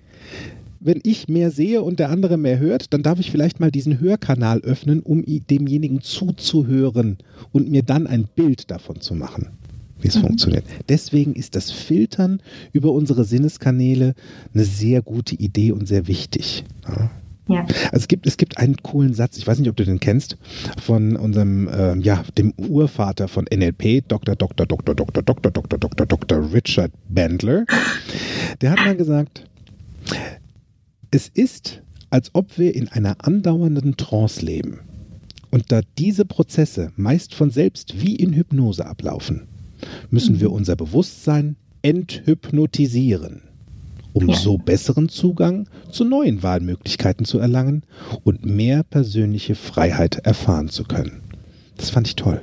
wenn 0.79 1.01
ich 1.03 1.27
mehr 1.27 1.51
sehe 1.51 1.81
und 1.81 1.99
der 1.99 2.09
andere 2.09 2.37
mehr 2.37 2.59
hört, 2.59 2.93
dann 2.93 3.03
darf 3.03 3.19
ich 3.19 3.31
vielleicht 3.31 3.59
mal 3.59 3.71
diesen 3.71 3.99
Hörkanal 3.99 4.61
öffnen, 4.61 5.01
um 5.01 5.23
demjenigen 5.25 6.01
zuzuhören 6.01 7.17
und 7.51 7.69
mir 7.69 7.83
dann 7.83 8.07
ein 8.07 8.27
Bild 8.33 8.71
davon 8.71 9.01
zu 9.01 9.13
machen, 9.13 9.49
wie 10.01 10.07
es 10.07 10.15
funktioniert. 10.15 10.63
Deswegen 10.87 11.33
ist 11.33 11.55
das 11.55 11.71
Filtern 11.71 12.41
über 12.71 12.93
unsere 12.93 13.25
Sinneskanäle 13.25 14.15
eine 14.53 14.63
sehr 14.63 15.01
gute 15.01 15.35
Idee 15.35 15.73
und 15.73 15.87
sehr 15.87 16.07
wichtig. 16.07 16.63
Ja. 16.87 17.11
Ja. 17.49 17.61
Also 17.91 18.03
es 18.03 18.07
gibt, 18.07 18.27
es 18.27 18.37
gibt 18.37 18.57
einen 18.57 18.77
coolen 18.77 19.13
Satz, 19.13 19.37
ich 19.37 19.47
weiß 19.47 19.59
nicht, 19.59 19.69
ob 19.69 19.75
du 19.75 19.83
den 19.83 19.99
kennst, 19.99 20.37
von 20.81 21.15
unserem, 21.15 21.69
ähm, 21.73 22.01
ja, 22.01 22.23
dem 22.37 22.53
Urvater 22.57 23.27
von 23.27 23.45
NLP, 23.51 24.07
Dr. 24.07 24.35
Dr. 24.35 24.65
Dr. 24.65 24.95
Dr. 24.95 25.23
Dr. 25.23 25.51
Dr. 25.51 25.79
Dr. 25.79 26.05
Dr. 26.05 26.53
Richard 26.53 26.91
Bandler. 27.09 27.65
Der 28.61 28.71
hat 28.71 28.79
mal 28.79 28.95
gesagt, 28.95 29.45
es 31.11 31.27
ist, 31.27 31.81
als 32.11 32.29
ob 32.33 32.57
wir 32.57 32.75
in 32.75 32.87
einer 32.87 33.17
andauernden 33.19 33.97
Trance 33.97 34.45
leben. 34.45 34.81
Und 35.51 35.71
da 35.71 35.81
diese 35.97 36.25
Prozesse 36.25 36.91
meist 36.95 37.33
von 37.33 37.49
selbst 37.49 37.99
wie 37.99 38.15
in 38.15 38.33
Hypnose 38.33 38.85
ablaufen, 38.85 39.47
müssen 40.11 40.39
wir 40.39 40.51
unser 40.51 40.75
Bewusstsein 40.75 41.55
enthypnotisieren 41.81 43.48
um 44.21 44.29
Ja. 44.29 44.35
so 44.35 44.57
besseren 44.57 45.09
Zugang 45.09 45.67
zu 45.91 46.03
neuen 46.03 46.43
Wahlmöglichkeiten 46.43 47.25
zu 47.25 47.39
erlangen 47.39 47.83
und 48.23 48.45
mehr 48.45 48.83
persönliche 48.83 49.55
Freiheit 49.55 50.15
erfahren 50.25 50.69
zu 50.69 50.83
können. 50.83 51.21
Das 51.77 51.89
fand 51.89 52.07
ich 52.07 52.15
toll. 52.15 52.41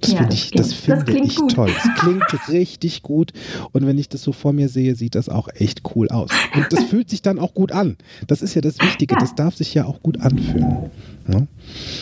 Das, 0.00 0.12
Ja, 0.12 0.28
ich, 0.30 0.50
das 0.50 0.50
klingt- 0.50 0.58
das 0.60 0.72
finde 0.74 1.22
ich 1.26 1.36
gut. 1.36 1.54
toll. 1.54 1.70
Das 1.74 1.94
klingt 2.00 2.48
richtig 2.48 3.02
gut. 3.02 3.32
Und 3.72 3.84
wenn 3.86 3.98
ich 3.98 4.08
das 4.08 4.22
so 4.22 4.30
vor 4.32 4.52
mir 4.52 4.68
sehe, 4.68 4.94
sieht 4.94 5.16
das 5.16 5.28
auch 5.28 5.48
echt 5.54 5.82
cool 5.96 6.08
aus. 6.08 6.30
Und 6.54 6.66
das 6.70 6.84
fühlt 6.84 7.10
sich 7.10 7.20
dann 7.20 7.38
auch 7.40 7.52
gut 7.52 7.72
an. 7.72 7.96
Das 8.28 8.40
ist 8.42 8.54
ja 8.54 8.60
das 8.60 8.78
Wichtige. 8.80 9.14
Ja. 9.14 9.20
Das 9.20 9.34
darf 9.34 9.56
sich 9.56 9.74
ja 9.74 9.86
auch 9.86 10.00
gut 10.00 10.20
anfühlen. 10.20 10.90
Ja? 11.26 11.46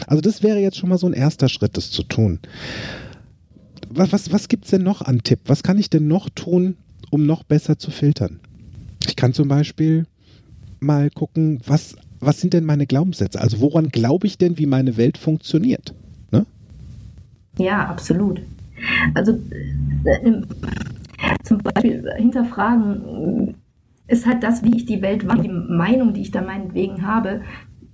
Also 0.06 0.20
das 0.20 0.42
wäre 0.42 0.58
jetzt 0.58 0.76
schon 0.76 0.90
mal 0.90 0.98
so 0.98 1.06
ein 1.06 1.14
erster 1.14 1.48
Schritt, 1.48 1.76
das 1.78 1.90
zu 1.90 2.02
tun. 2.02 2.38
Was, 3.88 4.12
was, 4.12 4.32
was 4.32 4.48
gibt 4.48 4.64
es 4.64 4.70
denn 4.72 4.82
noch 4.82 5.00
an 5.02 5.22
Tipp? 5.22 5.40
Was 5.46 5.62
kann 5.62 5.78
ich 5.78 5.88
denn 5.88 6.06
noch 6.08 6.28
tun, 6.28 6.76
um 7.10 7.24
noch 7.24 7.44
besser 7.44 7.78
zu 7.78 7.90
filtern? 7.90 8.40
Ich 9.06 9.16
kann 9.16 9.32
zum 9.32 9.48
Beispiel 9.48 10.06
mal 10.80 11.10
gucken, 11.10 11.60
was, 11.66 11.96
was 12.20 12.40
sind 12.40 12.52
denn 12.52 12.64
meine 12.64 12.86
Glaubenssätze? 12.86 13.40
Also 13.40 13.60
woran 13.60 13.88
glaube 13.88 14.26
ich 14.26 14.38
denn, 14.38 14.58
wie 14.58 14.66
meine 14.66 14.96
Welt 14.96 15.18
funktioniert? 15.18 15.94
Ne? 16.30 16.46
Ja, 17.58 17.86
absolut. 17.86 18.40
Also 19.14 19.38
äh, 20.04 20.28
äh, 20.28 20.42
zum 21.44 21.58
Beispiel 21.58 22.04
hinterfragen, 22.16 23.54
ist 24.08 24.26
halt 24.26 24.42
das, 24.42 24.62
wie 24.62 24.76
ich 24.76 24.86
die 24.86 25.02
Welt 25.02 25.26
wahrnehme, 25.26 25.66
die 25.66 25.72
Meinung, 25.72 26.14
die 26.14 26.22
ich 26.22 26.30
da 26.30 26.42
meinetwegen 26.42 27.06
habe, 27.06 27.40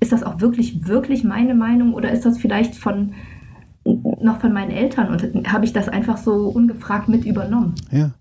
ist 0.00 0.12
das 0.12 0.22
auch 0.22 0.40
wirklich, 0.40 0.86
wirklich 0.86 1.24
meine 1.24 1.54
Meinung 1.54 1.94
oder 1.94 2.10
ist 2.10 2.26
das 2.26 2.38
vielleicht 2.38 2.74
von 2.74 3.14
noch 3.84 4.40
von 4.40 4.52
meinen 4.52 4.70
Eltern 4.70 5.08
und 5.08 5.52
habe 5.52 5.64
ich 5.64 5.72
das 5.72 5.88
einfach 5.88 6.16
so 6.16 6.48
ungefragt 6.48 7.08
mit 7.08 7.24
übernommen? 7.24 7.74
Ja. 7.90 8.12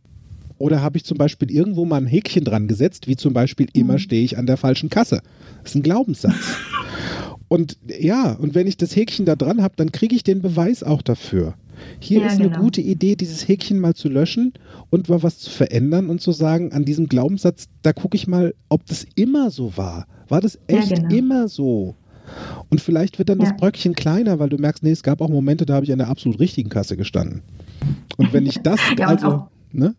Oder 0.61 0.81
habe 0.81 0.97
ich 0.97 1.03
zum 1.05 1.17
Beispiel 1.17 1.51
irgendwo 1.51 1.85
mal 1.85 1.97
ein 1.97 2.05
Häkchen 2.07 2.43
dran 2.43 2.67
gesetzt, 2.67 3.07
wie 3.07 3.15
zum 3.15 3.33
Beispiel 3.33 3.67
immer 3.73 3.99
stehe 3.99 4.23
ich 4.23 4.37
an 4.37 4.45
der 4.45 4.57
falschen 4.57 4.89
Kasse. 4.89 5.21
Das 5.63 5.71
ist 5.71 5.75
ein 5.75 5.83
Glaubenssatz. 5.83 6.35
Und 7.47 7.77
ja, 7.99 8.31
und 8.31 8.55
wenn 8.55 8.65
ich 8.65 8.77
das 8.77 8.95
Häkchen 8.95 9.25
da 9.25 9.35
dran 9.35 9.61
habe, 9.61 9.73
dann 9.75 9.91
kriege 9.91 10.15
ich 10.15 10.23
den 10.23 10.41
Beweis 10.41 10.83
auch 10.83 11.01
dafür. 11.01 11.55
Hier 11.99 12.21
Ja, 12.21 12.27
ist 12.27 12.39
eine 12.39 12.47
genau. 12.49 12.61
gute 12.61 12.79
Idee, 12.79 13.17
dieses 13.17 13.45
Häkchen 13.45 13.77
mal 13.77 13.93
zu 13.93 14.07
löschen 14.07 14.53
und 14.89 15.09
mal 15.09 15.21
was 15.21 15.37
zu 15.39 15.49
verändern 15.49 16.09
und 16.09 16.21
zu 16.21 16.31
sagen, 16.31 16.71
an 16.71 16.85
diesem 16.85 17.07
Glaubenssatz, 17.09 17.65
da 17.81 17.91
gucke 17.91 18.15
ich 18.15 18.25
mal, 18.25 18.53
ob 18.69 18.85
das 18.85 19.05
immer 19.15 19.51
so 19.51 19.75
war. 19.75 20.07
War 20.29 20.39
das 20.39 20.57
Ja, 20.69 20.77
echt 20.77 20.95
genau. 20.95 21.13
immer 21.13 21.47
so? 21.49 21.95
Und 22.69 22.79
vielleicht 22.79 23.19
wird 23.19 23.27
dann 23.27 23.39
das 23.39 23.49
Ja. 23.49 23.55
Bröckchen 23.57 23.95
kleiner, 23.95 24.39
weil 24.39 24.47
du 24.47 24.57
merkst, 24.57 24.81
nee, 24.83 24.91
es 24.91 25.03
gab 25.03 25.19
auch 25.19 25.27
Momente, 25.29 25.65
da 25.65 25.73
habe 25.73 25.85
ich 25.85 25.91
an 25.91 25.97
der 25.97 26.07
absolut 26.07 26.39
richtigen 26.39 26.69
Kasse 26.69 26.95
gestanden. 26.95 27.41
Und 28.15 28.31
wenn 28.31 28.45
ich 28.45 28.59
das, 28.59 28.79
Ja, 28.97 29.07
also, 29.07 29.47
ne? 29.73 29.93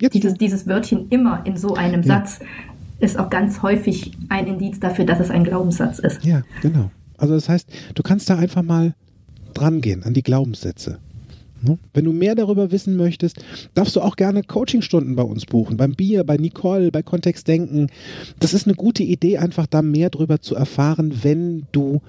Jetzt, 0.00 0.14
Dieses, 0.14 0.34
dieses 0.34 0.66
Wörtchen 0.66 1.08
immer 1.10 1.44
in 1.46 1.56
so 1.56 1.74
einem 1.74 2.02
Ja. 2.02 2.18
Satz 2.18 2.40
ist 2.98 3.18
auch 3.18 3.30
ganz 3.30 3.62
häufig 3.62 4.12
ein 4.28 4.46
Indiz 4.46 4.80
dafür, 4.80 5.04
dass 5.04 5.20
es 5.20 5.30
ein 5.30 5.44
Glaubenssatz 5.44 5.98
ist. 5.98 6.24
Ja, 6.24 6.42
genau. 6.62 6.90
Also 7.18 7.34
das 7.34 7.48
heißt, 7.48 7.68
du 7.94 8.02
kannst 8.02 8.28
da 8.30 8.36
einfach 8.36 8.62
mal 8.62 8.94
dran 9.54 9.80
gehen 9.80 10.02
an 10.02 10.14
die 10.14 10.22
Glaubenssätze. 10.22 10.98
Ne? 11.62 11.78
Wenn 11.94 12.04
du 12.04 12.12
mehr 12.12 12.34
darüber 12.34 12.70
wissen 12.70 12.96
möchtest, 12.96 13.42
darfst 13.74 13.96
du 13.96 14.00
auch 14.00 14.16
gerne 14.16 14.42
Coachingstunden 14.42 15.16
bei 15.16 15.22
uns 15.22 15.46
buchen, 15.46 15.76
beim 15.76 15.94
Bier, 15.94 16.24
bei 16.24 16.36
Nicole, 16.36 16.90
bei 16.90 17.02
Kontext 17.02 17.48
Denken. 17.48 17.88
Das 18.38 18.54
ist 18.54 18.66
eine 18.66 18.76
gute 18.76 19.02
Idee, 19.02 19.38
einfach 19.38 19.66
da 19.66 19.82
mehr 19.82 20.10
drüber 20.10 20.40
zu 20.40 20.54
erfahren, 20.54 21.20
wenn 21.22 21.66
du 21.72 22.02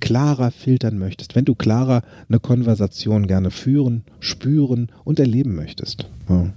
klarer 0.00 0.50
filtern 0.50 0.98
möchtest, 0.98 1.34
wenn 1.34 1.44
du 1.44 1.54
klarer 1.54 2.02
eine 2.28 2.40
Konversation 2.40 3.26
gerne 3.26 3.50
führen, 3.50 4.04
spüren 4.20 4.88
und 5.04 5.18
erleben 5.18 5.54
möchtest. 5.54 6.08
Ja. 6.28 6.50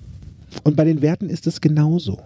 Und 0.63 0.75
bei 0.75 0.83
den 0.83 1.01
Werten 1.01 1.29
ist 1.29 1.47
es 1.47 1.61
genauso. 1.61 2.19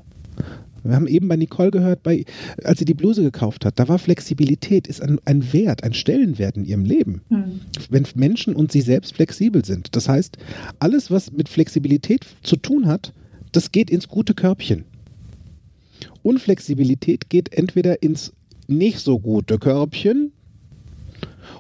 Wir 0.84 0.96
haben 0.96 1.08
eben 1.08 1.30
bei 1.30 1.38
Nicole 1.38 1.72
gehört, 1.72 2.04
bei, 2.04 2.26
als 2.64 2.80
sie 2.80 2.86
die 2.86 2.94
Bluse 2.94 3.24
gekauft 3.24 3.64
hat, 3.64 3.80
da 3.80 3.88
war 3.88 4.00
Flexibilität, 4.00 4.88
ist 4.88 5.02
ein, 5.02 5.20
ein 5.24 5.54
Wert, 5.54 5.84
ein 5.84 5.94
Stellenwert 5.94 6.58
in 6.58 6.66
ihrem 6.66 6.84
Leben. 6.84 7.22
Hm. 7.30 7.62
Wenn 7.90 8.06
Menschen 8.16 8.54
und 8.54 8.72
sie 8.72 8.82
selbst 8.82 9.16
flexibel 9.16 9.64
sind. 9.64 9.96
Das 9.96 10.10
heißt, 10.10 10.38
alles, 10.80 11.10
was 11.10 11.32
mit 11.32 11.48
Flexibilität 11.48 12.26
zu 12.44 12.58
tun 12.58 12.86
hat, 12.86 13.14
das 13.54 13.72
geht 13.72 13.90
ins 13.90 14.10
gute 14.10 14.34
Körbchen. 14.34 14.84
Unflexibilität 16.22 17.30
geht 17.30 17.54
entweder 17.54 18.04
ins 18.04 18.34
nicht 18.68 19.00
so 19.00 19.20
gute 19.20 19.60
Körbchen. 19.60 20.32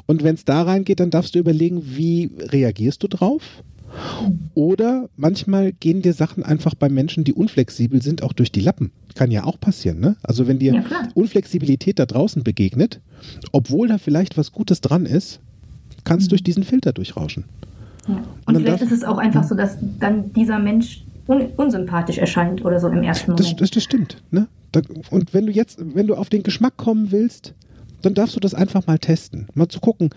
Und 0.05 0.23
wenn 0.23 0.35
es 0.35 0.43
da 0.43 0.63
reingeht, 0.63 0.99
dann 0.99 1.11
darfst 1.11 1.35
du 1.35 1.39
überlegen, 1.39 1.81
wie 1.95 2.29
reagierst 2.39 3.03
du 3.03 3.07
drauf? 3.07 3.63
Oder 4.55 5.09
manchmal 5.17 5.71
gehen 5.73 6.01
dir 6.01 6.13
Sachen 6.13 6.43
einfach 6.43 6.75
bei 6.75 6.89
Menschen, 6.89 7.23
die 7.23 7.33
unflexibel 7.33 8.01
sind, 8.01 8.23
auch 8.23 8.33
durch 8.33 8.51
die 8.51 8.59
Lappen. 8.61 8.91
Kann 9.15 9.31
ja 9.31 9.43
auch 9.43 9.59
passieren, 9.59 9.99
ne? 9.99 10.15
Also 10.23 10.47
wenn 10.47 10.59
dir 10.59 10.73
Ja. 10.73 10.83
Unflexibilität 11.13 11.99
da 11.99 12.05
draußen 12.05 12.43
begegnet, 12.43 12.99
obwohl 13.51 13.87
da 13.87 13.97
vielleicht 13.97 14.37
was 14.37 14.51
Gutes 14.51 14.81
dran 14.81 15.05
ist, 15.05 15.39
kannst 16.03 16.31
durch 16.31 16.43
diesen 16.43 16.63
Filter 16.63 16.93
durchrauschen. 16.93 17.45
Ja. 18.07 18.15
Und 18.45 18.55
Und 18.55 18.63
vielleicht 18.63 18.83
ist 18.83 18.91
es 18.91 19.03
auch 19.03 19.17
einfach 19.17 19.43
so, 19.43 19.55
dass 19.55 19.77
dann 19.99 20.33
dieser 20.33 20.59
Mensch 20.59 21.03
un 21.27 21.41
unsympathisch 21.55 22.17
erscheint 22.17 22.65
oder 22.65 22.79
so 22.79 22.87
im 22.89 23.01
ersten 23.03 23.35
Das, 23.35 23.45
Moment. 23.45 23.61
das, 23.61 23.71
das 23.71 23.83
stimmt. 23.83 24.17
Ne? 24.31 24.47
Und 25.09 25.33
wenn 25.33 25.45
du 25.45 25.51
jetzt, 25.53 25.77
wenn 25.79 26.07
du 26.07 26.15
auf 26.15 26.29
den 26.29 26.43
Geschmack 26.43 26.75
kommen 26.77 27.11
willst, 27.11 27.53
dann 28.01 28.13
darfst 28.13 28.35
du 28.35 28.39
das 28.41 28.53
einfach 28.53 28.85
mal 28.87 28.99
testen. 28.99 29.47
Mal 29.53 29.69
zu 29.69 29.79
gucken, 29.79 30.09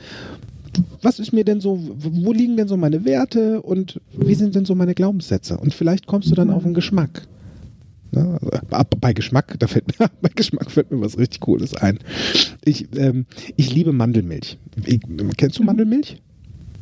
was 1.02 1.18
ist 1.18 1.32
mir 1.32 1.44
denn 1.44 1.60
so, 1.60 1.78
wo 1.96 2.32
liegen 2.32 2.56
denn 2.56 2.68
so 2.68 2.76
meine 2.76 3.04
Werte 3.04 3.62
und 3.62 4.00
wie 4.12 4.34
sind 4.34 4.54
denn 4.54 4.64
so 4.64 4.74
meine 4.74 4.94
Glaubenssätze? 4.94 5.58
Und 5.58 5.74
vielleicht 5.74 6.06
kommst 6.06 6.30
du 6.30 6.34
dann 6.34 6.50
auf 6.50 6.64
einen 6.64 6.74
Geschmack. 6.74 7.26
Ne? 8.12 8.38
Also, 8.70 8.86
bei 9.00 9.12
Geschmack, 9.12 9.56
da 9.58 9.66
fällt 9.66 9.98
mir, 9.98 10.08
bei 10.22 10.30
Geschmack 10.34 10.70
fällt 10.70 10.90
mir 10.90 11.00
was 11.00 11.18
richtig 11.18 11.40
Cooles 11.40 11.74
ein. 11.74 11.98
Ich, 12.64 12.88
ähm, 12.96 13.26
ich 13.56 13.74
liebe 13.74 13.92
Mandelmilch. 13.92 14.58
Ich, 14.84 15.00
kennst 15.36 15.58
du 15.58 15.64
Mandelmilch? 15.64 16.20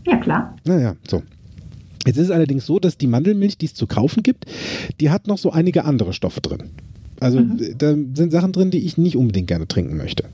ja, 0.06 0.16
klar. 0.16 0.56
Naja, 0.64 0.96
so. 1.08 1.22
Jetzt 2.06 2.18
ist 2.18 2.24
es 2.24 2.30
allerdings 2.30 2.66
so, 2.66 2.78
dass 2.78 2.98
die 2.98 3.06
Mandelmilch, 3.06 3.56
die 3.56 3.66
es 3.66 3.74
zu 3.74 3.86
kaufen 3.86 4.22
gibt, 4.22 4.44
die 5.00 5.10
hat 5.10 5.26
noch 5.26 5.38
so 5.38 5.50
einige 5.50 5.84
andere 5.84 6.12
Stoffe 6.12 6.40
drin. 6.40 6.64
Also 7.24 7.38
äh, 7.38 7.74
da 7.76 7.94
sind 7.94 8.32
Sachen 8.32 8.52
drin, 8.52 8.70
die 8.70 8.84
ich 8.84 8.98
nicht 8.98 9.16
unbedingt 9.16 9.46
gerne 9.46 9.66
trinken 9.66 9.96
möchte. 9.96 10.24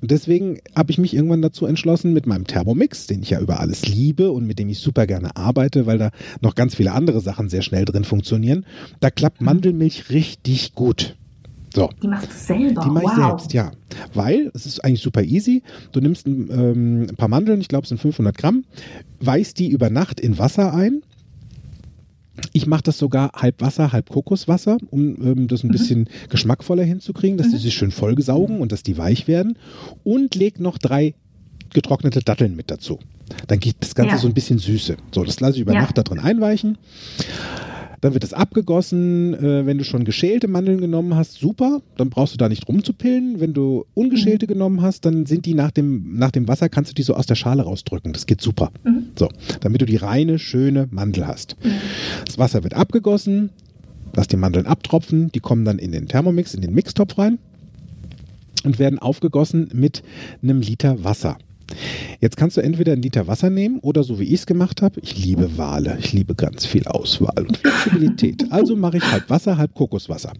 Und 0.00 0.10
deswegen 0.10 0.60
habe 0.74 0.92
ich 0.92 0.98
mich 0.98 1.14
irgendwann 1.14 1.42
dazu 1.42 1.66
entschlossen, 1.66 2.12
mit 2.12 2.26
meinem 2.26 2.46
Thermomix, 2.46 3.08
den 3.08 3.22
ich 3.22 3.30
ja 3.30 3.40
über 3.40 3.58
alles 3.58 3.86
liebe 3.88 4.30
und 4.30 4.46
mit 4.46 4.60
dem 4.60 4.68
ich 4.68 4.78
super 4.78 5.06
gerne 5.06 5.36
arbeite, 5.36 5.86
weil 5.86 5.98
da 5.98 6.10
noch 6.40 6.54
ganz 6.54 6.76
viele 6.76 6.92
andere 6.92 7.20
Sachen 7.20 7.48
sehr 7.48 7.62
schnell 7.62 7.84
drin 7.84 8.04
funktionieren, 8.04 8.64
da 9.00 9.10
klappt 9.10 9.40
Mandelmilch 9.40 10.10
richtig 10.10 10.74
gut. 10.74 11.16
So. 11.74 11.90
Die 12.02 12.08
machst 12.08 12.28
du 12.28 12.36
selber. 12.36 12.82
Die 12.82 12.90
mache 12.90 13.04
ich 13.04 13.18
wow. 13.18 13.26
selbst, 13.26 13.52
ja. 13.52 13.72
Weil 14.14 14.50
es 14.54 14.64
ist 14.64 14.84
eigentlich 14.84 15.02
super 15.02 15.22
easy. 15.22 15.62
Du 15.92 16.00
nimmst 16.00 16.26
ein, 16.26 16.48
ähm, 16.50 17.06
ein 17.10 17.16
paar 17.16 17.28
Mandeln, 17.28 17.60
ich 17.60 17.68
glaube 17.68 17.82
es 17.82 17.88
sind 17.88 18.00
500 18.00 18.38
Gramm, 18.38 18.64
weichst 19.20 19.58
die 19.58 19.68
über 19.68 19.90
Nacht 19.90 20.20
in 20.20 20.38
Wasser 20.38 20.72
ein. 20.72 21.02
Ich 22.52 22.66
mache 22.66 22.82
das 22.82 22.98
sogar 22.98 23.32
halb 23.34 23.60
Wasser, 23.60 23.92
halb 23.92 24.08
Kokoswasser, 24.10 24.78
um 24.90 25.16
ähm, 25.22 25.48
das 25.48 25.64
ein 25.64 25.70
bisschen 25.70 26.08
geschmackvoller 26.28 26.84
hinzukriegen, 26.84 27.36
dass 27.38 27.50
die 27.50 27.56
sich 27.58 27.74
schön 27.74 27.90
vollgesaugen 27.90 28.60
und 28.60 28.72
dass 28.72 28.82
die 28.82 28.98
weich 28.98 29.28
werden. 29.28 29.56
Und 30.04 30.34
leg 30.34 30.60
noch 30.60 30.78
drei 30.78 31.14
getrocknete 31.72 32.20
Datteln 32.20 32.56
mit 32.56 32.70
dazu. 32.70 32.98
Dann 33.46 33.60
gibt 33.60 33.82
das 33.84 33.94
Ganze 33.94 34.14
Ja. 34.14 34.18
so 34.18 34.26
ein 34.26 34.34
bisschen 34.34 34.58
Süße. 34.58 34.96
So, 35.14 35.24
das 35.24 35.40
lasse 35.40 35.56
ich 35.56 35.60
über 35.62 35.74
Ja. 35.74 35.82
Nacht 35.82 35.98
da 35.98 36.02
drin 36.02 36.18
einweichen. 36.18 36.78
Dann 38.00 38.14
wird 38.14 38.24
es 38.24 38.32
abgegossen. 38.32 39.34
Äh, 39.34 39.66
wenn 39.66 39.78
du 39.78 39.84
schon 39.84 40.04
geschälte 40.04 40.48
Mandeln 40.48 40.80
genommen 40.80 41.14
hast, 41.14 41.34
super. 41.34 41.80
Dann 41.96 42.10
brauchst 42.10 42.34
du 42.34 42.38
da 42.38 42.48
nicht 42.48 42.68
rumzupillen. 42.68 43.40
Wenn 43.40 43.54
du 43.54 43.86
ungeschälte 43.94 44.46
genommen 44.46 44.82
hast, 44.82 45.04
dann 45.04 45.26
sind 45.26 45.46
die 45.46 45.54
nach 45.54 45.70
dem, 45.70 46.16
nach 46.16 46.30
dem 46.30 46.48
Wasser, 46.48 46.68
kannst 46.68 46.90
du 46.90 46.94
die 46.94 47.02
so 47.02 47.14
aus 47.14 47.26
der 47.26 47.34
Schale 47.34 47.62
rausdrücken. 47.62 48.12
Das 48.12 48.26
geht 48.26 48.40
super. 48.40 48.70
So, 49.18 49.28
damit 49.60 49.80
du 49.80 49.86
die 49.86 49.96
reine, 49.96 50.38
schöne 50.38 50.88
Mandel 50.90 51.26
hast. 51.26 51.56
Das 52.24 52.38
Wasser 52.38 52.62
wird 52.62 52.74
abgegossen. 52.74 53.50
Lass 54.14 54.28
die 54.28 54.36
Mandeln 54.36 54.66
abtropfen. 54.66 55.30
Die 55.32 55.40
kommen 55.40 55.64
dann 55.64 55.78
in 55.78 55.92
den 55.92 56.08
Thermomix, 56.08 56.54
in 56.54 56.62
den 56.62 56.74
Mixtopf 56.74 57.18
rein 57.18 57.38
und 58.64 58.78
werden 58.78 58.98
aufgegossen 58.98 59.68
mit 59.72 60.02
einem 60.42 60.60
Liter 60.60 61.04
Wasser. 61.04 61.38
Jetzt 62.20 62.36
kannst 62.36 62.56
du 62.56 62.60
entweder 62.60 62.92
einen 62.92 63.02
Liter 63.02 63.26
Wasser 63.26 63.50
nehmen 63.50 63.78
oder 63.80 64.02
so 64.02 64.18
wie 64.18 64.24
ich 64.24 64.34
es 64.40 64.46
gemacht 64.46 64.82
habe, 64.82 65.00
ich 65.00 65.22
liebe 65.22 65.56
Wale, 65.56 65.96
ich 66.00 66.12
liebe 66.12 66.34
ganz 66.34 66.66
viel 66.66 66.86
Auswahl 66.86 67.46
und 67.46 67.56
Flexibilität. 67.56 68.44
Also 68.50 68.76
mache 68.76 68.96
ich 68.96 69.04
halb 69.04 69.28
Wasser, 69.30 69.58
halb 69.58 69.74
Kokoswasser. 69.74 70.32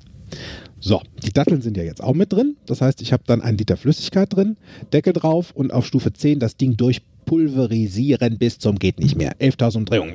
So, 0.81 1.03
die 1.25 1.33
Datteln 1.33 1.61
sind 1.63 1.77
ja 1.77 1.83
jetzt 1.83 2.03
auch 2.03 2.15
mit 2.15 2.33
drin. 2.33 2.57
Das 2.67 2.81
heißt, 2.81 3.03
ich 3.03 3.13
habe 3.13 3.23
dann 3.27 3.43
einen 3.43 3.59
Liter 3.59 3.77
Flüssigkeit 3.77 4.35
drin, 4.35 4.57
Deckel 4.93 5.13
drauf 5.13 5.53
und 5.55 5.73
auf 5.73 5.87
Stufe 5.87 6.13
10 6.13 6.39
das 6.39 6.57
Ding 6.57 6.77
durchpulverisieren 6.77 8.39
bis 8.39 8.59
zum 8.59 8.79
geht 8.79 8.99
nicht 8.99 9.17
mehr. 9.17 9.37
11.000 9.39 9.77
Umdrehungen. 9.77 10.15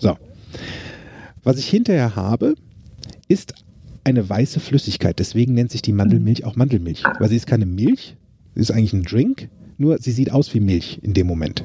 So. 0.00 0.16
Was 1.42 1.58
ich 1.58 1.68
hinterher 1.68 2.16
habe, 2.16 2.54
ist 3.28 3.54
eine 4.06 4.28
weiße 4.28 4.60
Flüssigkeit. 4.60 5.18
Deswegen 5.18 5.54
nennt 5.54 5.72
sich 5.72 5.82
die 5.82 5.92
Mandelmilch 5.92 6.44
auch 6.44 6.54
Mandelmilch. 6.54 7.02
Weil 7.18 7.28
sie 7.28 7.36
ist 7.36 7.46
keine 7.46 7.66
Milch, 7.66 8.16
sie 8.54 8.60
ist 8.60 8.70
eigentlich 8.70 8.92
ein 8.92 9.02
Drink, 9.02 9.48
nur 9.78 9.98
sie 9.98 10.12
sieht 10.12 10.30
aus 10.30 10.54
wie 10.54 10.60
Milch 10.60 11.00
in 11.02 11.12
dem 11.12 11.26
Moment. 11.26 11.64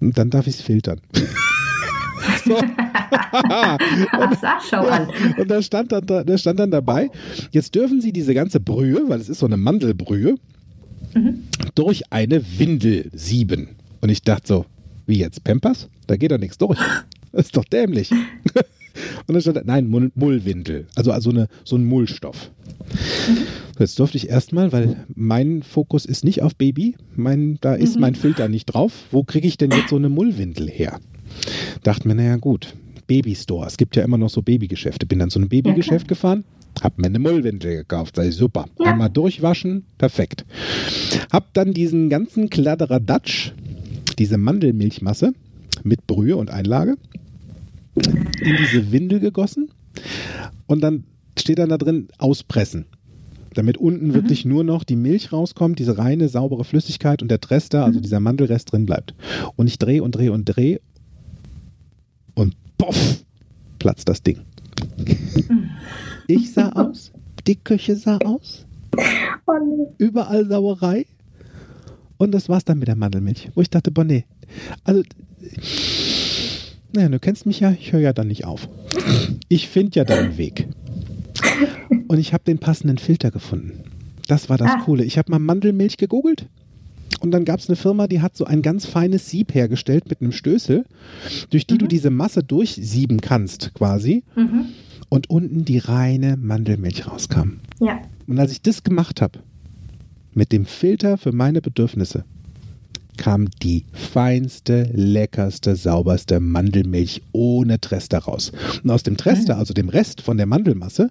Und 0.00 0.18
dann 0.18 0.30
darf 0.30 0.46
ich 0.46 0.54
es 0.54 0.62
filtern. 0.62 1.00
so. 2.44 2.56
Ach, 3.32 3.78
sag, 4.40 4.62
schau 4.68 4.86
an. 4.86 5.08
Und 5.36 5.50
da 5.50 5.60
stand 5.62 5.92
dann, 5.92 6.06
da, 6.06 6.38
stand 6.38 6.58
dann 6.58 6.70
dabei, 6.70 7.10
jetzt 7.50 7.74
dürfen 7.74 8.00
Sie 8.00 8.12
diese 8.12 8.34
ganze 8.34 8.60
Brühe, 8.60 9.08
weil 9.08 9.20
es 9.20 9.28
ist 9.28 9.40
so 9.40 9.46
eine 9.46 9.56
Mandelbrühe, 9.56 10.36
durch 11.74 12.02
eine 12.10 12.42
Windel 12.58 13.10
sieben. 13.12 13.70
Und 14.00 14.08
ich 14.08 14.22
dachte 14.22 14.46
so, 14.46 14.66
wie 15.06 15.18
jetzt, 15.18 15.44
Pampers? 15.44 15.88
Da 16.06 16.16
geht 16.16 16.30
doch 16.30 16.38
nichts 16.38 16.58
durch. 16.58 16.78
Das 17.32 17.46
ist 17.46 17.56
doch 17.56 17.64
dämlich. 17.64 18.10
Und 19.26 19.34
dann 19.34 19.40
stand 19.40 19.56
da, 19.56 19.62
nein, 19.64 19.88
Mull, 19.88 20.10
Mullwindel. 20.14 20.86
Also, 20.94 21.12
also 21.12 21.30
eine, 21.30 21.48
so 21.64 21.76
ein 21.76 21.84
Mullstoff. 21.84 22.50
Jetzt 23.78 23.98
durfte 23.98 24.18
ich 24.18 24.28
erstmal, 24.28 24.72
weil 24.72 25.04
mein 25.14 25.62
Fokus 25.62 26.04
ist 26.04 26.24
nicht 26.24 26.42
auf 26.42 26.54
Baby, 26.54 26.96
mein, 27.16 27.58
da 27.60 27.74
ist 27.74 27.98
mein 27.98 28.14
Filter 28.14 28.48
nicht 28.48 28.66
drauf. 28.66 28.92
Wo 29.10 29.22
kriege 29.22 29.48
ich 29.48 29.56
denn 29.56 29.70
jetzt 29.70 29.88
so 29.88 29.96
eine 29.96 30.08
Mullwindel 30.08 30.68
her? 30.68 31.00
Dachte 31.82 32.06
mir, 32.06 32.14
naja 32.14 32.36
gut, 32.36 32.74
Babystore. 33.06 33.66
Es 33.66 33.76
gibt 33.76 33.96
ja 33.96 34.04
immer 34.04 34.18
noch 34.18 34.30
so 34.30 34.42
Babygeschäfte. 34.42 35.06
Bin 35.06 35.18
dann 35.18 35.30
zu 35.30 35.38
einem 35.38 35.48
Babygeschäft 35.48 36.08
gefahren, 36.08 36.44
hab 36.80 36.98
mir 36.98 37.06
eine 37.06 37.18
Mullwindel 37.18 37.78
gekauft. 37.78 38.18
Ich, 38.18 38.36
super. 38.36 38.66
Ja. 38.78 38.92
Einmal 38.92 39.10
durchwaschen, 39.10 39.84
perfekt. 39.98 40.44
Hab 41.32 41.52
dann 41.54 41.72
diesen 41.72 42.08
ganzen 42.08 42.50
Kladderadatsch, 42.50 43.52
diese 44.18 44.38
Mandelmilchmasse 44.38 45.32
mit 45.82 46.06
Brühe 46.06 46.36
und 46.36 46.50
Einlage 46.50 46.96
in 48.06 48.56
diese 48.56 48.92
Windel 48.92 49.20
gegossen 49.20 49.70
und 50.66 50.80
dann 50.80 51.04
steht 51.38 51.58
dann 51.58 51.68
da 51.68 51.78
drin 51.78 52.08
auspressen. 52.18 52.86
Damit 53.54 53.78
unten 53.78 54.14
wirklich 54.14 54.44
nur 54.44 54.62
noch 54.62 54.84
die 54.84 54.96
Milch 54.96 55.32
rauskommt, 55.32 55.78
diese 55.80 55.98
reine, 55.98 56.28
saubere 56.28 56.64
Flüssigkeit 56.64 57.20
und 57.20 57.30
der 57.30 57.40
Rest 57.50 57.74
da, 57.74 57.84
also 57.84 57.98
dieser 57.98 58.20
Mandelrest 58.20 58.70
drin 58.70 58.86
bleibt. 58.86 59.14
Und 59.56 59.66
ich 59.66 59.78
drehe 59.78 60.02
und 60.04 60.12
drehe 60.12 60.30
und 60.32 60.44
drehe 60.44 60.80
und 62.34 62.54
poff, 62.78 63.24
platzt 63.80 64.08
das 64.08 64.22
Ding. 64.22 64.38
Ich 66.28 66.52
sah 66.52 66.68
aus, 66.70 67.10
die 67.48 67.56
Küche 67.56 67.96
sah 67.96 68.18
aus, 68.18 68.66
Oh. 69.46 69.94
Überall 69.98 70.46
Sauerei. 70.46 71.06
Und 72.18 72.32
das 72.32 72.48
war's 72.48 72.64
dann 72.64 72.78
mit 72.78 72.88
der 72.88 72.96
Mandelmilch. 72.96 73.50
Wo 73.54 73.62
ich 73.62 73.70
dachte, 73.70 73.90
boah, 73.90 74.04
nee. 74.04 74.24
Also, 74.84 75.02
naja, 76.92 77.08
du 77.08 77.18
kennst 77.18 77.46
mich 77.46 77.60
ja, 77.60 77.72
ich 77.72 77.92
höre 77.92 78.00
ja 78.00 78.12
dann 78.12 78.28
nicht 78.28 78.44
auf. 78.44 78.68
Ich 79.48 79.68
finde 79.68 79.92
ja 79.96 80.04
deinen 80.04 80.36
Weg. 80.38 80.66
Und 82.08 82.18
ich 82.18 82.32
habe 82.32 82.44
den 82.44 82.58
passenden 82.58 82.98
Filter 82.98 83.30
gefunden. 83.30 83.84
Das 84.26 84.48
war 84.48 84.58
das 84.58 84.70
ah. 84.70 84.80
Coole. 84.84 85.04
Ich 85.04 85.18
habe 85.18 85.30
mal 85.30 85.38
Mandelmilch 85.38 85.96
gegoogelt. 85.96 86.46
Und 87.20 87.32
dann 87.32 87.44
gab 87.44 87.60
es 87.60 87.68
eine 87.68 87.76
Firma, 87.76 88.06
die 88.06 88.22
hat 88.22 88.36
so 88.36 88.44
ein 88.44 88.62
ganz 88.62 88.86
feines 88.86 89.28
Sieb 89.28 89.54
hergestellt 89.54 90.04
mit 90.08 90.20
einem 90.20 90.32
Stößel, 90.32 90.84
durch 91.50 91.66
die 91.66 91.74
mhm. 91.74 91.78
du 91.78 91.86
diese 91.86 92.10
Masse 92.10 92.42
durchsieben 92.42 93.20
kannst, 93.20 93.74
quasi. 93.74 94.22
Mhm. 94.36 94.66
Und 95.08 95.28
unten 95.28 95.64
die 95.64 95.78
reine 95.78 96.36
Mandelmilch 96.36 97.06
rauskam. 97.06 97.60
Ja. 97.80 98.00
Und 98.26 98.38
als 98.38 98.52
ich 98.52 98.62
das 98.62 98.84
gemacht 98.84 99.20
habe, 99.20 99.40
mit 100.32 100.52
dem 100.52 100.64
Filter 100.64 101.18
für 101.18 101.32
meine 101.32 101.60
Bedürfnisse, 101.60 102.24
kam 103.16 103.48
die 103.62 103.84
feinste, 103.92 104.90
leckerste, 104.92 105.76
sauberste 105.76 106.40
Mandelmilch 106.40 107.22
ohne 107.32 107.80
Trester 107.80 108.18
raus. 108.18 108.52
Und 108.82 108.90
aus 108.90 109.02
dem 109.02 109.16
Trester, 109.16 109.58
also 109.58 109.74
dem 109.74 109.88
Rest 109.88 110.20
von 110.20 110.36
der 110.36 110.46
Mandelmasse, 110.46 111.10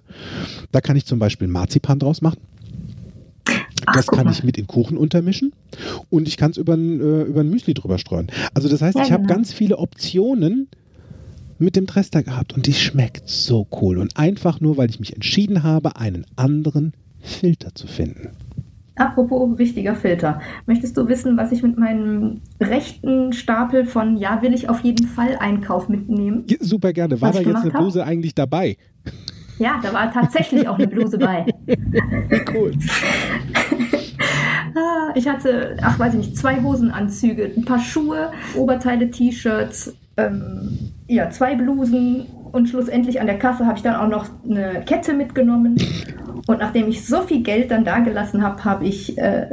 da 0.72 0.80
kann 0.80 0.96
ich 0.96 1.06
zum 1.06 1.18
Beispiel 1.18 1.48
Marzipan 1.48 1.98
draus 1.98 2.22
machen. 2.22 2.38
Das 3.94 4.08
Ach, 4.08 4.16
kann 4.16 4.30
ich 4.30 4.44
mit 4.44 4.58
in 4.58 4.66
Kuchen 4.66 4.96
untermischen 4.96 5.52
und 6.10 6.28
ich 6.28 6.36
kann 6.36 6.50
es 6.50 6.58
über, 6.58 6.76
äh, 6.76 7.22
über 7.22 7.40
ein 7.40 7.50
Müsli 7.50 7.74
drüber 7.74 7.98
streuen. 7.98 8.28
Also 8.54 8.68
das 8.68 8.82
heißt, 8.82 8.96
ja, 8.96 9.04
ich 9.04 9.12
habe 9.12 9.22
genau. 9.22 9.34
ganz 9.34 9.52
viele 9.52 9.78
Optionen 9.78 10.68
mit 11.58 11.76
dem 11.76 11.86
Trester 11.86 12.22
gehabt 12.22 12.52
und 12.52 12.66
die 12.66 12.74
schmeckt 12.74 13.28
so 13.28 13.66
cool. 13.80 13.98
Und 13.98 14.16
einfach 14.16 14.60
nur, 14.60 14.76
weil 14.76 14.90
ich 14.90 15.00
mich 15.00 15.14
entschieden 15.14 15.62
habe, 15.62 15.96
einen 15.96 16.26
anderen 16.36 16.92
Filter 17.20 17.74
zu 17.74 17.86
finden. 17.86 18.30
Apropos 19.00 19.58
richtiger 19.58 19.94
Filter. 19.94 20.42
Möchtest 20.66 20.94
du 20.94 21.08
wissen, 21.08 21.38
was 21.38 21.52
ich 21.52 21.62
mit 21.62 21.78
meinem 21.78 22.42
rechten 22.60 23.32
Stapel 23.32 23.86
von 23.86 24.18
Ja, 24.18 24.42
will 24.42 24.52
ich 24.52 24.68
auf 24.68 24.80
jeden 24.80 25.06
Fall 25.08 25.38
Einkauf 25.40 25.88
mitnehmen? 25.88 26.44
Super 26.60 26.92
gerne. 26.92 27.18
War 27.22 27.32
da 27.32 27.40
jetzt 27.40 27.56
eine 27.56 27.70
Bluse 27.70 28.02
hab? 28.02 28.08
eigentlich 28.08 28.34
dabei? 28.34 28.76
Ja, 29.58 29.80
da 29.82 29.94
war 29.94 30.12
tatsächlich 30.12 30.68
auch 30.68 30.76
eine 30.76 30.86
Bluse 30.86 31.16
bei. 31.16 31.46
cool. 32.54 32.72
Ah, 34.74 35.12
ich 35.14 35.26
hatte, 35.26 35.78
ach 35.82 35.98
weiß 35.98 36.14
ich 36.14 36.18
nicht, 36.18 36.36
zwei 36.36 36.62
Hosenanzüge, 36.62 37.50
ein 37.56 37.64
paar 37.64 37.80
Schuhe, 37.80 38.30
Oberteile, 38.54 39.10
T-Shirts, 39.10 39.94
ähm, 40.18 40.92
ja, 41.08 41.30
zwei 41.30 41.54
Blusen 41.54 42.26
und 42.52 42.68
schlussendlich 42.68 43.20
an 43.20 43.26
der 43.26 43.38
Kasse 43.38 43.66
habe 43.66 43.76
ich 43.76 43.82
dann 43.82 43.96
auch 43.96 44.08
noch 44.08 44.26
eine 44.44 44.82
Kette 44.84 45.14
mitgenommen 45.14 45.76
und 46.46 46.58
nachdem 46.58 46.88
ich 46.88 47.06
so 47.06 47.22
viel 47.22 47.42
Geld 47.42 47.70
dann 47.70 47.84
da 47.84 47.98
gelassen 48.00 48.42
habe, 48.42 48.64
habe 48.64 48.86
ich, 48.86 49.16
äh, 49.18 49.46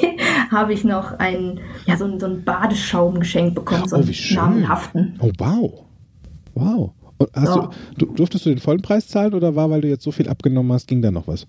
hab 0.50 0.70
ich 0.70 0.84
noch 0.84 1.18
ein, 1.18 1.60
ja, 1.86 1.96
so, 1.96 2.18
so 2.18 2.26
einen 2.26 2.44
Badeschaum 2.44 3.20
geschenkt 3.20 3.54
bekommen, 3.54 3.88
so 3.88 3.96
oh, 3.96 4.00
einen 4.00 4.14
namenhaften. 4.34 5.18
Oh, 5.20 5.30
wow. 5.38 5.84
Wow. 6.54 6.90
Und 7.18 7.30
hast 7.34 7.52
so. 7.52 7.70
du, 7.98 8.06
durftest 8.06 8.46
du 8.46 8.50
den 8.50 8.58
vollen 8.58 8.82
Preis 8.82 9.08
zahlen 9.08 9.34
oder 9.34 9.54
war, 9.54 9.70
weil 9.70 9.82
du 9.82 9.88
jetzt 9.88 10.02
so 10.02 10.10
viel 10.10 10.28
abgenommen 10.28 10.72
hast, 10.72 10.88
ging 10.88 11.02
da 11.02 11.10
noch 11.10 11.28
was? 11.28 11.46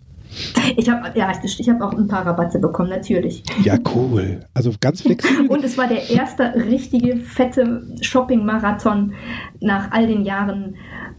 Ich 0.78 0.90
habe 0.90 1.18
ja, 1.18 1.32
ich 1.44 1.70
habe 1.70 1.86
auch 1.86 1.94
ein 1.94 2.08
paar 2.08 2.26
Rabatte 2.26 2.60
bekommen, 2.60 2.90
natürlich. 2.90 3.44
Ja, 3.64 3.78
cool. 3.96 4.40
Also 4.54 4.72
ganz 4.80 5.02
flexibel. 5.04 5.48
Und 5.48 5.64
es 5.64 5.78
war 5.78 5.88
der 5.88 6.10
erste 6.10 6.54
richtige 6.56 7.18
fette 7.18 7.84
Shopping-Marathon 8.02 9.14
nach 9.60 9.92
all 9.92 10.08
den 10.08 10.24
Jahren 10.24 10.76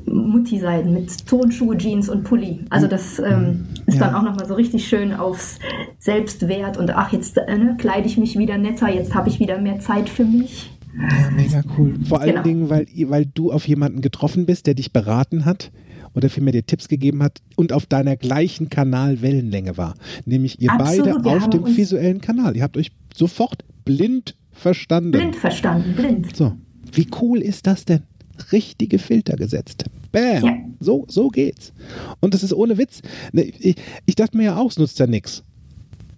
Mutti-Seiden 0.07 0.93
mit 0.93 1.27
Tonschuhe, 1.27 1.77
Jeans 1.77 2.09
und 2.09 2.25
Pulli. 2.25 2.65
Also 2.71 2.87
das 2.87 3.19
ähm, 3.19 3.67
ist 3.87 3.99
ja. 3.99 4.07
dann 4.07 4.15
auch 4.15 4.23
nochmal 4.23 4.47
so 4.47 4.55
richtig 4.55 4.89
schön 4.89 5.13
aufs 5.13 5.59
Selbstwert 5.99 6.77
und 6.77 6.91
ach, 6.91 7.13
jetzt 7.13 7.39
äh, 7.39 7.59
ne, 7.59 7.77
kleide 7.79 8.07
ich 8.07 8.19
mich 8.19 8.37
wieder 8.39 8.59
netter, 8.59 8.89
jetzt 8.89 9.15
habe 9.15 9.29
ich 9.29 9.39
wieder 9.39 9.59
mehr 9.61 9.79
Zeit 9.81 10.09
für 10.09 10.25
mich. 10.25 10.71
Ja, 10.97 11.31
mega 11.31 11.63
cool. 11.79 11.95
Vor 12.07 12.21
allen 12.21 12.31
genau. 12.31 12.43
Dingen, 12.43 12.71
weil, 12.71 12.87
weil 13.07 13.27
du 13.27 13.53
auf 13.53 13.67
jemanden 13.67 14.03
getroffen 14.03 14.45
bist, 14.45 14.67
der 14.67 14.75
dich 14.75 14.93
beraten 14.93 15.45
hat 15.45 15.71
oder 16.15 16.29
vielmehr 16.29 16.53
dir 16.53 16.67
Tipps 16.67 16.89
gegeben 16.89 17.23
hat 17.23 17.41
und 17.57 17.73
auf 17.73 17.87
deiner 17.87 18.17
gleichen 18.17 18.69
Kanalwellenlänge 18.69 19.77
war. 19.77 19.95
Nämlich 20.25 20.61
ihr 20.61 20.73
Absolut, 20.73 21.23
beide 21.23 21.37
auf 21.37 21.51
dem 21.51 21.77
visuellen 21.77 22.21
Kanal. 22.21 22.57
Ihr 22.57 22.63
habt 22.63 22.77
euch 22.77 22.93
sofort 23.15 23.65
blind 23.85 24.37
verstanden. 24.53 25.13
Blind 25.13 25.37
verstanden, 25.37 25.95
blind. 25.95 26.37
So, 26.37 26.53
wie 26.93 27.09
cool 27.21 27.41
ist 27.41 27.67
das 27.67 27.85
denn? 27.85 28.03
Richtige 28.51 28.99
Filter 28.99 29.37
gesetzt. 29.37 29.85
Bam. 30.11 30.45
Ja. 30.45 30.57
So, 30.81 31.07
so 31.09 31.29
geht's. 31.29 31.73
Und 32.21 32.35
das 32.35 32.43
ist 32.43 32.53
ohne 32.53 32.77
Witz. 32.79 33.03
Ne, 33.33 33.43
ich, 33.43 33.77
ich 34.07 34.15
dachte 34.15 34.37
mir 34.37 34.45
ja 34.45 34.57
auch, 34.57 34.71
es 34.71 34.79
nutzt 34.79 34.99
ja 34.99 35.07
nichts. 35.07 35.43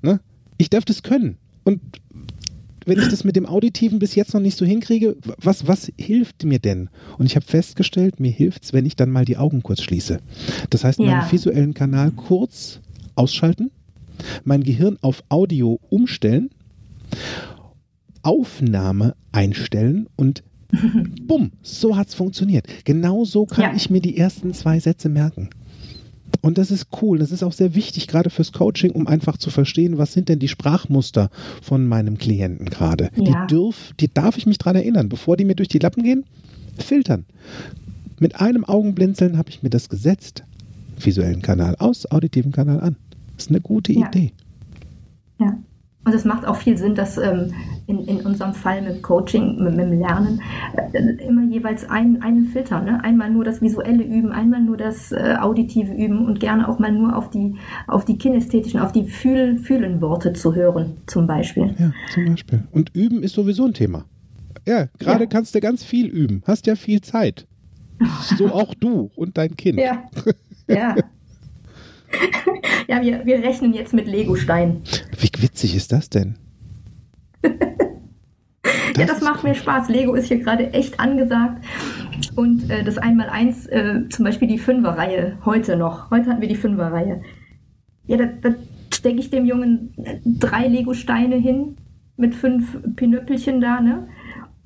Ne? 0.03 0.21
Ich 0.59 0.71
darf 0.71 0.85
das 0.85 1.03
können. 1.03 1.37
Und 1.65 1.81
wenn 2.87 2.99
ich 2.99 3.09
das 3.09 3.25
mit 3.25 3.37
dem 3.37 3.47
Auditiven 3.47 3.99
bis 3.99 4.15
jetzt 4.15 4.35
noch 4.35 4.41
nicht 4.41 4.57
so 4.57 4.65
hinkriege, 4.65 5.17
was, 5.39 5.67
was 5.67 5.93
hilft 5.99 6.45
mir 6.45 6.59
denn? 6.59 6.89
Und 7.19 7.27
ich 7.27 7.37
habe 7.37 7.47
festgestellt, 7.47 8.21
mir 8.21 8.31
hilft 8.31 8.65
es, 8.65 8.73
wenn 8.73 8.87
ich 8.87 8.97
dann 8.97 9.11
mal 9.11 9.25
die 9.25 9.37
Augen 9.37 9.63
kurz 9.63 9.83
schließe. 9.83 10.21
Das 10.71 10.85
heißt, 10.85 10.99
ja. 10.99 11.07
meinen 11.07 11.33
visuellen 11.33 11.75
Kanal 11.75 12.11
kurz 12.13 12.81
ausschalten, 13.15 13.71
mein 14.45 14.63
Gehirn 14.63 14.99
auf 15.01 15.23
Audio 15.29 15.81
umstellen, 15.91 16.51
Aufnahme 18.23 19.15
einstellen 19.33 20.09
und 20.17 20.43
bumm, 21.23 21.53
so 21.63 21.97
hat 21.97 22.09
es 22.09 22.15
funktioniert. 22.15 22.67
Genau 22.85 23.25
so 23.25 23.47
kann 23.47 23.65
ja. 23.65 23.77
ich 23.77 23.91
mir 23.91 24.01
die 24.01 24.17
ersten 24.17 24.55
zwei 24.55 24.81
Sätze 24.81 25.09
merken. 25.09 25.51
Und 26.41 26.59
das 26.59 26.71
ist 26.71 26.89
cool. 27.01 27.19
Das 27.19 27.33
ist 27.33 27.43
auch 27.43 27.53
sehr 27.53 27.75
wichtig, 27.75 28.07
gerade 28.07 28.31
fürs 28.31 28.53
Coaching, 28.53 28.91
um 28.93 29.07
einfach 29.07 29.37
zu 29.37 29.51
verstehen, 29.51 29.99
was 29.99 30.13
sind 30.13 30.29
denn 30.29 30.39
die 30.39 30.49
Sprachmuster 30.49 31.31
von 31.63 31.87
meinem 31.87 32.19
Klienten 32.19 32.69
gerade. 32.69 33.11
Ja. 33.17 33.47
Die, 33.47 33.71
die 34.01 34.13
darf 34.13 34.37
ich 34.37 34.47
mich 34.47 34.59
daran 34.59 34.77
erinnern, 34.77 35.09
bevor 35.09 35.37
die 35.37 35.45
mir 35.45 35.55
durch 35.55 35.69
die 35.69 35.79
Lappen 35.79 36.03
gehen, 36.03 36.25
filtern. 36.79 37.25
Mit 38.19 38.41
einem 38.41 38.65
Augenblinzeln 38.65 39.39
habe 39.39 39.51
ich 39.51 39.63
mir 39.63 39.71
das 39.71 39.89
gesetzt. 39.89 40.45
Visuellen 40.99 41.43
Kanal 41.43 41.77
aus, 41.79 42.11
auditiven 42.11 42.53
Kanal 42.53 42.81
an. 42.81 42.97
Das 43.37 43.47
ist 43.47 43.51
eine 43.51 43.61
gute 43.61 43.93
ja. 43.93 44.07
Idee. 44.07 44.33
Ja. 45.41 45.59
Und 46.05 46.15
es 46.15 46.25
macht 46.25 46.45
auch 46.45 46.57
viel 46.57 46.77
Sinn, 46.77 46.95
dass 46.95 47.17
ähm, 47.17 47.53
in, 47.87 48.05
in 48.07 48.21
unserem 48.21 48.55
Fall 48.55 48.83
mit 48.83 49.03
Coaching, 49.03 49.63
mit, 49.63 49.77
mit 49.77 49.87
dem 49.87 49.99
Lernen, 50.01 50.41
äh, 50.93 51.27
immer 51.27 51.45
jeweils 51.45 51.89
ein, 51.89 52.23
einen 52.23 52.47
Filter. 52.47 52.81
Ne? 52.81 53.03
Einmal 53.03 53.31
nur 53.31 53.45
das 53.45 53.61
visuelle 53.61 54.03
Üben, 54.03 54.33
einmal 54.33 54.61
nur 54.61 54.77
das 54.77 55.13
äh, 55.13 55.37
auditive 55.41 55.93
Üben 55.93 56.25
und 56.25 56.41
gerne 56.41 56.69
auch 56.69 56.79
mal 56.79 56.93
nur 56.93 57.17
auf 57.17 57.31
die, 57.31 57.57
auf 57.87 58.05
die 58.05 58.17
kinästhetischen, 58.17 58.81
auf 58.81 58.93
die 58.93 59.05
Fühl, 59.05 59.59
Fühlen-Worte 59.59 60.33
zu 60.33 60.55
hören, 60.55 60.97
zum 61.07 61.27
Beispiel. 61.27 61.75
Ja, 61.79 61.93
zum 62.13 62.27
Beispiel. 62.27 62.63
Und 62.73 62.95
Üben 62.95 63.23
ist 63.23 63.35
sowieso 63.35 63.67
ein 63.67 63.75
Thema. 63.75 64.05
Ja, 64.67 64.87
gerade 64.99 65.25
ja. 65.25 65.27
kannst 65.27 65.55
du 65.55 65.61
ganz 65.61 65.85
viel 65.85 66.07
üben, 66.07 66.43
hast 66.47 66.67
ja 66.67 66.75
viel 66.75 67.01
Zeit. 67.03 67.47
So 68.39 68.49
auch 68.49 68.75
du 68.75 69.11
und 69.15 69.37
dein 69.37 69.57
Kind. 69.57 69.79
Ja. 69.79 70.05
Ja. 70.69 70.97
ja, 72.89 73.03
wir, 73.03 73.27
wir 73.27 73.39
rechnen 73.43 73.75
jetzt 73.75 73.93
mit 73.93 74.07
Lego-Steinen. 74.07 74.83
Wie 75.19 75.31
witzig 75.43 75.77
ist 75.77 75.93
das 75.93 76.09
denn? 76.09 76.37
Das 77.45 78.97
ja, 78.97 79.07
das 79.07 79.21
macht 79.21 79.45
mir 79.45 79.55
Spaß. 79.55 79.89
Lego 79.89 80.15
ist 80.15 80.27
hier 80.27 80.41
gerade 80.41 80.73
echt 80.73 80.99
angesagt. 81.01 81.65
Und 82.37 82.71
äh, 82.71 82.83
das 82.83 82.99
Einmaleins, 82.99 83.67
äh, 83.67 84.09
zum 84.09 84.25
Beispiel 84.25 84.49
die 84.49 84.59
Fünfer-Reihe, 84.59 85.39
heute 85.45 85.77
noch. 85.77 86.11
Heute 86.11 86.31
hatten 86.31 86.41
wir 86.41 86.49
die 86.49 86.57
Fünfer-Reihe. 86.57 87.23
Ja, 88.07 88.17
da, 88.17 88.25
da 88.27 88.55
stecke 88.93 89.19
ich 89.19 89.31
dem 89.31 89.45
Jungen 89.47 89.95
drei 90.25 90.67
Lego-Steine 90.67 91.37
hin 91.37 91.77
mit 92.17 92.35
fünf 92.35 92.79
Pinöppelchen 92.97 93.61
da, 93.61 93.81
ne? 93.81 94.09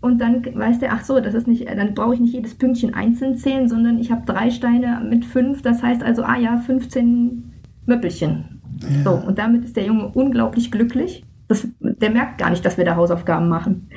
Und 0.01 0.21
dann 0.21 0.45
weiß 0.45 0.79
der, 0.79 0.93
ach 0.93 1.05
so, 1.05 1.19
das 1.19 1.35
ist 1.35 1.49
nicht, 1.49 1.69
dann 1.69 1.95
brauche 1.95 2.15
ich 2.15 2.21
nicht 2.21 2.35
jedes 2.35 2.55
Pünktchen 2.55 2.95
einzeln 2.95 3.37
zählen, 3.37 3.69
sondern 3.69 3.99
ich 3.99 4.13
habe 4.13 4.23
drei 4.25 4.51
Steine 4.51 5.03
mit 5.09 5.25
fünf, 5.25 5.63
das 5.63 5.83
heißt 5.83 6.05
also, 6.05 6.23
ah 6.23 6.37
ja, 6.37 6.59
15 6.59 7.53
Möppelchen. 7.85 8.61
Ja. 8.81 9.03
So, 9.03 9.27
und 9.27 9.39
damit 9.39 9.65
ist 9.65 9.77
der 9.77 9.87
Junge 9.87 10.09
unglaublich 10.09 10.71
glücklich. 10.71 11.25
Das, 11.49 11.67
der 11.81 12.11
merkt 12.11 12.39
gar 12.39 12.51
nicht, 12.51 12.65
dass 12.65 12.77
wir 12.77 12.85
da 12.85 12.97
Hausaufgaben 12.97 13.49
machen. 13.49 13.91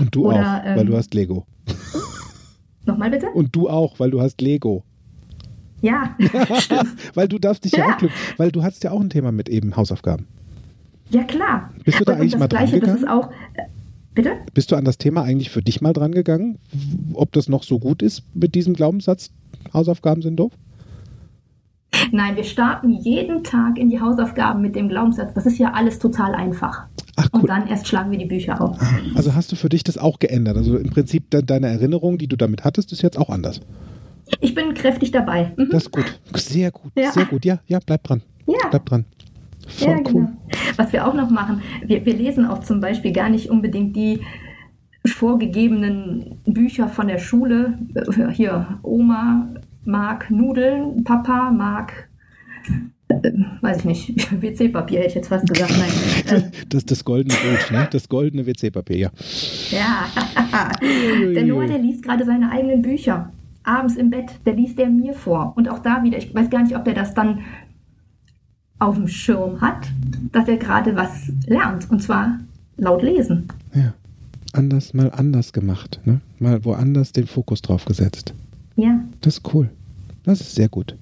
Und 0.00 0.14
du 0.14 0.26
Oder, 0.26 0.38
auch, 0.40 0.66
ähm, 0.66 0.76
weil 0.76 0.86
du 0.86 0.96
hast 0.96 1.14
Lego. 1.14 1.46
Nochmal 2.84 3.10
bitte? 3.10 3.28
Und 3.30 3.54
du 3.54 3.68
auch, 3.68 3.98
weil 3.98 4.10
du 4.10 4.20
hast 4.20 4.40
Lego. 4.40 4.82
Ja. 5.82 6.16
weil 7.14 7.28
du 7.28 7.38
darfst 7.38 7.64
dich 7.64 7.72
ja. 7.72 7.78
ja 7.78 7.94
auch 7.94 7.98
glücklich, 7.98 8.20
weil 8.36 8.50
du 8.50 8.62
hast 8.62 8.82
ja 8.82 8.90
auch 8.90 9.00
ein 9.00 9.10
Thema 9.10 9.30
mit 9.30 9.48
eben 9.48 9.76
Hausaufgaben. 9.76 10.26
Ja, 11.10 11.22
klar. 11.22 11.70
Bist 11.84 12.00
du 12.00 12.04
da 12.04 12.14
und 12.14 12.20
eigentlich 12.20 12.36
mal 12.36 12.48
dran 12.48 12.66
Gleiche, 12.66 12.80
gegangen? 12.80 12.94
Das 12.94 13.02
ist 13.02 13.08
auch, 13.08 13.30
Bitte? 14.16 14.30
Bist 14.54 14.72
du 14.72 14.76
an 14.76 14.86
das 14.86 14.96
Thema 14.96 15.22
eigentlich 15.24 15.50
für 15.50 15.60
dich 15.60 15.82
mal 15.82 15.92
dran 15.92 16.10
gegangen, 16.10 16.58
ob 17.12 17.32
das 17.32 17.50
noch 17.50 17.62
so 17.62 17.78
gut 17.78 18.00
ist 18.00 18.22
mit 18.34 18.54
diesem 18.54 18.72
Glaubenssatz, 18.72 19.30
Hausaufgaben 19.74 20.22
sind 20.22 20.36
doof? 20.36 20.52
Nein, 22.12 22.34
wir 22.34 22.44
starten 22.44 22.92
jeden 22.92 23.44
Tag 23.44 23.76
in 23.76 23.90
die 23.90 24.00
Hausaufgaben 24.00 24.62
mit 24.62 24.74
dem 24.74 24.88
Glaubenssatz, 24.88 25.34
das 25.34 25.44
ist 25.44 25.58
ja 25.58 25.72
alles 25.74 25.98
total 25.98 26.34
einfach. 26.34 26.86
Ach, 27.36 27.42
cool. 27.42 27.50
Und 27.50 27.50
dann 27.50 27.68
erst 27.68 27.86
schlagen 27.88 28.10
wir 28.10 28.18
die 28.18 28.26
Bücher 28.26 28.60
auf. 28.60 28.78
Also 29.14 29.34
hast 29.34 29.52
du 29.52 29.56
für 29.56 29.68
dich 29.68 29.84
das 29.84 29.98
auch 29.98 30.18
geändert? 30.18 30.56
Also 30.56 30.76
im 30.76 30.90
Prinzip 30.90 31.30
de 31.30 31.42
deine 31.42 31.68
Erinnerung, 31.68 32.18
die 32.18 32.26
du 32.26 32.36
damit 32.36 32.64
hattest, 32.64 32.92
ist 32.92 33.02
jetzt 33.02 33.18
auch 33.18 33.30
anders. 33.30 33.60
Ich 34.40 34.54
bin 34.54 34.74
kräftig 34.74 35.10
dabei. 35.10 35.52
Mhm. 35.56 35.68
Das 35.70 35.84
ist 35.84 35.92
gut. 35.92 36.20
Sehr 36.34 36.70
gut. 36.70 36.92
Ja. 36.96 37.12
Sehr 37.12 37.26
gut. 37.26 37.44
Ja, 37.44 37.60
ja, 37.66 37.78
bleib 37.84 38.02
dran. 38.04 38.22
Ja. 38.46 38.68
Bleib 38.70 38.86
dran. 38.86 39.04
Voll 39.68 39.88
ja, 39.88 39.96
cool. 39.98 40.04
genau. 40.04 40.28
Was 40.76 40.92
wir 40.92 41.06
auch 41.06 41.14
noch 41.14 41.30
machen, 41.30 41.62
wir, 41.84 42.04
wir 42.04 42.14
lesen 42.14 42.46
auch 42.46 42.60
zum 42.60 42.80
Beispiel 42.80 43.12
gar 43.12 43.28
nicht 43.28 43.50
unbedingt 43.50 43.96
die 43.96 44.20
vorgegebenen 45.04 46.40
Bücher 46.44 46.88
von 46.88 47.08
der 47.08 47.18
Schule. 47.18 47.78
Äh, 47.94 48.30
Hier, 48.32 48.78
Oma 48.82 49.48
mag 49.84 50.30
Nudeln, 50.30 51.04
Papa 51.04 51.50
mag, 51.50 52.08
weiß 53.60 53.78
ich 53.78 53.84
nicht, 53.84 54.42
WC-Papier 54.42 54.98
hätte 54.98 55.08
ich 55.08 55.14
jetzt 55.14 55.28
fast 55.28 55.46
gesagt. 55.48 55.72
Nein. 55.78 56.38
Äh, 56.42 56.50
Das 56.68 56.84
das 56.84 57.04
goldene 57.04 57.34
Brot, 57.34 57.70
ne? 57.70 57.88
Das 57.90 58.08
goldene 58.08 58.46
WC-Papier, 58.46 58.98
ja. 58.98 59.10
Ja, 59.70 60.70
der 61.34 61.44
Noah, 61.44 61.66
der 61.66 61.78
liest 61.78 62.02
gerade 62.02 62.24
seine 62.24 62.50
eigenen 62.50 62.82
Bücher. 62.82 63.32
Abends 63.64 63.96
im 63.96 64.10
Bett, 64.10 64.30
der 64.44 64.54
liest 64.54 64.78
der 64.78 64.88
mir 64.88 65.14
vor. 65.14 65.52
Und 65.56 65.68
auch 65.68 65.80
da 65.80 66.02
wieder, 66.02 66.18
ich 66.18 66.34
weiß 66.34 66.50
gar 66.50 66.62
nicht, 66.62 66.76
ob 66.76 66.84
der 66.84 66.94
das 66.94 67.14
dann 67.14 67.40
auf 68.78 68.94
dem 68.96 69.08
Schirm 69.08 69.60
hat, 69.60 69.86
dass 70.32 70.46
er 70.48 70.56
gerade 70.56 70.94
was 70.96 71.30
lernt. 71.46 71.90
Und 71.90 72.02
zwar 72.02 72.38
laut 72.76 73.02
lesen. 73.02 73.48
Ja. 73.74 73.94
Anders, 74.52 74.94
mal 74.94 75.10
anders 75.10 75.52
gemacht, 75.52 76.00
ne? 76.04 76.20
Mal 76.38 76.64
woanders 76.64 77.12
den 77.12 77.26
Fokus 77.26 77.60
drauf 77.60 77.84
gesetzt. 77.84 78.32
Ja, 78.76 79.00
Das 79.20 79.38
ist 79.38 79.54
cool. 79.54 79.68
Das 80.24 80.40
ist 80.40 80.54
sehr 80.54 80.68
gut. 80.68 80.94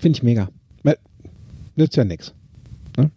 Finde 0.00 0.16
ich 0.16 0.22
mega. 0.22 0.48
Weil, 0.82 0.98
nützt 1.76 1.96
ja 1.96 2.04
nichts. 2.04 2.32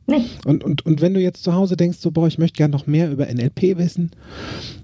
nee, 0.06 0.26
Und, 0.46 0.64
und, 0.64 0.86
und 0.86 1.02
wenn 1.02 1.14
du 1.14 1.22
jetzt 1.22 1.44
zu 1.44 1.54
Hause 1.54 1.78
denkst, 1.78 1.98
so, 2.00 2.12
boah, 2.12 2.28
ich 2.28 2.38
möchte 2.38 2.58
gerne 2.58 2.74
noch 2.74 2.88
mehr 2.88 3.10
über 3.10 3.26
NLP 3.26 3.78
wissen, 3.78 4.12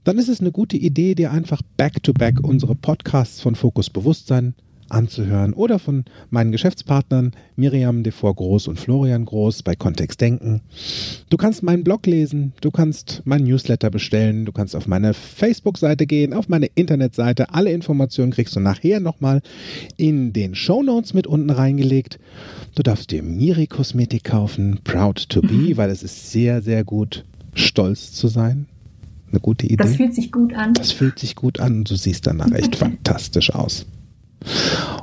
dann 0.03 0.17
ist 0.17 0.29
es 0.29 0.39
eine 0.39 0.51
gute 0.51 0.77
Idee, 0.77 1.13
dir 1.13 1.31
einfach 1.31 1.61
back-to-back 1.77 2.39
unsere 2.41 2.75
Podcasts 2.75 3.41
von 3.41 3.55
Fokus 3.55 3.89
Bewusstsein 3.89 4.55
anzuhören 4.89 5.53
oder 5.53 5.79
von 5.79 6.05
meinen 6.29 6.51
Geschäftspartnern 6.51 7.31
Miriam 7.55 8.03
Devor 8.03 8.35
Groß 8.35 8.67
und 8.67 8.79
Florian 8.79 9.25
Groß 9.25 9.63
bei 9.63 9.75
Kontext 9.75 10.21
Denken. 10.21 10.61
Du 11.29 11.37
kannst 11.37 11.63
meinen 11.63 11.83
Blog 11.83 12.05
lesen, 12.05 12.53
du 12.61 12.71
kannst 12.71 13.21
meinen 13.25 13.45
Newsletter 13.45 13.89
bestellen, 13.89 14.45
du 14.45 14.51
kannst 14.51 14.75
auf 14.75 14.87
meine 14.87 15.13
Facebook-Seite 15.13 16.05
gehen, 16.05 16.33
auf 16.33 16.49
meine 16.49 16.67
Internetseite. 16.75 17.53
Alle 17.53 17.71
Informationen 17.71 18.31
kriegst 18.31 18.55
du 18.55 18.59
nachher 18.59 18.99
nochmal 18.99 19.41
in 19.97 20.33
den 20.33 20.55
Show 20.55 20.83
Notes 20.83 21.13
mit 21.13 21.27
unten 21.27 21.49
reingelegt. 21.49 22.19
Du 22.75 22.83
darfst 22.83 23.11
dir 23.11 23.23
Miri 23.23 23.67
Kosmetik 23.67 24.23
kaufen, 24.25 24.79
Proud 24.83 25.29
to 25.29 25.41
be, 25.41 25.75
weil 25.75 25.89
es 25.89 26.03
ist 26.03 26.31
sehr, 26.31 26.61
sehr 26.61 26.83
gut, 26.83 27.25
stolz 27.53 28.13
zu 28.13 28.27
sein. 28.27 28.67
Eine 29.31 29.39
gute 29.41 29.65
Idee. 29.65 29.77
das 29.77 29.95
fühlt 29.95 30.15
sich 30.15 30.31
gut 30.31 30.53
an. 30.53 30.73
Das 30.73 30.91
fühlt 30.91 31.19
sich 31.19 31.35
gut 31.35 31.59
an 31.59 31.79
und 31.79 31.89
du 31.89 31.95
siehst 31.95 32.25
danach 32.25 32.51
echt 32.51 32.75
fantastisch 32.77 33.53
aus. 33.53 33.85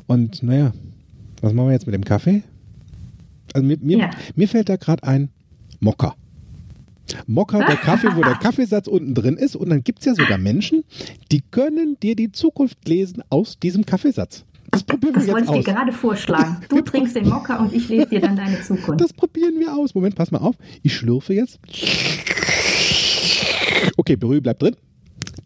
Und 0.06 0.42
naja, 0.42 0.72
was 1.42 1.52
machen 1.52 1.68
wir 1.68 1.72
jetzt 1.72 1.86
mit 1.86 1.94
dem 1.94 2.04
Kaffee? 2.04 2.42
Also 3.52 3.66
mir, 3.66 3.78
mir, 3.80 3.98
Ja. 3.98 4.10
mir 4.34 4.48
fällt 4.48 4.68
da 4.68 4.76
gerade 4.76 5.02
ein 5.04 5.28
Mokka. 5.80 6.14
Mokka, 7.26 7.58
der 7.64 7.76
Kaffee, 7.76 8.08
wo 8.16 8.22
der 8.22 8.34
Kaffeesatz 8.42 8.88
unten 8.88 9.14
drin 9.14 9.36
ist. 9.36 9.54
Und 9.56 9.70
dann 9.70 9.84
gibt 9.84 10.00
es 10.00 10.06
ja 10.06 10.14
sogar 10.14 10.38
Menschen, 10.38 10.84
die 11.30 11.40
können 11.50 11.96
dir 12.02 12.16
die 12.16 12.32
Zukunft 12.32 12.88
lesen 12.88 13.22
aus 13.30 13.58
diesem 13.58 13.86
Kaffeesatz. 13.86 14.44
Das 14.72 14.82
probieren 14.82 15.14
Das 15.14 15.26
wir 15.26 15.32
wollte 15.34 15.46
jetzt 15.52 15.58
ich 15.58 15.64
dir 15.64 15.70
aus. 15.70 15.76
gerade 15.76 15.92
vorschlagen. 15.92 16.56
Du 16.68 16.80
trinkst 16.80 17.14
den 17.14 17.28
Mokka 17.28 17.56
und 17.58 17.72
ich 17.72 17.88
lese 17.88 18.08
dir 18.08 18.20
dann 18.20 18.36
deine 18.36 18.60
Zukunft. 18.62 19.00
Das 19.00 19.12
probieren 19.12 19.60
wir 19.60 19.74
aus. 19.76 19.94
Moment, 19.94 20.16
pass 20.16 20.32
mal 20.32 20.38
auf. 20.38 20.56
Ich 20.82 20.96
schlürfe 20.96 21.32
jetzt. 21.34 21.60
Okay, 23.96 24.16
Berühl 24.16 24.40
bleibt 24.40 24.62
drin. 24.62 24.76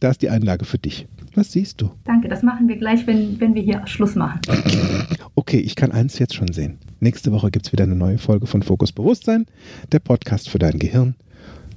Da 0.00 0.10
ist 0.10 0.22
die 0.22 0.30
Einlage 0.30 0.64
für 0.64 0.78
dich. 0.78 1.06
Was 1.34 1.52
siehst 1.52 1.80
du? 1.80 1.90
Danke, 2.04 2.28
das 2.28 2.42
machen 2.42 2.68
wir 2.68 2.76
gleich, 2.76 3.06
wenn, 3.06 3.38
wenn 3.40 3.54
wir 3.54 3.62
hier 3.62 3.86
Schluss 3.86 4.14
machen. 4.14 4.40
Okay, 5.36 5.58
ich 5.58 5.76
kann 5.76 5.92
eins 5.92 6.18
jetzt 6.18 6.34
schon 6.34 6.52
sehen. 6.52 6.78
Nächste 6.98 7.32
Woche 7.32 7.50
gibt 7.50 7.66
es 7.66 7.72
wieder 7.72 7.84
eine 7.84 7.96
neue 7.96 8.18
Folge 8.18 8.46
von 8.46 8.62
Fokus 8.62 8.92
Bewusstsein, 8.92 9.46
der 9.92 10.00
Podcast 10.00 10.50
für 10.50 10.58
dein 10.58 10.78
Gehirn. 10.78 11.14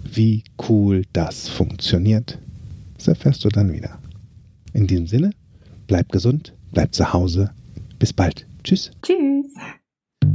Wie 0.03 0.43
cool 0.67 1.03
das 1.13 1.47
funktioniert, 1.47 2.39
das 2.97 3.07
erfährst 3.07 3.45
du 3.45 3.49
dann 3.49 3.71
wieder. 3.71 3.99
In 4.73 4.87
diesem 4.87 5.07
Sinne, 5.07 5.31
bleib 5.87 6.11
gesund, 6.11 6.53
bleib 6.71 6.93
zu 6.93 7.13
Hause. 7.13 7.51
Bis 7.99 8.11
bald. 8.11 8.45
Tschüss. 8.63 8.91
Tschüss. 9.01 9.53